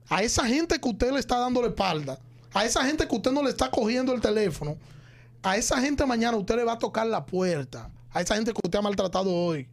a 0.08 0.22
esa 0.22 0.46
gente 0.46 0.80
que 0.80 0.88
usted 0.88 1.12
le 1.12 1.20
está 1.20 1.38
dando 1.38 1.62
la 1.62 1.68
espalda, 1.68 2.18
a 2.52 2.64
esa 2.64 2.84
gente 2.84 3.06
que 3.06 3.14
usted 3.14 3.32
no 3.32 3.42
le 3.42 3.50
está 3.50 3.70
cogiendo 3.70 4.12
el 4.12 4.20
teléfono, 4.20 4.76
a 5.42 5.56
esa 5.56 5.80
gente 5.80 6.04
mañana 6.06 6.36
usted 6.36 6.56
le 6.56 6.64
va 6.64 6.72
a 6.72 6.78
tocar 6.78 7.06
la 7.06 7.24
puerta, 7.24 7.90
a 8.10 8.20
esa 8.20 8.34
gente 8.34 8.52
que 8.52 8.60
usted 8.62 8.78
ha 8.78 8.82
maltratado 8.82 9.32
hoy. 9.32 9.68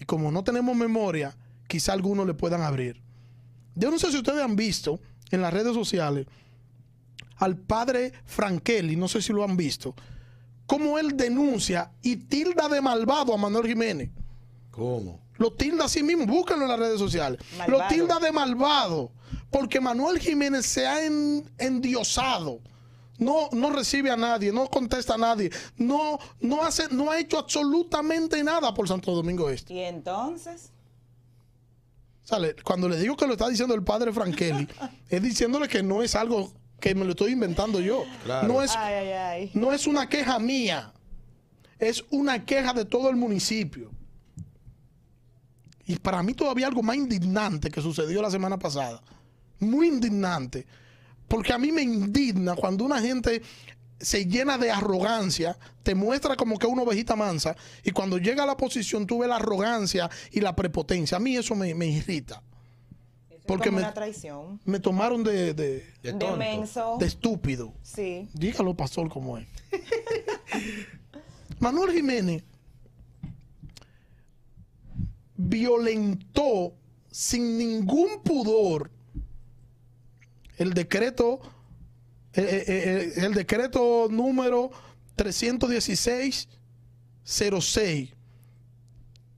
Y 0.00 0.04
como 0.04 0.30
no 0.30 0.42
tenemos 0.42 0.76
memoria, 0.76 1.36
quizá 1.66 1.92
algunos 1.92 2.26
le 2.26 2.34
puedan 2.34 2.62
abrir. 2.62 3.02
Yo 3.74 3.90
no 3.90 3.98
sé 3.98 4.10
si 4.10 4.18
ustedes 4.18 4.42
han 4.42 4.56
visto 4.56 5.00
en 5.30 5.42
las 5.42 5.52
redes 5.52 5.74
sociales 5.74 6.26
al 7.36 7.56
padre 7.56 8.12
Frankeli, 8.24 8.96
no 8.96 9.08
sé 9.08 9.20
si 9.20 9.32
lo 9.32 9.44
han 9.44 9.56
visto, 9.56 9.94
cómo 10.66 10.98
él 10.98 11.16
denuncia 11.16 11.90
y 12.02 12.16
tilda 12.16 12.68
de 12.68 12.80
malvado 12.80 13.34
a 13.34 13.36
Manuel 13.36 13.66
Jiménez. 13.66 14.10
¿Cómo? 14.70 15.20
Lo 15.36 15.52
tilda 15.52 15.84
así 15.86 16.02
mismo, 16.02 16.26
búsquenlo 16.26 16.64
en 16.64 16.70
las 16.70 16.78
redes 16.78 16.98
sociales. 16.98 17.40
Malvado. 17.58 17.82
Lo 17.82 17.88
tilda 17.88 18.18
de 18.20 18.32
malvado, 18.32 19.10
porque 19.50 19.80
Manuel 19.80 20.18
Jiménez 20.20 20.64
se 20.66 20.86
ha 20.86 21.04
en- 21.04 21.48
endiosado. 21.58 22.60
No, 23.18 23.48
no 23.52 23.70
recibe 23.70 24.10
a 24.10 24.16
nadie, 24.16 24.52
no 24.52 24.68
contesta 24.68 25.14
a 25.14 25.18
nadie, 25.18 25.48
no, 25.76 26.18
no, 26.40 26.64
hace, 26.64 26.88
no 26.90 27.10
ha 27.12 27.18
hecho 27.20 27.38
absolutamente 27.38 28.42
nada 28.42 28.74
por 28.74 28.88
Santo 28.88 29.12
Domingo 29.12 29.48
Este. 29.50 29.72
Y 29.74 29.80
entonces, 29.80 30.70
¿Sale? 32.24 32.56
Cuando 32.64 32.88
le 32.88 32.96
digo 32.96 33.16
que 33.16 33.26
lo 33.26 33.32
está 33.34 33.48
diciendo 33.48 33.74
el 33.74 33.84
padre 33.84 34.12
Frankeli, 34.12 34.66
es 35.10 35.22
diciéndole 35.22 35.68
que 35.68 35.82
no 35.82 36.02
es 36.02 36.14
algo 36.14 36.52
que 36.84 36.94
me 36.94 37.06
lo 37.06 37.12
estoy 37.12 37.32
inventando 37.32 37.80
yo. 37.80 38.04
Claro. 38.24 38.46
No 38.46 38.60
es 38.60 38.76
ay, 38.76 38.94
ay, 38.94 39.12
ay. 39.12 39.50
no 39.54 39.72
es 39.72 39.86
una 39.86 40.06
queja 40.06 40.38
mía, 40.38 40.92
es 41.78 42.04
una 42.10 42.44
queja 42.44 42.74
de 42.74 42.84
todo 42.84 43.08
el 43.08 43.16
municipio. 43.16 43.90
Y 45.86 45.96
para 45.96 46.22
mí 46.22 46.34
todavía 46.34 46.66
algo 46.66 46.82
más 46.82 46.96
indignante 46.96 47.70
que 47.70 47.80
sucedió 47.80 48.20
la 48.20 48.30
semana 48.30 48.58
pasada. 48.58 49.02
Muy 49.60 49.88
indignante. 49.88 50.66
Porque 51.26 51.54
a 51.54 51.58
mí 51.58 51.72
me 51.72 51.80
indigna 51.80 52.54
cuando 52.54 52.84
una 52.84 53.00
gente 53.00 53.40
se 53.98 54.26
llena 54.26 54.58
de 54.58 54.70
arrogancia, 54.70 55.56
te 55.82 55.94
muestra 55.94 56.36
como 56.36 56.58
que 56.58 56.66
es 56.66 56.72
una 56.72 56.82
ovejita 56.82 57.16
mansa, 57.16 57.56
y 57.82 57.92
cuando 57.92 58.18
llega 58.18 58.42
a 58.42 58.46
la 58.46 58.58
posición 58.58 59.06
tú 59.06 59.20
ves 59.20 59.30
la 59.30 59.36
arrogancia 59.36 60.10
y 60.32 60.40
la 60.40 60.54
prepotencia. 60.54 61.16
A 61.16 61.20
mí 61.20 61.34
eso 61.34 61.54
me, 61.54 61.74
me 61.74 61.86
irrita. 61.86 62.42
Porque 63.46 63.68
como 63.68 63.76
me, 63.78 63.82
una 63.84 63.92
traición. 63.94 64.60
me 64.64 64.80
tomaron 64.80 65.22
de, 65.22 65.52
de- 65.54 65.54
De 65.54 65.84
De 66.02 66.10
tonto. 66.12 66.36
menso. 66.36 66.96
de 66.98 67.06
estúpido. 67.06 67.74
Sí. 67.82 68.28
Dígalo, 68.32 68.74
pastor, 68.74 69.08
como 69.10 69.36
es. 69.38 69.46
Manuel 71.60 71.92
Jiménez 71.92 72.42
violentó 75.36 76.74
sin 77.10 77.58
ningún 77.58 78.22
pudor 78.22 78.90
el 80.56 80.72
decreto 80.74 81.40
eh, 82.34 82.42
eh, 82.42 82.64
eh, 82.66 83.12
el 83.24 83.34
decreto 83.34 84.08
número 84.10 84.70
316-06 85.16 86.46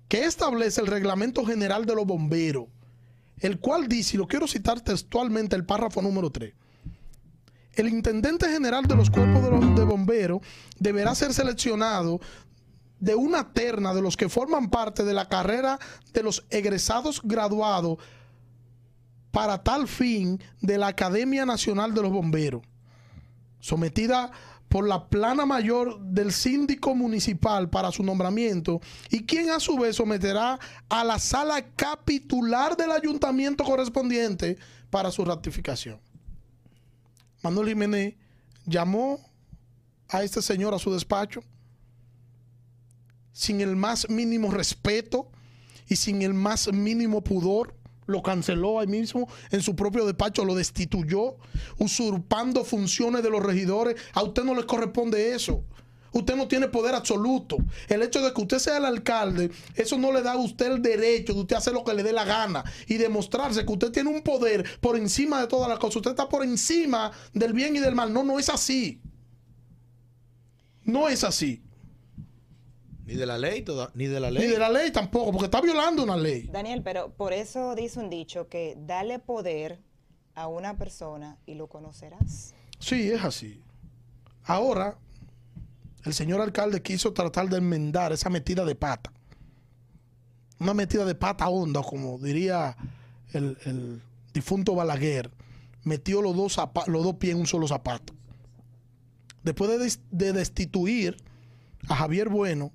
que 0.09 0.25
establece 0.25 0.81
el 0.81 0.87
reglamento 0.87 1.45
general 1.45 1.85
de 1.87 1.95
los 1.95 2.07
bomberos 2.07 2.67
el 3.41 3.59
cual 3.61 3.89
dice, 3.89 4.17
y 4.17 4.19
lo 4.19 4.27
quiero 4.27 4.47
citar 4.47 4.81
textualmente 4.81 5.57
el 5.57 5.65
párrafo 5.65 6.01
número 6.03 6.31
3 6.31 6.55
el 7.77 7.89
intendente 7.89 8.49
general 8.49 8.87
de 8.87 8.97
los 8.97 9.11
cuerpos 9.11 9.43
de, 9.43 9.85
bomberos 9.85 10.41
deberá 10.79 11.15
ser 11.15 11.33
seleccionado 11.33 12.21
de 12.99 13.15
una 13.15 13.53
terna 13.53 13.95
de 13.95 14.01
los 14.01 14.17
que 14.17 14.31
forman 14.31 14.71
parte 14.71 15.05
de 15.05 15.13
la 15.13 15.29
carrera 15.29 15.79
de 16.13 16.23
los 16.23 16.47
egresados 16.51 17.21
graduados 17.23 17.99
para 19.31 19.63
tal 19.63 19.87
fin 19.87 20.43
de 20.63 20.79
la 20.79 20.89
Academia 20.89 21.45
Nacional 21.45 21.93
de 21.93 22.01
los 22.01 22.11
Bomberos, 22.11 22.63
sometida 23.61 24.33
por 24.69 24.87
la 24.87 25.09
plana 25.09 25.47
mayor 25.47 26.01
del 26.01 26.33
síndico 26.33 26.95
municipal 26.95 27.71
para 27.71 27.93
su 27.93 28.03
nombramiento 28.03 28.81
y 29.11 29.25
quien 29.25 29.51
a 29.51 29.61
su 29.61 29.77
vez 29.79 29.97
someterá 29.97 30.59
a 30.89 31.05
la 31.05 31.19
sala 31.19 31.65
capitular 31.77 32.77
del 32.77 32.91
ayuntamiento 32.91 33.65
correspondiente 33.65 34.59
para 34.91 35.11
su 35.11 35.25
ratificación. 35.25 36.01
Manuel 37.43 37.69
Jiménez 37.69 38.15
llamó 38.65 39.21
a 40.09 40.23
este 40.23 40.43
señor 40.43 40.75
a 40.75 40.79
su 40.79 40.93
despacho 40.93 41.43
sin 43.33 43.61
el 43.61 43.77
más 43.77 44.09
mínimo 44.09 44.51
respeto 44.51 45.31
y 45.89 45.97
sin 45.97 46.23
el 46.23 46.35
más 46.35 46.73
mínimo 46.73 47.23
pudor. 47.23 47.76
Lo 48.07 48.23
canceló 48.23 48.81
ahí 48.81 48.87
mismo 48.87 49.29
en 49.51 49.63
su 49.63 49.75
propio 49.75 50.07
despacho, 50.07 50.45
lo 50.45 50.55
destituyó, 50.55 51.37
usurpando 51.79 52.65
funciones 52.65 53.23
de 53.23 53.31
los 53.31 53.43
regidores. 53.43 53.97
A 54.13 54.23
usted 54.23 54.45
no 54.45 54.55
le 54.55 54.65
corresponde 54.65 55.35
eso. 55.35 55.65
Usted 56.13 56.35
no 56.35 56.49
tiene 56.49 56.69
poder 56.69 56.95
absoluto. 56.95 57.59
El 57.89 58.03
hecho 58.03 58.23
de 58.23 58.33
que 58.33 58.41
usted 58.41 58.59
sea 58.59 58.79
el 58.79 58.87
alcalde, 58.87 59.51
eso 59.75 59.99
no 59.99 60.13
le 60.13 60.23
da 60.23 60.33
a 60.33 60.39
usted 60.39 60.73
el 60.73 60.81
derecho 60.81 61.35
de 61.35 61.41
usted 61.41 61.57
hacer 61.57 61.75
lo 61.75 61.85
que 61.85 61.93
le 61.93 62.03
dé 62.03 62.13
la 62.13 62.25
gana 62.25 62.65
y 62.87 62.97
demostrarse 62.97 63.67
que 63.67 63.73
usted 63.73 63.93
tiene 63.93 64.09
un 64.09 64.23
poder 64.23 64.65
por 64.81 64.97
encima 64.97 65.43
de 65.43 65.47
todas 65.47 65.69
las 65.69 65.79
cosas. 65.79 65.97
Usted 65.97 66.13
está 66.13 66.29
por 66.29 66.43
encima 66.43 67.13
del 67.35 67.53
bien 67.53 67.77
y 67.77 67.81
del 67.81 67.95
mal. 67.95 68.13
No, 68.13 68.23
no 68.23 68.39
es 68.39 68.49
así. 68.49 69.03
No 70.85 71.09
es 71.09 71.23
así. 71.23 71.66
Ni 73.07 73.15
de 73.15 73.25
la 73.27 73.39
ley, 73.39 73.63
toda, 73.63 73.91
ni 73.95 74.07
de 74.07 74.19
la 74.21 74.31
ley. 74.31 74.47
Ni 74.47 74.53
de 74.53 74.59
la 74.59 74.69
ley 74.69 74.91
tampoco, 74.91 75.31
porque 75.31 75.45
está 75.47 75.61
violando 75.61 76.03
una 76.03 76.17
ley. 76.17 76.49
Daniel, 76.53 76.83
pero 76.83 77.11
por 77.15 77.33
eso 77.33 77.75
dice 77.77 78.01
un 78.01 78.11
dicho 78.11 78.49
que 78.49 78.77
dale 78.79 79.19
poder 79.21 79.81
a 80.35 80.49
una 80.49 80.77
persona 80.77 81.39
y 81.47 81.55
lo 81.55 81.69
conocerás. 81.69 82.53
Sí, 82.81 83.11
es 83.11 83.23
así. 83.25 83.63
Ahora, 84.45 84.99
el 86.05 86.15
señor 86.15 86.41
alcalde 86.41 86.83
quiso 86.83 87.13
tratar 87.13 87.49
de 87.49 87.59
enmendar 87.59 88.13
esa 88.13 88.29
metida 88.29 88.65
de 88.65 88.75
pata. 88.75 89.13
Una 90.59 90.75
metida 90.75 91.05
de 91.05 91.15
pata 91.15 91.49
honda, 91.49 91.83
como 91.83 92.19
diría 92.19 92.77
el, 93.33 93.57
el 93.67 94.03
difunto 94.35 94.75
Balaguer. 94.75 95.31
Metió 95.85 96.21
los 96.23 96.35
dos, 96.35 96.57
los 96.89 97.05
dos 97.05 97.15
pies 97.15 97.35
en 97.35 97.41
un 97.41 97.47
solo 97.47 97.69
zapato. 97.69 98.15
Después 99.45 99.71
de, 99.71 99.79
des- 99.79 100.01
de 100.11 100.33
destituir 100.33 101.17
a 101.89 101.95
Javier 101.95 102.29
Bueno, 102.29 102.73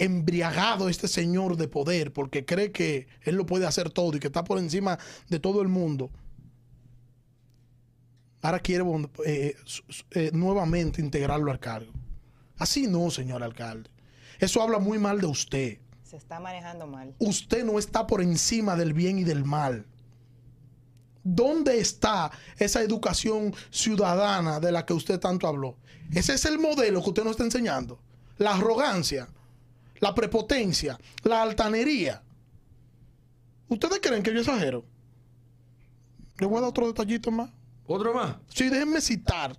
embriagado 0.00 0.88
este 0.88 1.06
señor 1.08 1.56
de 1.56 1.68
poder, 1.68 2.12
porque 2.12 2.46
cree 2.46 2.72
que 2.72 3.06
él 3.22 3.36
lo 3.36 3.44
puede 3.44 3.66
hacer 3.66 3.90
todo 3.90 4.16
y 4.16 4.20
que 4.20 4.28
está 4.28 4.42
por 4.42 4.58
encima 4.58 4.98
de 5.28 5.38
todo 5.38 5.60
el 5.60 5.68
mundo, 5.68 6.10
ahora 8.40 8.60
quiere 8.60 8.82
eh, 9.26 9.54
eh, 10.12 10.30
nuevamente 10.32 11.02
integrarlo 11.02 11.50
al 11.50 11.60
cargo. 11.60 11.92
Así 12.56 12.86
no, 12.86 13.10
señor 13.10 13.42
alcalde. 13.42 13.90
Eso 14.38 14.62
habla 14.62 14.78
muy 14.78 14.98
mal 14.98 15.20
de 15.20 15.26
usted. 15.26 15.78
Se 16.02 16.16
está 16.16 16.40
manejando 16.40 16.86
mal. 16.86 17.14
Usted 17.18 17.62
no 17.64 17.78
está 17.78 18.06
por 18.06 18.22
encima 18.22 18.76
del 18.76 18.94
bien 18.94 19.18
y 19.18 19.24
del 19.24 19.44
mal. 19.44 19.86
¿Dónde 21.22 21.78
está 21.78 22.30
esa 22.56 22.82
educación 22.82 23.54
ciudadana 23.70 24.60
de 24.60 24.72
la 24.72 24.86
que 24.86 24.94
usted 24.94 25.20
tanto 25.20 25.46
habló? 25.46 25.76
Ese 26.10 26.32
es 26.32 26.46
el 26.46 26.58
modelo 26.58 27.02
que 27.02 27.10
usted 27.10 27.24
nos 27.24 27.32
está 27.32 27.44
enseñando. 27.44 28.00
La 28.38 28.54
arrogancia, 28.54 29.28
la 30.00 30.14
prepotencia, 30.14 30.98
la 31.22 31.42
altanería. 31.42 32.22
¿Ustedes 33.68 34.00
creen 34.00 34.22
que 34.22 34.32
yo 34.32 34.40
exagero? 34.40 34.84
Le 36.38 36.46
voy 36.46 36.58
a 36.58 36.60
dar 36.62 36.70
otro 36.70 36.86
detallito 36.86 37.30
más. 37.30 37.50
¿Otro 37.86 38.14
más? 38.14 38.36
Sí, 38.48 38.68
déjenme 38.68 39.00
citar 39.00 39.56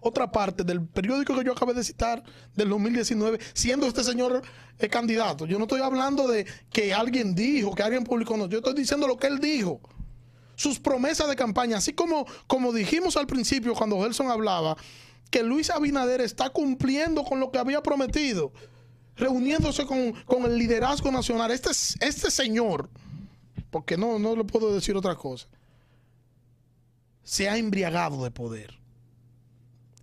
otra 0.00 0.30
parte 0.30 0.62
del 0.62 0.86
periódico 0.86 1.36
que 1.36 1.44
yo 1.44 1.52
acabé 1.52 1.74
de 1.74 1.82
citar 1.82 2.22
del 2.54 2.68
2019, 2.68 3.38
siendo 3.54 3.86
este 3.86 4.04
señor 4.04 4.42
el 4.78 4.90
candidato. 4.90 5.46
Yo 5.46 5.58
no 5.58 5.64
estoy 5.64 5.80
hablando 5.80 6.28
de 6.28 6.46
que 6.70 6.94
alguien 6.94 7.34
dijo, 7.34 7.74
que 7.74 7.82
alguien 7.82 8.04
publicó, 8.04 8.36
no. 8.36 8.48
Yo 8.48 8.58
estoy 8.58 8.74
diciendo 8.74 9.06
lo 9.06 9.16
que 9.16 9.26
él 9.26 9.40
dijo. 9.40 9.80
Sus 10.54 10.78
promesas 10.78 11.28
de 11.28 11.36
campaña, 11.36 11.78
así 11.78 11.92
como, 11.92 12.26
como 12.46 12.72
dijimos 12.72 13.16
al 13.16 13.26
principio 13.26 13.74
cuando 13.74 14.00
Gelson 14.00 14.30
hablaba, 14.30 14.76
que 15.30 15.42
Luis 15.42 15.70
Abinader 15.70 16.20
está 16.20 16.50
cumpliendo 16.50 17.24
con 17.24 17.40
lo 17.40 17.50
que 17.50 17.58
había 17.58 17.82
prometido, 17.82 18.52
reuniéndose 19.16 19.86
con, 19.86 20.12
con 20.24 20.44
el 20.44 20.56
liderazgo 20.56 21.10
nacional. 21.10 21.50
Este, 21.50 21.70
este 22.00 22.30
señor, 22.30 22.88
porque 23.70 23.96
no, 23.96 24.18
no 24.18 24.36
le 24.36 24.44
puedo 24.44 24.74
decir 24.74 24.96
otra 24.96 25.14
cosa, 25.14 25.46
se 27.22 27.48
ha 27.48 27.56
embriagado 27.56 28.22
de 28.22 28.30
poder 28.30 28.78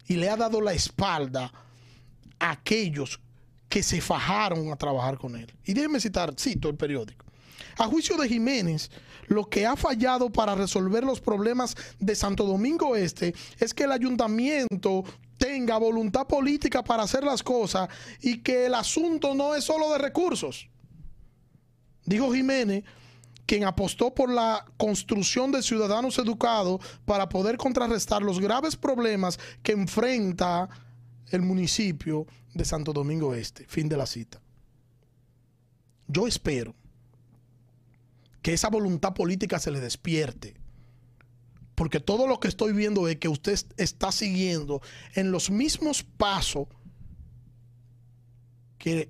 y 0.08 0.16
le 0.16 0.30
ha 0.30 0.36
dado 0.36 0.60
la 0.62 0.74
espalda 0.74 1.52
a 2.40 2.52
aquellos 2.52 3.20
que 3.70 3.82
se 3.82 4.02
fajaron 4.02 4.72
a 4.72 4.76
trabajar 4.76 5.18
con 5.18 5.36
él. 5.36 5.52
Y 5.66 5.74
déjenme 5.74 6.00
citar, 6.00 6.34
cito 6.38 6.70
el 6.70 6.76
periódico. 6.76 7.26
A 7.78 7.86
juicio 7.86 8.18
de 8.18 8.28
Jiménez, 8.28 8.92
lo 9.28 9.46
que 9.50 9.66
ha 9.66 9.76
fallado 9.76 10.30
para 10.30 10.54
resolver 10.54 11.04
los 11.04 11.22
problemas 11.22 11.76
de 12.00 12.14
Santo 12.14 12.46
Domingo 12.46 12.96
Este 12.96 13.34
es 13.60 13.74
que 13.74 13.86
el 13.86 13.92
ayuntamiento 13.92 15.04
tenga 15.44 15.78
voluntad 15.78 16.26
política 16.26 16.86
para 16.86 17.04
hacer 17.04 17.22
las 17.26 17.44
cosas 17.44 17.90
y 18.22 18.38
que 18.38 18.68
el 18.68 18.74
asunto 18.74 19.36
no 19.36 19.56
es 19.56 19.66
solo 19.66 19.92
de 19.92 19.98
recursos. 19.98 20.70
Dijo 22.06 22.34
Jiménez, 22.34 22.86
quien 23.46 23.66
apostó 23.66 24.16
por 24.16 24.32
la 24.32 24.66
construcción 24.78 25.52
de 25.52 25.62
ciudadanos 25.62 26.18
educados 26.18 26.80
para 27.04 27.28
poder 27.28 27.58
contrarrestar 27.58 28.22
los 28.22 28.40
graves 28.40 28.78
problemas 28.78 29.38
que 29.62 29.74
enfrenta 29.74 30.70
el 31.30 31.42
municipio 31.42 32.26
de 32.54 32.64
Santo 32.64 32.94
Domingo 32.94 33.34
Este. 33.34 33.66
Fin 33.68 33.90
de 33.90 33.98
la 33.98 34.06
cita. 34.06 34.42
Yo 36.08 36.26
espero 36.26 36.74
que 38.42 38.54
esa 38.54 38.70
voluntad 38.70 39.14
política 39.14 39.60
se 39.60 39.72
le 39.72 39.82
despierte. 39.82 40.54
Porque 41.76 42.00
todo 42.00 42.28
lo 42.28 42.40
que 42.40 42.48
estoy 42.48 42.74
viendo 42.74 43.08
es 43.08 43.18
que 43.18 43.28
usted 43.28 43.60
está 43.78 44.12
siguiendo 44.12 44.82
en 45.16 45.32
los 45.32 45.50
mismos 45.50 46.04
pasos 46.04 46.68
que 48.78 49.10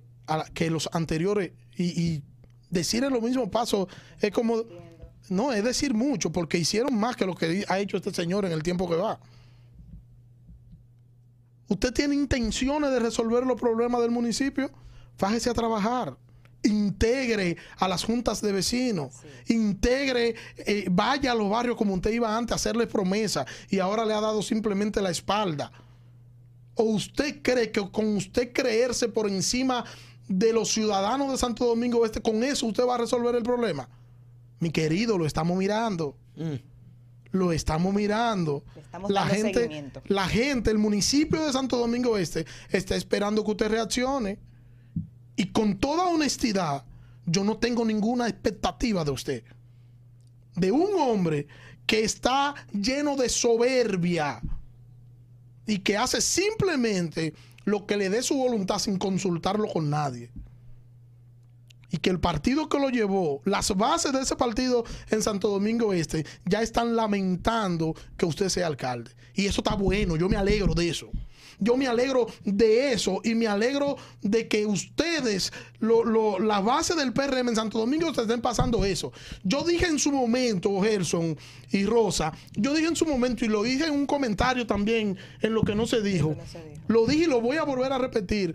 los 0.70 0.88
anteriores 0.94 1.52
y 1.76 2.22
decir 2.70 3.04
en 3.04 3.14
los 3.14 3.22
mismos 3.22 3.50
pasos 3.50 3.88
es 4.20 4.32
como 4.32 4.64
no 5.30 5.54
es 5.54 5.64
decir 5.64 5.94
mucho 5.94 6.32
porque 6.32 6.58
hicieron 6.58 6.96
más 6.96 7.16
que 7.16 7.26
lo 7.26 7.36
que 7.36 7.66
ha 7.68 7.80
hecho 7.80 7.98
este 7.98 8.14
señor 8.14 8.46
en 8.46 8.52
el 8.52 8.64
tiempo 8.64 8.90
que 8.90 8.96
va. 8.96 9.20
Usted 11.68 11.94
tiene 11.94 12.16
intenciones 12.16 12.92
de 12.92 13.00
resolver 13.00 13.46
los 13.46 13.60
problemas 13.60 14.02
del 14.02 14.12
municipio, 14.12 14.70
fájese 15.16 15.50
a 15.50 15.54
trabajar. 15.54 16.18
Integre 16.64 17.58
a 17.78 17.88
las 17.88 18.06
juntas 18.06 18.42
de 18.42 18.52
vecinos, 18.54 19.14
integre, 19.48 20.36
eh, 20.58 20.88
vaya 20.90 21.34
a 21.34 21.36
los 21.36 21.50
barrios 21.50 21.76
como 21.76 21.94
usted 21.94 22.12
iba 22.12 22.38
antes 22.38 22.54
a 22.54 22.56
hacerles 22.56 22.88
promesas 22.88 23.46
y 23.70 23.80
ahora 23.80 24.06
le 24.06 24.14
ha 24.14 24.22
dado 24.22 24.42
simplemente 24.42 25.02
la 25.02 25.10
espalda. 25.10 25.72
¿O 26.76 26.84
usted 26.84 27.42
cree 27.42 27.72
que 27.72 27.92
con 27.92 28.16
usted 28.16 28.52
creerse 28.54 29.08
por 29.10 29.28
encima 29.28 29.84
de 30.28 30.54
los 30.54 30.70
ciudadanos 30.70 31.32
de 31.32 31.38
Santo 31.38 31.66
Domingo 31.66 32.06
Este, 32.06 32.22
con 32.22 32.44
eso 32.44 32.66
usted 32.66 32.86
va 32.86 32.96
a 32.96 33.00
resolver 33.00 33.36
el 33.36 33.44
problema? 33.44 33.90
Mi 34.60 34.72
querido, 34.72 35.18
lo 35.18 35.26
estamos 35.26 35.58
mirando. 35.58 36.16
Mm. 36.36 36.56
Lo 37.32 37.52
estamos 37.52 37.94
mirando. 37.94 38.64
Estamos 38.76 39.12
la 39.12 39.26
gente, 39.26 39.62
seguimiento. 39.62 40.02
la 40.06 40.28
gente, 40.28 40.72
el 40.72 40.78
municipio 40.78 41.46
de 41.46 41.52
Santo 41.52 41.78
Domingo 41.78 42.18
Este 42.18 42.46
está 42.70 42.96
esperando 42.96 43.44
que 43.44 43.52
usted 43.52 43.70
reaccione. 43.70 44.40
Y 45.36 45.48
con 45.48 45.78
toda 45.78 46.06
honestidad, 46.06 46.86
yo 47.26 47.44
no 47.44 47.58
tengo 47.58 47.86
ninguna 47.86 48.28
expectativa 48.28 49.04
de 49.04 49.12
usted. 49.12 49.44
De 50.56 50.72
un 50.72 51.00
hombre 51.00 51.48
que 51.86 52.04
está 52.04 52.54
lleno 52.72 53.16
de 53.16 53.30
soberbia 53.30 54.42
y 55.66 55.80
que 55.80 55.98
hace 55.98 56.22
simplemente 56.22 57.34
lo 57.66 57.86
que 57.86 57.98
le 57.98 58.10
dé 58.10 58.22
su 58.22 58.36
voluntad 58.36 58.80
sin 58.80 58.98
consultarlo 58.98 59.68
con 59.68 59.90
nadie. 59.90 60.32
Y 61.90 61.98
que 61.98 62.10
el 62.10 62.20
partido 62.20 62.70
que 62.70 62.80
lo 62.80 62.90
llevó, 62.90 63.42
las 63.46 63.76
bases 63.76 64.12
de 64.14 64.22
ese 64.22 64.36
partido 64.36 64.84
en 65.12 65.22
Santo 65.22 65.50
Domingo 65.50 65.94
Este, 65.94 66.26
ya 66.46 66.62
están 66.62 66.96
lamentando 66.96 67.96
que 68.18 68.26
usted 68.26 68.50
sea 68.50 68.68
alcalde. 68.68 69.12
Y 69.36 69.46
eso 69.46 69.62
está 69.62 69.76
bueno, 69.76 70.16
yo 70.16 70.28
me 70.28 70.36
alegro 70.36 70.74
de 70.74 70.90
eso. 70.90 71.10
Yo 71.64 71.78
me 71.78 71.88
alegro 71.88 72.28
de 72.44 72.92
eso 72.94 73.22
y 73.24 73.36
me 73.36 73.48
alegro 73.48 73.98
de 74.22 74.48
que 74.48 74.66
ustedes, 74.66 75.52
lo- 75.80 76.04
lo- 76.04 76.40
la 76.40 76.60
base 76.60 76.94
del 76.96 77.14
PRM 77.14 77.50
en 77.50 77.56
Santo 77.56 77.80
Domingo, 77.80 78.14
se 78.14 78.22
estén 78.22 78.42
pasando 78.42 78.84
eso. 78.86 79.12
Yo 79.44 79.64
dije 79.64 79.86
en 79.88 80.00
su 80.00 80.12
momento, 80.12 80.82
Gerson 80.82 81.38
y 81.72 81.86
Rosa, 81.86 82.34
yo 82.54 82.74
dije 82.74 82.88
en 82.88 82.96
su 82.96 83.06
momento 83.06 83.46
y 83.46 83.48
lo 83.48 83.64
dije 83.64 83.86
en 83.86 83.94
un 83.94 84.06
comentario 84.06 84.68
también 84.68 85.18
en 85.42 85.54
lo 85.54 85.62
que 85.64 85.76
no 85.76 85.86
se 85.88 86.02
dijo. 86.02 86.36
no 86.38 86.46
se 86.46 86.58
dijo. 86.64 86.82
Lo 86.88 87.06
dije 87.08 87.24
y 87.24 87.28
lo 87.28 87.40
voy 87.42 87.58
a 87.58 87.64
volver 87.64 87.92
a 87.94 87.98
repetir. 87.98 88.54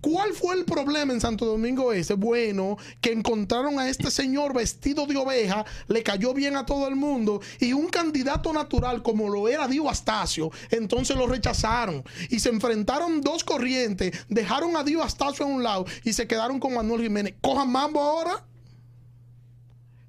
¿Cuál 0.00 0.32
fue 0.32 0.54
el 0.54 0.64
problema 0.64 1.12
en 1.12 1.20
Santo 1.20 1.44
Domingo 1.44 1.92
ese? 1.92 2.14
Bueno, 2.14 2.78
que 3.00 3.12
encontraron 3.12 3.78
a 3.78 3.88
este 3.88 4.10
señor 4.10 4.54
vestido 4.54 5.06
de 5.06 5.16
oveja, 5.16 5.64
le 5.88 6.02
cayó 6.02 6.32
bien 6.32 6.56
a 6.56 6.64
todo 6.64 6.88
el 6.88 6.96
mundo 6.96 7.40
y 7.58 7.72
un 7.72 7.88
candidato 7.88 8.52
natural 8.52 9.02
como 9.02 9.28
lo 9.28 9.48
era 9.48 9.68
Dio 9.68 9.90
Astacio, 9.90 10.50
entonces 10.70 11.16
lo 11.16 11.26
rechazaron 11.26 12.02
y 12.30 12.40
se 12.40 12.48
enfrentaron 12.48 13.20
dos 13.20 13.44
corrientes, 13.44 14.24
dejaron 14.28 14.76
a 14.76 14.84
Dio 14.84 15.02
Astacio 15.02 15.44
a 15.44 15.48
un 15.48 15.62
lado 15.62 15.84
y 16.04 16.12
se 16.12 16.26
quedaron 16.26 16.58
con 16.60 16.74
Manuel 16.74 17.02
Jiménez. 17.02 17.34
¿Cojan 17.40 17.70
mambo 17.70 18.00
ahora? 18.00 18.44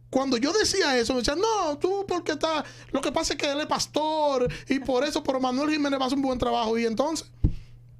Cuando 0.09 0.35
yo 0.35 0.51
decía 0.51 0.97
eso, 0.97 1.13
me 1.13 1.19
decían, 1.19 1.39
no, 1.39 1.77
tú 1.77 2.05
porque 2.05 2.33
está. 2.33 2.65
Lo 2.91 2.99
que 2.99 3.13
pasa 3.13 3.33
es 3.33 3.39
que 3.39 3.49
él 3.49 3.61
es 3.61 3.65
pastor 3.65 4.51
y 4.67 4.79
por 4.79 5.05
eso, 5.05 5.23
pero 5.23 5.39
Manuel 5.39 5.71
Jiménez 5.71 5.97
va 5.99 6.03
a 6.03 6.07
hacer 6.07 6.17
un 6.17 6.23
buen 6.23 6.37
trabajo. 6.37 6.77
Y 6.77 6.85
entonces, 6.85 7.31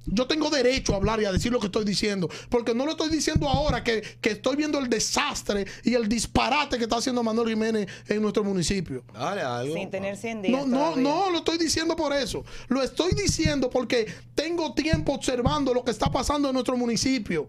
yo 0.06 0.26
tengo 0.26 0.50
derecho 0.50 0.92
a 0.94 0.96
hablar 0.96 1.20
y 1.20 1.24
a 1.24 1.32
decir 1.32 1.52
lo 1.52 1.60
que 1.60 1.66
estoy 1.66 1.84
diciendo, 1.84 2.28
porque 2.48 2.74
no 2.74 2.84
lo 2.84 2.92
estoy 2.92 3.08
diciendo 3.08 3.48
ahora 3.48 3.84
que, 3.84 4.02
que 4.20 4.30
estoy 4.30 4.56
viendo 4.56 4.78
el 4.78 4.88
desastre 4.88 5.66
y 5.84 5.94
el 5.94 6.08
disparate 6.08 6.76
que 6.78 6.84
está 6.84 6.96
haciendo 6.96 7.22
Manuel 7.22 7.48
Jiménez 7.48 7.86
en 8.08 8.20
nuestro 8.22 8.42
municipio. 8.44 9.04
Dale 9.12 9.42
algo. 9.42 9.74
Sin 9.74 9.90
tener 9.90 10.16
100 10.16 10.42
días. 10.42 10.60
No, 10.60 10.66
no, 10.66 10.78
todavía. 10.94 11.02
no, 11.04 11.30
lo 11.30 11.38
estoy 11.38 11.58
diciendo 11.58 11.94
por 11.96 12.12
eso. 12.12 12.44
Lo 12.68 12.82
estoy 12.82 13.12
diciendo 13.12 13.70
porque 13.70 14.12
tengo 14.34 14.74
tiempo 14.74 15.12
observando 15.14 15.72
lo 15.74 15.84
que 15.84 15.90
está 15.92 16.10
pasando 16.10 16.48
en 16.48 16.54
nuestro 16.54 16.76
municipio. 16.76 17.48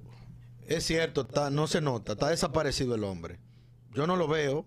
Es 0.68 0.86
cierto, 0.86 1.22
está- 1.22 1.50
no 1.50 1.68
se 1.68 1.82
nota, 1.82 2.14
está 2.14 2.30
desaparecido 2.30 2.96
el 2.96 3.04
hombre. 3.04 3.40
Yo 3.94 4.08
no 4.08 4.16
lo 4.16 4.28
veo. 4.28 4.66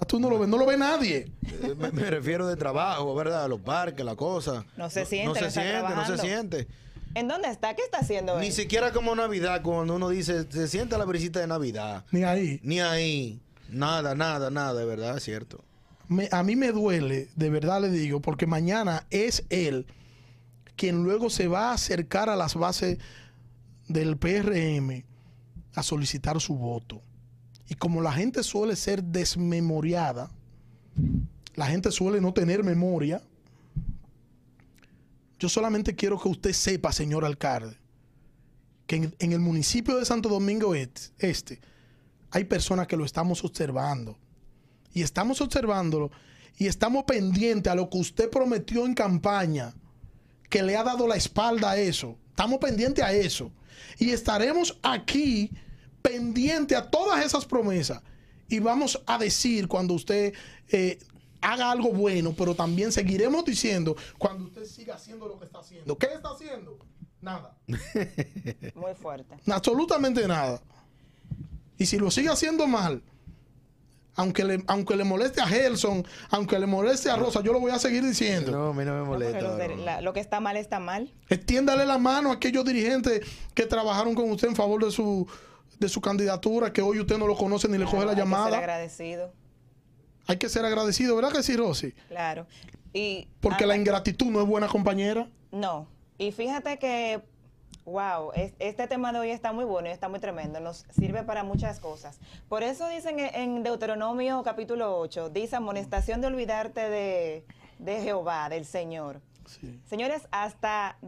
Ah, 0.00 0.04
Tú 0.04 0.20
no 0.20 0.30
lo 0.30 0.38
ves, 0.38 0.48
no 0.48 0.58
lo 0.58 0.64
ve 0.66 0.76
nadie. 0.76 1.32
Eh, 1.44 1.74
Me, 1.76 1.90
me 1.90 2.08
refiero 2.08 2.46
de 2.46 2.54
trabajo, 2.56 3.12
¿verdad? 3.16 3.48
Los 3.48 3.60
parques, 3.60 4.04
la 4.06 4.14
cosa. 4.14 4.64
No 4.76 4.88
se 4.90 5.04
siente, 5.04 5.26
No, 5.26 5.34
no 5.34 5.40
se 5.40 5.50
siente, 5.50 5.94
no 5.94 6.06
se 6.06 6.18
siente. 6.18 6.68
¿En 7.14 7.26
dónde 7.28 7.48
está? 7.48 7.74
¿Qué 7.74 7.82
está 7.82 7.98
haciendo 7.98 8.38
Ni 8.38 8.46
él? 8.48 8.52
siquiera 8.52 8.92
como 8.92 9.14
Navidad, 9.14 9.62
cuando 9.62 9.96
uno 9.96 10.08
dice, 10.08 10.46
se 10.50 10.68
siente 10.68 10.96
la 10.98 11.04
brisita 11.04 11.40
de 11.40 11.46
Navidad. 11.46 12.04
Ni 12.12 12.22
ahí. 12.24 12.60
Ni 12.62 12.80
ahí. 12.80 13.40
Nada, 13.70 14.14
nada, 14.14 14.50
nada, 14.50 14.78
de 14.78 14.84
verdad, 14.86 15.16
es 15.16 15.24
cierto. 15.24 15.64
Me- 16.08 16.28
a 16.32 16.42
mí 16.42 16.56
me 16.56 16.72
duele, 16.72 17.28
de 17.36 17.50
verdad 17.50 17.80
le 17.82 17.90
digo, 17.90 18.20
porque 18.20 18.46
mañana 18.46 19.06
es 19.10 19.44
él 19.50 19.86
quien 20.76 21.02
luego 21.02 21.28
se 21.28 21.48
va 21.48 21.70
a 21.70 21.74
acercar 21.74 22.28
a 22.30 22.36
las 22.36 22.54
bases 22.54 22.98
del 23.88 24.16
PRM 24.16 25.04
a 25.74 25.82
solicitar 25.82 26.40
su 26.40 26.54
voto. 26.56 27.02
Y 27.68 27.74
como 27.74 28.00
la 28.00 28.12
gente 28.12 28.42
suele 28.42 28.76
ser 28.76 29.02
desmemoriada, 29.02 30.30
la 31.56 31.66
gente 31.66 31.90
suele 31.90 32.20
no 32.20 32.32
tener 32.32 32.62
memoria, 32.64 33.20
yo 35.38 35.48
solamente 35.48 35.94
quiero 35.94 36.18
que 36.20 36.28
usted 36.28 36.52
sepa, 36.52 36.92
señor 36.92 37.24
alcalde, 37.24 37.76
que 38.86 39.12
en, 39.18 39.32
el 39.32 39.40
municipio 39.40 39.96
de 39.96 40.04
Santo 40.04 40.28
Domingo 40.28 40.74
Est- 40.74 41.12
Este 41.18 41.60
hay 42.30 42.44
personas 42.44 42.86
que 42.86 42.96
lo 42.96 43.04
estamos 43.04 43.42
observando 43.44 44.18
y 44.92 45.02
estamos 45.02 45.40
observándolo 45.40 46.10
y 46.58 46.66
estamos 46.66 47.04
pendientes 47.04 47.70
a 47.72 47.76
lo 47.76 47.88
que 47.88 47.98
usted 47.98 48.28
prometió 48.30 48.84
en 48.84 48.94
campaña, 48.94 49.74
que 50.50 50.62
le 50.62 50.76
ha 50.76 50.82
dado 50.82 51.06
la 51.06 51.14
espalda 51.16 51.70
a 51.70 51.76
eso. 51.78 52.18
Estamos 52.30 52.58
pendientes 52.58 53.04
a 53.04 53.12
eso. 53.12 53.52
Y 53.98 54.10
estaremos 54.10 54.76
aquí 54.82 55.52
pendientes 56.02 56.76
a 56.76 56.90
todas 56.90 57.24
esas 57.24 57.46
promesas. 57.46 58.02
Y 58.48 58.58
vamos 58.58 59.00
a 59.06 59.18
decir 59.18 59.68
cuando 59.68 59.94
usted 59.94 60.34
eh, 60.68 60.98
haga 61.40 61.70
algo 61.70 61.92
bueno, 61.92 62.34
pero 62.36 62.54
también 62.54 62.90
seguiremos 62.92 63.44
diciendo 63.44 63.96
cuando 64.18 64.44
usted 64.44 64.64
siga 64.64 64.94
haciendo 64.94 65.26
lo 65.28 65.38
que 65.38 65.44
está 65.46 65.58
haciendo. 65.60 65.96
¿Qué 65.98 66.06
está 66.06 66.30
haciendo? 66.30 66.78
Nada. 67.20 67.56
Muy 68.74 68.94
fuerte. 68.94 69.34
Absolutamente 69.50 70.26
nada. 70.28 70.60
Y 71.78 71.86
si 71.86 71.98
lo 71.98 72.10
sigue 72.10 72.28
haciendo 72.28 72.66
mal, 72.66 73.02
aunque 74.16 74.44
le, 74.44 74.64
aunque 74.66 74.96
le 74.96 75.04
moleste 75.04 75.40
a 75.40 75.46
Gelson, 75.46 76.04
aunque 76.30 76.58
le 76.58 76.66
moleste 76.66 77.08
a 77.08 77.16
Rosa, 77.16 77.40
yo 77.40 77.52
lo 77.52 77.60
voy 77.60 77.70
a 77.70 77.78
seguir 77.78 78.02
diciendo. 78.04 78.50
No, 78.50 78.68
a 78.70 78.74
mí 78.74 78.84
no 78.84 78.94
me 78.98 79.04
molesta. 79.04 79.40
la- 79.76 80.00
lo 80.00 80.12
que 80.12 80.18
está 80.20 80.40
mal 80.40 80.56
está 80.56 80.80
mal. 80.80 81.12
Extiéndale 81.28 81.86
la 81.86 81.98
mano 81.98 82.30
a 82.30 82.34
aquellos 82.34 82.64
dirigentes 82.64 83.20
que 83.54 83.66
trabajaron 83.66 84.14
con 84.16 84.28
usted 84.30 84.48
en 84.48 84.56
favor 84.56 84.84
de 84.84 84.90
su, 84.90 85.26
de 85.78 85.88
su 85.88 86.00
candidatura, 86.00 86.72
que 86.72 86.82
hoy 86.82 86.98
usted 86.98 87.16
no 87.16 87.28
lo 87.28 87.36
conoce 87.36 87.68
ni 87.68 87.78
le 87.78 87.84
coge 87.84 87.98
la 87.98 88.02
Hay 88.02 88.08
que 88.08 88.14
ser 88.14 88.24
llamada. 88.24 88.58
agradecido. 88.58 89.32
Hay 90.28 90.36
que 90.36 90.50
ser 90.50 90.64
agradecido, 90.66 91.16
¿verdad 91.16 91.32
que 91.32 91.42
sí, 91.42 91.56
Rosy? 91.56 91.92
Claro. 92.08 92.46
Y 92.92 93.28
Porque 93.40 93.64
la 93.66 93.76
ingratitud 93.76 94.26
no 94.26 94.42
es 94.42 94.46
buena 94.46 94.68
compañera. 94.68 95.26
No. 95.50 95.88
Y 96.18 96.32
fíjate 96.32 96.78
que, 96.78 97.22
wow, 97.86 98.32
es- 98.34 98.52
este 98.58 98.86
tema 98.88 99.10
de 99.12 99.20
hoy 99.20 99.30
está 99.30 99.52
muy 99.54 99.64
bueno 99.64 99.88
y 99.88 99.92
está 99.92 100.10
muy 100.10 100.20
tremendo. 100.20 100.60
Nos 100.60 100.84
sirve 100.90 101.22
para 101.22 101.44
muchas 101.44 101.80
cosas. 101.80 102.18
Por 102.50 102.62
eso 102.62 102.86
dicen 102.90 103.18
en- 103.18 103.62
Deuteronomio 103.62 104.42
capítulo 104.42 104.98
8, 104.98 105.30
dice 105.30 105.56
amonestación 105.56 106.20
de 106.20 106.26
olvidarte 106.26 106.90
de, 106.90 107.46
de 107.78 108.02
Jehová, 108.02 108.50
del 108.50 108.66
Señor. 108.66 109.22
Señores, 109.88 110.28
hasta 110.30 110.98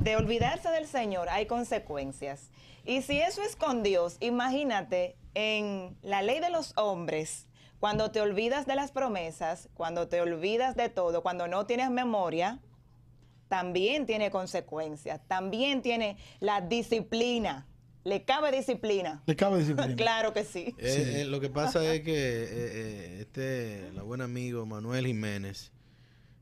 de 0.00 0.16
olvidarse 0.16 0.68
del 0.68 0.86
Señor 0.86 1.30
hay 1.30 1.46
consecuencias. 1.46 2.50
Y 2.84 3.00
si 3.00 3.20
eso 3.22 3.40
es 3.42 3.56
con 3.56 3.82
Dios, 3.82 4.18
imagínate 4.20 5.16
en 5.32 5.96
la 6.02 6.20
ley 6.20 6.40
de 6.40 6.50
los 6.50 6.76
hombres, 6.76 7.46
cuando 7.80 8.10
te 8.10 8.20
olvidas 8.20 8.66
de 8.66 8.76
las 8.76 8.92
promesas, 8.92 9.70
cuando 9.72 10.06
te 10.06 10.20
olvidas 10.20 10.76
de 10.76 10.90
todo, 10.90 11.22
cuando 11.22 11.48
no 11.48 11.64
tienes 11.64 11.90
memoria, 11.90 12.60
también 13.48 14.04
tiene 14.04 14.30
consecuencias, 14.30 15.20
también 15.26 15.80
tiene 15.80 16.18
la 16.40 16.60
disciplina. 16.60 17.66
Le 18.04 18.24
cabe 18.24 18.52
disciplina. 18.52 19.22
Le 19.26 19.34
cabe 19.34 19.58
disciplina. 19.58 19.96
Claro 19.96 20.32
que 20.34 20.44
sí. 20.44 20.74
Eh, 20.78 21.22
eh, 21.22 21.24
lo 21.24 21.40
que 21.40 21.48
pasa 21.48 21.82
es 21.92 22.02
que 22.02 22.12
eh, 22.14 23.20
este, 23.22 23.88
el 23.88 24.00
buen 24.02 24.20
amigo 24.20 24.66
Manuel 24.66 25.06
Jiménez, 25.06 25.72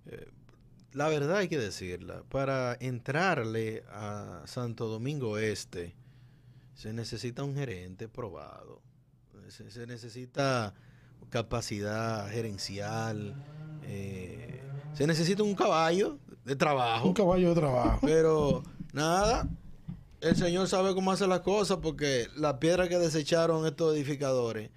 eh, 0.07 0.29
la 0.93 1.09
verdad 1.09 1.39
hay 1.39 1.49
que 1.49 1.59
decirla, 1.59 2.25
para 2.29 2.77
entrarle 2.81 3.85
a 3.91 4.43
Santo 4.47 4.89
Domingo 4.89 5.39
Este 5.39 5.95
se 6.75 6.93
necesita 6.93 7.45
un 7.45 7.55
gerente 7.55 8.09
probado, 8.09 8.83
se, 9.49 9.71
se 9.71 9.87
necesita 9.87 10.75
capacidad 11.31 12.29
gerencial, 12.31 13.35
eh, 13.85 14.61
se 14.95 15.07
necesita 15.07 15.43
un 15.43 15.55
caballo 15.55 16.19
de 16.45 16.57
trabajo, 16.57 17.09
Un 17.09 17.15
caballo 17.15 17.51
de 17.51 17.55
trabajo. 17.55 17.99
pero 18.03 18.63
nada, 18.93 19.49
El 20.21 20.35
Señor 20.37 20.67
sabe 20.67 20.95
cómo 20.95 21.13
hacer 21.13 21.29
las 21.29 21.41
cosas 21.41 21.79
porque 21.81 22.27
la 22.37 22.59
piedra 22.59 22.89
que 22.89 22.99
desecharon 22.99 23.67
estos 23.67 23.95
edificadores 23.95 24.71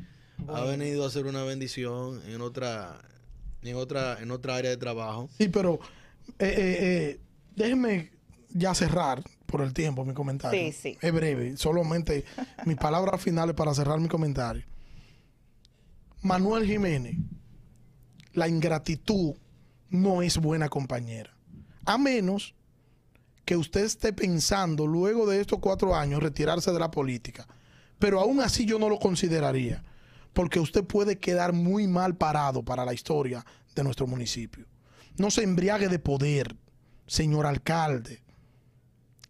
ha 0.47 0.61
venido 0.61 1.05
a 1.05 1.09
ser 1.09 1.25
una 1.25 1.43
bendición 1.43 2.21
en 2.27 2.41
otra, 2.41 3.01
en 3.63 3.75
otra, 3.75 4.19
en 4.21 4.29
otra 4.31 4.55
área 4.57 4.69
de 4.69 4.77
trabajo. 4.77 5.29
Sí, 5.37 5.47
pero 5.47 5.79
eh, 6.39 6.45
eh, 6.45 6.77
eh, 6.79 7.19
déjenme 7.55 8.11
ya 8.49 8.75
cerrar 8.75 9.23
por 9.47 9.61
el 9.61 9.73
tiempo 9.73 10.05
mi 10.05 10.13
comentario. 10.13 10.59
Sí, 10.59 10.71
sí. 10.71 10.97
Es 11.01 11.11
breve, 11.13 11.57
solamente 11.57 12.23
mis 12.65 12.77
palabras 12.77 13.21
finales 13.21 13.55
para 13.55 13.73
cerrar 13.73 13.99
mi 13.99 14.07
comentario. 14.07 14.63
Manuel 16.21 16.67
Jiménez, 16.67 17.17
la 18.33 18.47
ingratitud 18.47 19.33
no 19.89 20.21
es 20.21 20.37
buena 20.37 20.69
compañera. 20.69 21.35
A 21.85 21.97
menos 21.97 22.53
que 23.43 23.57
usted 23.57 23.83
esté 23.83 24.13
pensando 24.13 24.85
luego 24.85 25.27
de 25.27 25.41
estos 25.41 25.59
cuatro 25.59 25.95
años 25.95 26.21
retirarse 26.21 26.71
de 26.71 26.79
la 26.79 26.91
política. 26.91 27.47
Pero 27.97 28.19
aún 28.19 28.39
así 28.39 28.65
yo 28.65 28.79
no 28.79 28.87
lo 28.87 28.99
consideraría, 28.99 29.83
porque 30.33 30.59
usted 30.59 30.83
puede 30.83 31.17
quedar 31.17 31.53
muy 31.53 31.87
mal 31.87 32.15
parado 32.15 32.63
para 32.63 32.85
la 32.85 32.93
historia 32.93 33.45
de 33.75 33.83
nuestro 33.83 34.07
municipio. 34.07 34.65
No 35.17 35.31
se 35.31 35.43
embriague 35.43 35.89
de 35.89 35.99
poder, 35.99 36.55
señor 37.07 37.45
alcalde, 37.45 38.23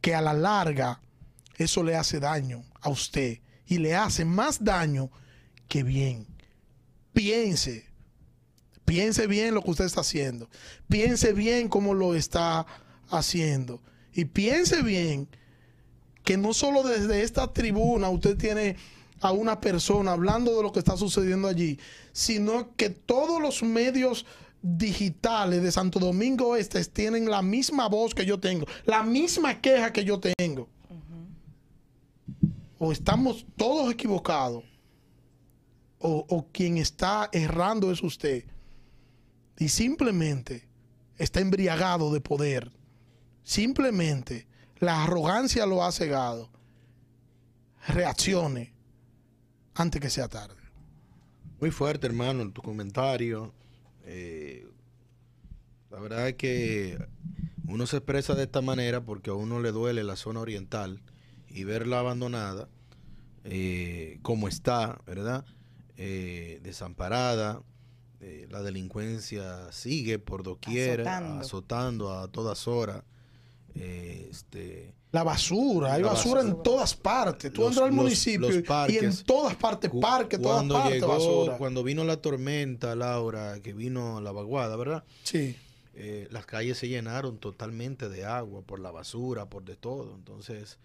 que 0.02 0.14
a 0.14 0.22
la 0.22 0.34
larga 0.34 1.02
eso 1.56 1.84
le 1.84 1.96
hace 1.96 2.20
daño 2.20 2.64
a 2.82 2.90
usted 2.90 3.40
y 3.66 3.78
le 3.78 3.96
hace 3.96 4.26
más 4.26 4.64
daño 4.64 5.10
que 5.68 5.84
bien. 5.84 6.28
Piense, 7.14 7.86
piense 8.86 9.28
bien 9.28 9.54
lo 9.54 9.62
que 9.62 9.72
usted 9.72 9.86
está 9.86 10.02
haciendo, 10.02 10.50
piense 10.88 11.34
bien 11.34 11.68
cómo 11.68 11.94
lo 11.94 12.16
está 12.16 12.66
haciendo 13.10 13.82
y 14.14 14.26
piense 14.26 14.82
bien 14.82 15.28
que 16.24 16.38
no 16.38 16.54
solo 16.54 16.84
desde 16.84 17.24
esta 17.24 17.52
tribuna 17.52 18.10
usted 18.10 18.38
tiene 18.38 18.78
a 19.22 19.32
una 19.32 19.60
persona 19.60 20.14
hablando 20.14 20.56
de 20.56 20.64
lo 20.64 20.72
que 20.72 20.80
está 20.80 20.98
sucediendo 20.98 21.48
allí, 21.48 21.80
sino 22.12 22.76
que 22.76 22.90
todos 22.90 23.42
los 23.42 23.64
medios 23.64 24.26
digitales 24.64 25.64
de 25.64 25.72
Santo 25.72 26.00
Domingo 26.00 26.56
Este 26.56 26.84
tienen 26.86 27.30
la 27.30 27.42
misma 27.42 27.88
voz 27.88 28.14
que 28.14 28.26
yo 28.26 28.40
tengo, 28.40 28.66
la 28.86 29.04
misma 29.04 29.60
queja 29.62 29.94
que 29.94 30.04
yo 30.04 30.20
tengo. 30.20 30.68
O 32.80 32.92
estamos 32.92 33.46
todos 33.58 33.92
equivocados, 33.94 34.64
o, 36.02 36.48
quien 36.52 36.78
está 36.78 37.30
errando 37.32 37.92
es 37.92 38.02
usted, 38.02 38.46
y 39.58 39.70
simplemente 39.70 40.68
está 41.18 41.40
embriagado 41.40 42.12
de 42.12 42.22
poder, 42.22 42.72
simplemente 43.44 44.48
la 44.80 45.04
arrogancia 45.04 45.66
lo 45.66 45.84
ha 45.84 45.92
cegado, 45.92 46.50
reaccione 47.88 48.74
antes 49.76 50.02
que 50.02 50.10
sea 50.10 50.28
tarde. 50.28 50.56
Muy 51.60 51.70
fuerte, 51.70 52.08
hermano, 52.08 52.42
en 52.42 52.52
tu 52.52 52.64
comentario. 52.64 53.54
Eh, 54.06 54.68
la 55.92 56.00
verdad 56.00 56.30
es 56.30 56.36
que 56.36 56.98
uno 57.68 57.86
se 57.86 57.98
expresa 57.98 58.34
de 58.34 58.44
esta 58.44 58.62
manera 58.62 59.02
porque 59.02 59.30
a 59.30 59.34
uno 59.34 59.60
le 59.60 59.72
duele 59.72 60.04
la 60.04 60.16
zona 60.16 60.40
oriental 60.40 61.02
y 61.48 61.64
verla 61.64 62.00
abandonada 62.00 62.68
eh, 63.44 64.20
como 64.22 64.48
está, 64.48 65.00
¿verdad? 65.06 65.46
Eh, 66.04 66.60
desamparada, 66.64 67.62
eh, 68.22 68.48
la 68.50 68.64
delincuencia 68.64 69.72
sigue 69.72 70.18
por 70.18 70.42
doquier, 70.42 71.02
Azotando. 71.02 71.42
azotando, 71.42 72.14
a 72.20 72.28
todas 72.28 72.68
horas. 72.68 73.04
eh, 73.76 74.28
este, 74.32 74.94
La 75.14 75.24
basura, 75.24 75.94
hay 75.94 76.02
La 76.02 76.10
basura, 76.10 76.42
basura. 76.42 76.58
en 76.58 76.64
todas 76.64 76.96
partes. 76.96 77.54
Tú 77.54 77.62
Los- 77.62 77.70
entras 77.72 77.90
al 77.90 77.96
los- 77.96 78.04
municipio 78.04 78.40
los 78.50 78.56
y- 78.90 78.94
y 78.94 78.98
en 78.98 79.16
todas 79.26 79.56
partes, 79.56 79.92
parques, 80.02 80.42
todas 80.42 80.66
partes, 80.66 80.94
llegó, 80.96 81.08
basura. 81.08 81.58
Cuando 81.58 81.84
vino 81.84 82.04
la 82.04 82.18
tormenta, 82.18 82.96
Laura, 82.96 83.60
que 83.62 83.74
vino 83.74 84.20
la 84.22 84.32
vaguada, 84.32 84.76
¿verdad? 84.76 85.04
Sí. 85.24 85.56
Eh, 85.94 86.28
las 86.32 86.46
calles 86.46 86.78
se 86.80 86.88
llenaron 86.88 87.38
totalmente 87.38 88.10
de 88.10 88.26
agua 88.26 88.62
por 88.62 88.80
la 88.80 88.92
basura, 88.92 89.46
por 89.50 89.64
de 89.66 89.76
todo. 89.76 90.16
Entonces, 90.16 90.78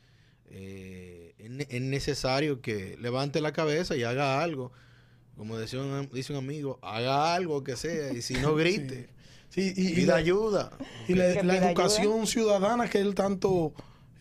eh, 0.49 1.35
es 1.39 1.81
necesario 1.81 2.61
que 2.61 2.97
levante 3.01 3.41
la 3.41 3.53
cabeza 3.53 3.97
y 3.97 4.03
haga 4.05 4.43
algo. 4.43 4.73
Como 5.37 5.57
decía 5.59 5.81
un, 5.81 6.09
dice 6.13 6.33
un 6.33 6.39
amigo, 6.39 6.79
haga 6.83 7.35
algo 7.35 7.63
que 7.63 7.77
sea 7.77 8.13
y 8.13 8.23
si 8.23 8.35
no 8.35 8.55
grite, 8.57 9.09
Sí, 9.49 9.73
y, 9.77 9.89
y 9.93 9.95
pida 9.95 10.15
la, 10.15 10.19
ayuda. 10.19 10.71
y 11.09 11.15
la- 11.15 11.29
educación 11.31 12.27
ciudadana 12.27 12.89
que 12.91 12.99
él 12.99 13.15
tanto 13.15 13.73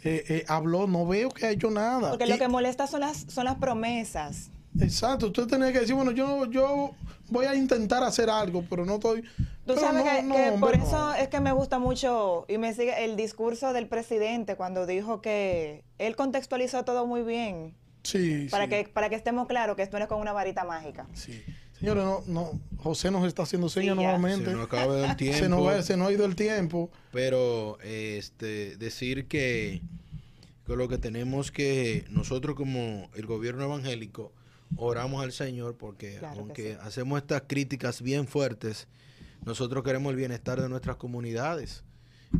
eh, 0.04 0.24
eh, 0.30 0.46
habló, 0.48 0.88
no 0.88 1.06
veo 1.08 1.30
que 1.30 1.46
ha 1.48 1.52
hecho 1.52 1.72
nada. 1.72 2.12
Porque 2.12 2.26
Y- 2.26 2.30
lo 2.30 2.38
que 2.38 2.48
molesta 2.48 2.86
son 2.88 3.02
las, 3.02 3.26
son 3.28 3.46
las 3.46 3.56
promesas. 3.56 4.52
Exacto, 4.80 5.28
usted 5.28 5.48
tenía 5.48 5.72
que 5.72 5.80
decir, 5.80 5.96
bueno, 5.96 6.12
yo, 6.12 6.46
yo 6.52 6.92
voy 7.30 7.46
a 7.46 7.56
intentar 7.56 8.04
hacer 8.04 8.30
algo, 8.30 8.64
pero 8.70 8.86
no 8.86 8.96
estoy... 8.96 9.24
Tú 9.66 9.74
sabes 9.78 10.04
no, 10.06 10.12
que, 10.12 10.22
no, 10.24 10.36
que 10.36 10.50
hombre, 10.52 10.60
por 10.60 10.78
no. 10.78 10.84
eso 10.86 11.14
es 11.16 11.28
que 11.30 11.40
me 11.40 11.52
gusta 11.54 11.80
mucho 11.80 12.46
y 12.48 12.58
me 12.58 12.74
sigue 12.74 13.04
el 13.06 13.16
discurso 13.16 13.74
del 13.74 13.88
presidente 13.88 14.56
cuando 14.58 14.86
dijo 14.86 15.22
que 15.22 15.84
él 15.98 16.16
contextualizó 16.18 16.84
todo 16.86 17.08
muy 17.08 17.24
bien 17.24 17.74
Sí, 18.06 18.48
para 18.50 18.66
sí, 18.66 18.70
que 18.70 18.90
para 18.94 19.10
que 19.10 19.16
estemos 19.16 19.48
claros 19.48 19.76
que 19.76 19.84
esto 19.84 19.98
no 19.98 20.04
es 20.04 20.10
con 20.10 20.20
una 20.22 20.32
varita 20.34 20.64
mágica. 20.64 21.08
sí. 21.14 21.42
Señores, 21.78 22.06
no, 22.06 22.24
no, 22.28 22.52
José 22.78 23.12
nos 23.12 23.28
está 23.28 23.44
haciendo 23.44 23.68
señas 23.68 23.96
Sí, 23.98 24.02
nuevamente. 24.02 24.46
Se 24.46 24.54
nos 24.56 24.66
acaba 24.68 25.06
el 25.12 25.16
tiempo. 25.18 25.38
Se 25.40 25.50
nos, 25.50 25.66
va- 25.66 25.82
se 25.84 25.98
nos 25.98 26.08
ha 26.08 26.12
ido 26.14 26.26
el 26.26 26.34
tiempo. 26.38 26.90
Pero 27.12 27.78
este 27.82 28.78
decir 28.78 29.28
que, 29.28 29.82
que 30.66 30.76
lo 30.78 30.88
que 30.88 30.98
tenemos 30.98 31.52
que 31.52 32.06
nosotros 32.10 32.56
como 32.56 33.10
el 33.14 33.26
gobierno 33.26 33.66
evangélico 33.66 34.32
oramos 34.78 35.22
al 35.22 35.34
Señor 35.34 35.76
porque 35.78 36.16
Claro 36.20 36.34
que 36.36 36.40
aunque 36.40 36.72
sí. 36.76 36.78
hacemos 36.82 37.18
estas 37.18 37.44
críticas 37.46 38.02
bien 38.02 38.26
fuertes, 38.26 38.88
nosotros 39.44 39.84
queremos 39.84 40.12
el 40.12 40.16
bienestar 40.16 40.62
de 40.62 40.70
nuestras 40.70 40.96
comunidades 40.96 41.84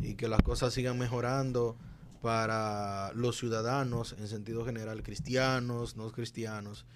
y 0.00 0.14
que 0.14 0.28
las 0.28 0.40
cosas 0.42 0.72
sigan 0.72 0.98
mejorando 0.98 1.76
para 2.20 3.12
los 3.14 3.36
ciudadanos 3.38 4.14
en 4.18 4.28
sentido 4.28 4.64
general, 4.64 5.02
cristianos, 5.02 5.96
no 5.96 6.10
cristianos, 6.12 6.86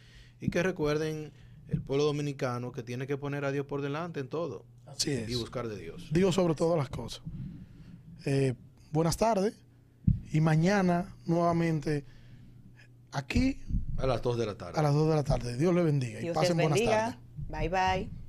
y 0.40 0.48
que 0.50 0.62
recuerden 0.62 1.32
el 1.68 1.80
pueblo 1.82 2.04
dominicano 2.04 2.72
que 2.72 2.82
tiene 2.82 3.06
que 3.06 3.16
poner 3.16 3.44
a 3.44 3.52
Dios 3.52 3.64
por 3.66 3.80
delante 3.82 4.20
en 4.20 4.28
todo 4.28 4.64
Así 4.86 5.12
es. 5.12 5.28
y 5.28 5.34
buscar 5.36 5.68
de 5.68 5.78
Dios. 5.78 6.08
Dios 6.12 6.34
sobre 6.34 6.54
todas 6.54 6.78
las 6.78 6.88
cosas. 6.88 7.22
Eh, 8.24 8.54
buenas 8.90 9.16
tardes. 9.16 9.54
Y 10.32 10.40
mañana, 10.40 11.14
nuevamente, 11.26 12.04
aquí 13.12 13.60
A 13.98 14.06
las 14.06 14.22
2 14.22 14.38
de 14.38 14.46
la 14.46 14.54
tarde. 14.56 14.78
a 14.78 14.82
las 14.82 14.94
2 14.94 15.08
de 15.10 15.14
la 15.14 15.24
tarde. 15.24 15.56
Dios 15.56 15.74
le 15.74 15.82
bendiga. 15.82 16.18
y 16.20 16.22
Dios 16.24 16.34
pasen 16.34 16.56
buenas 16.56 16.82
tardes. 16.82 17.16
Bye 17.48 17.68
bye. 17.68 18.19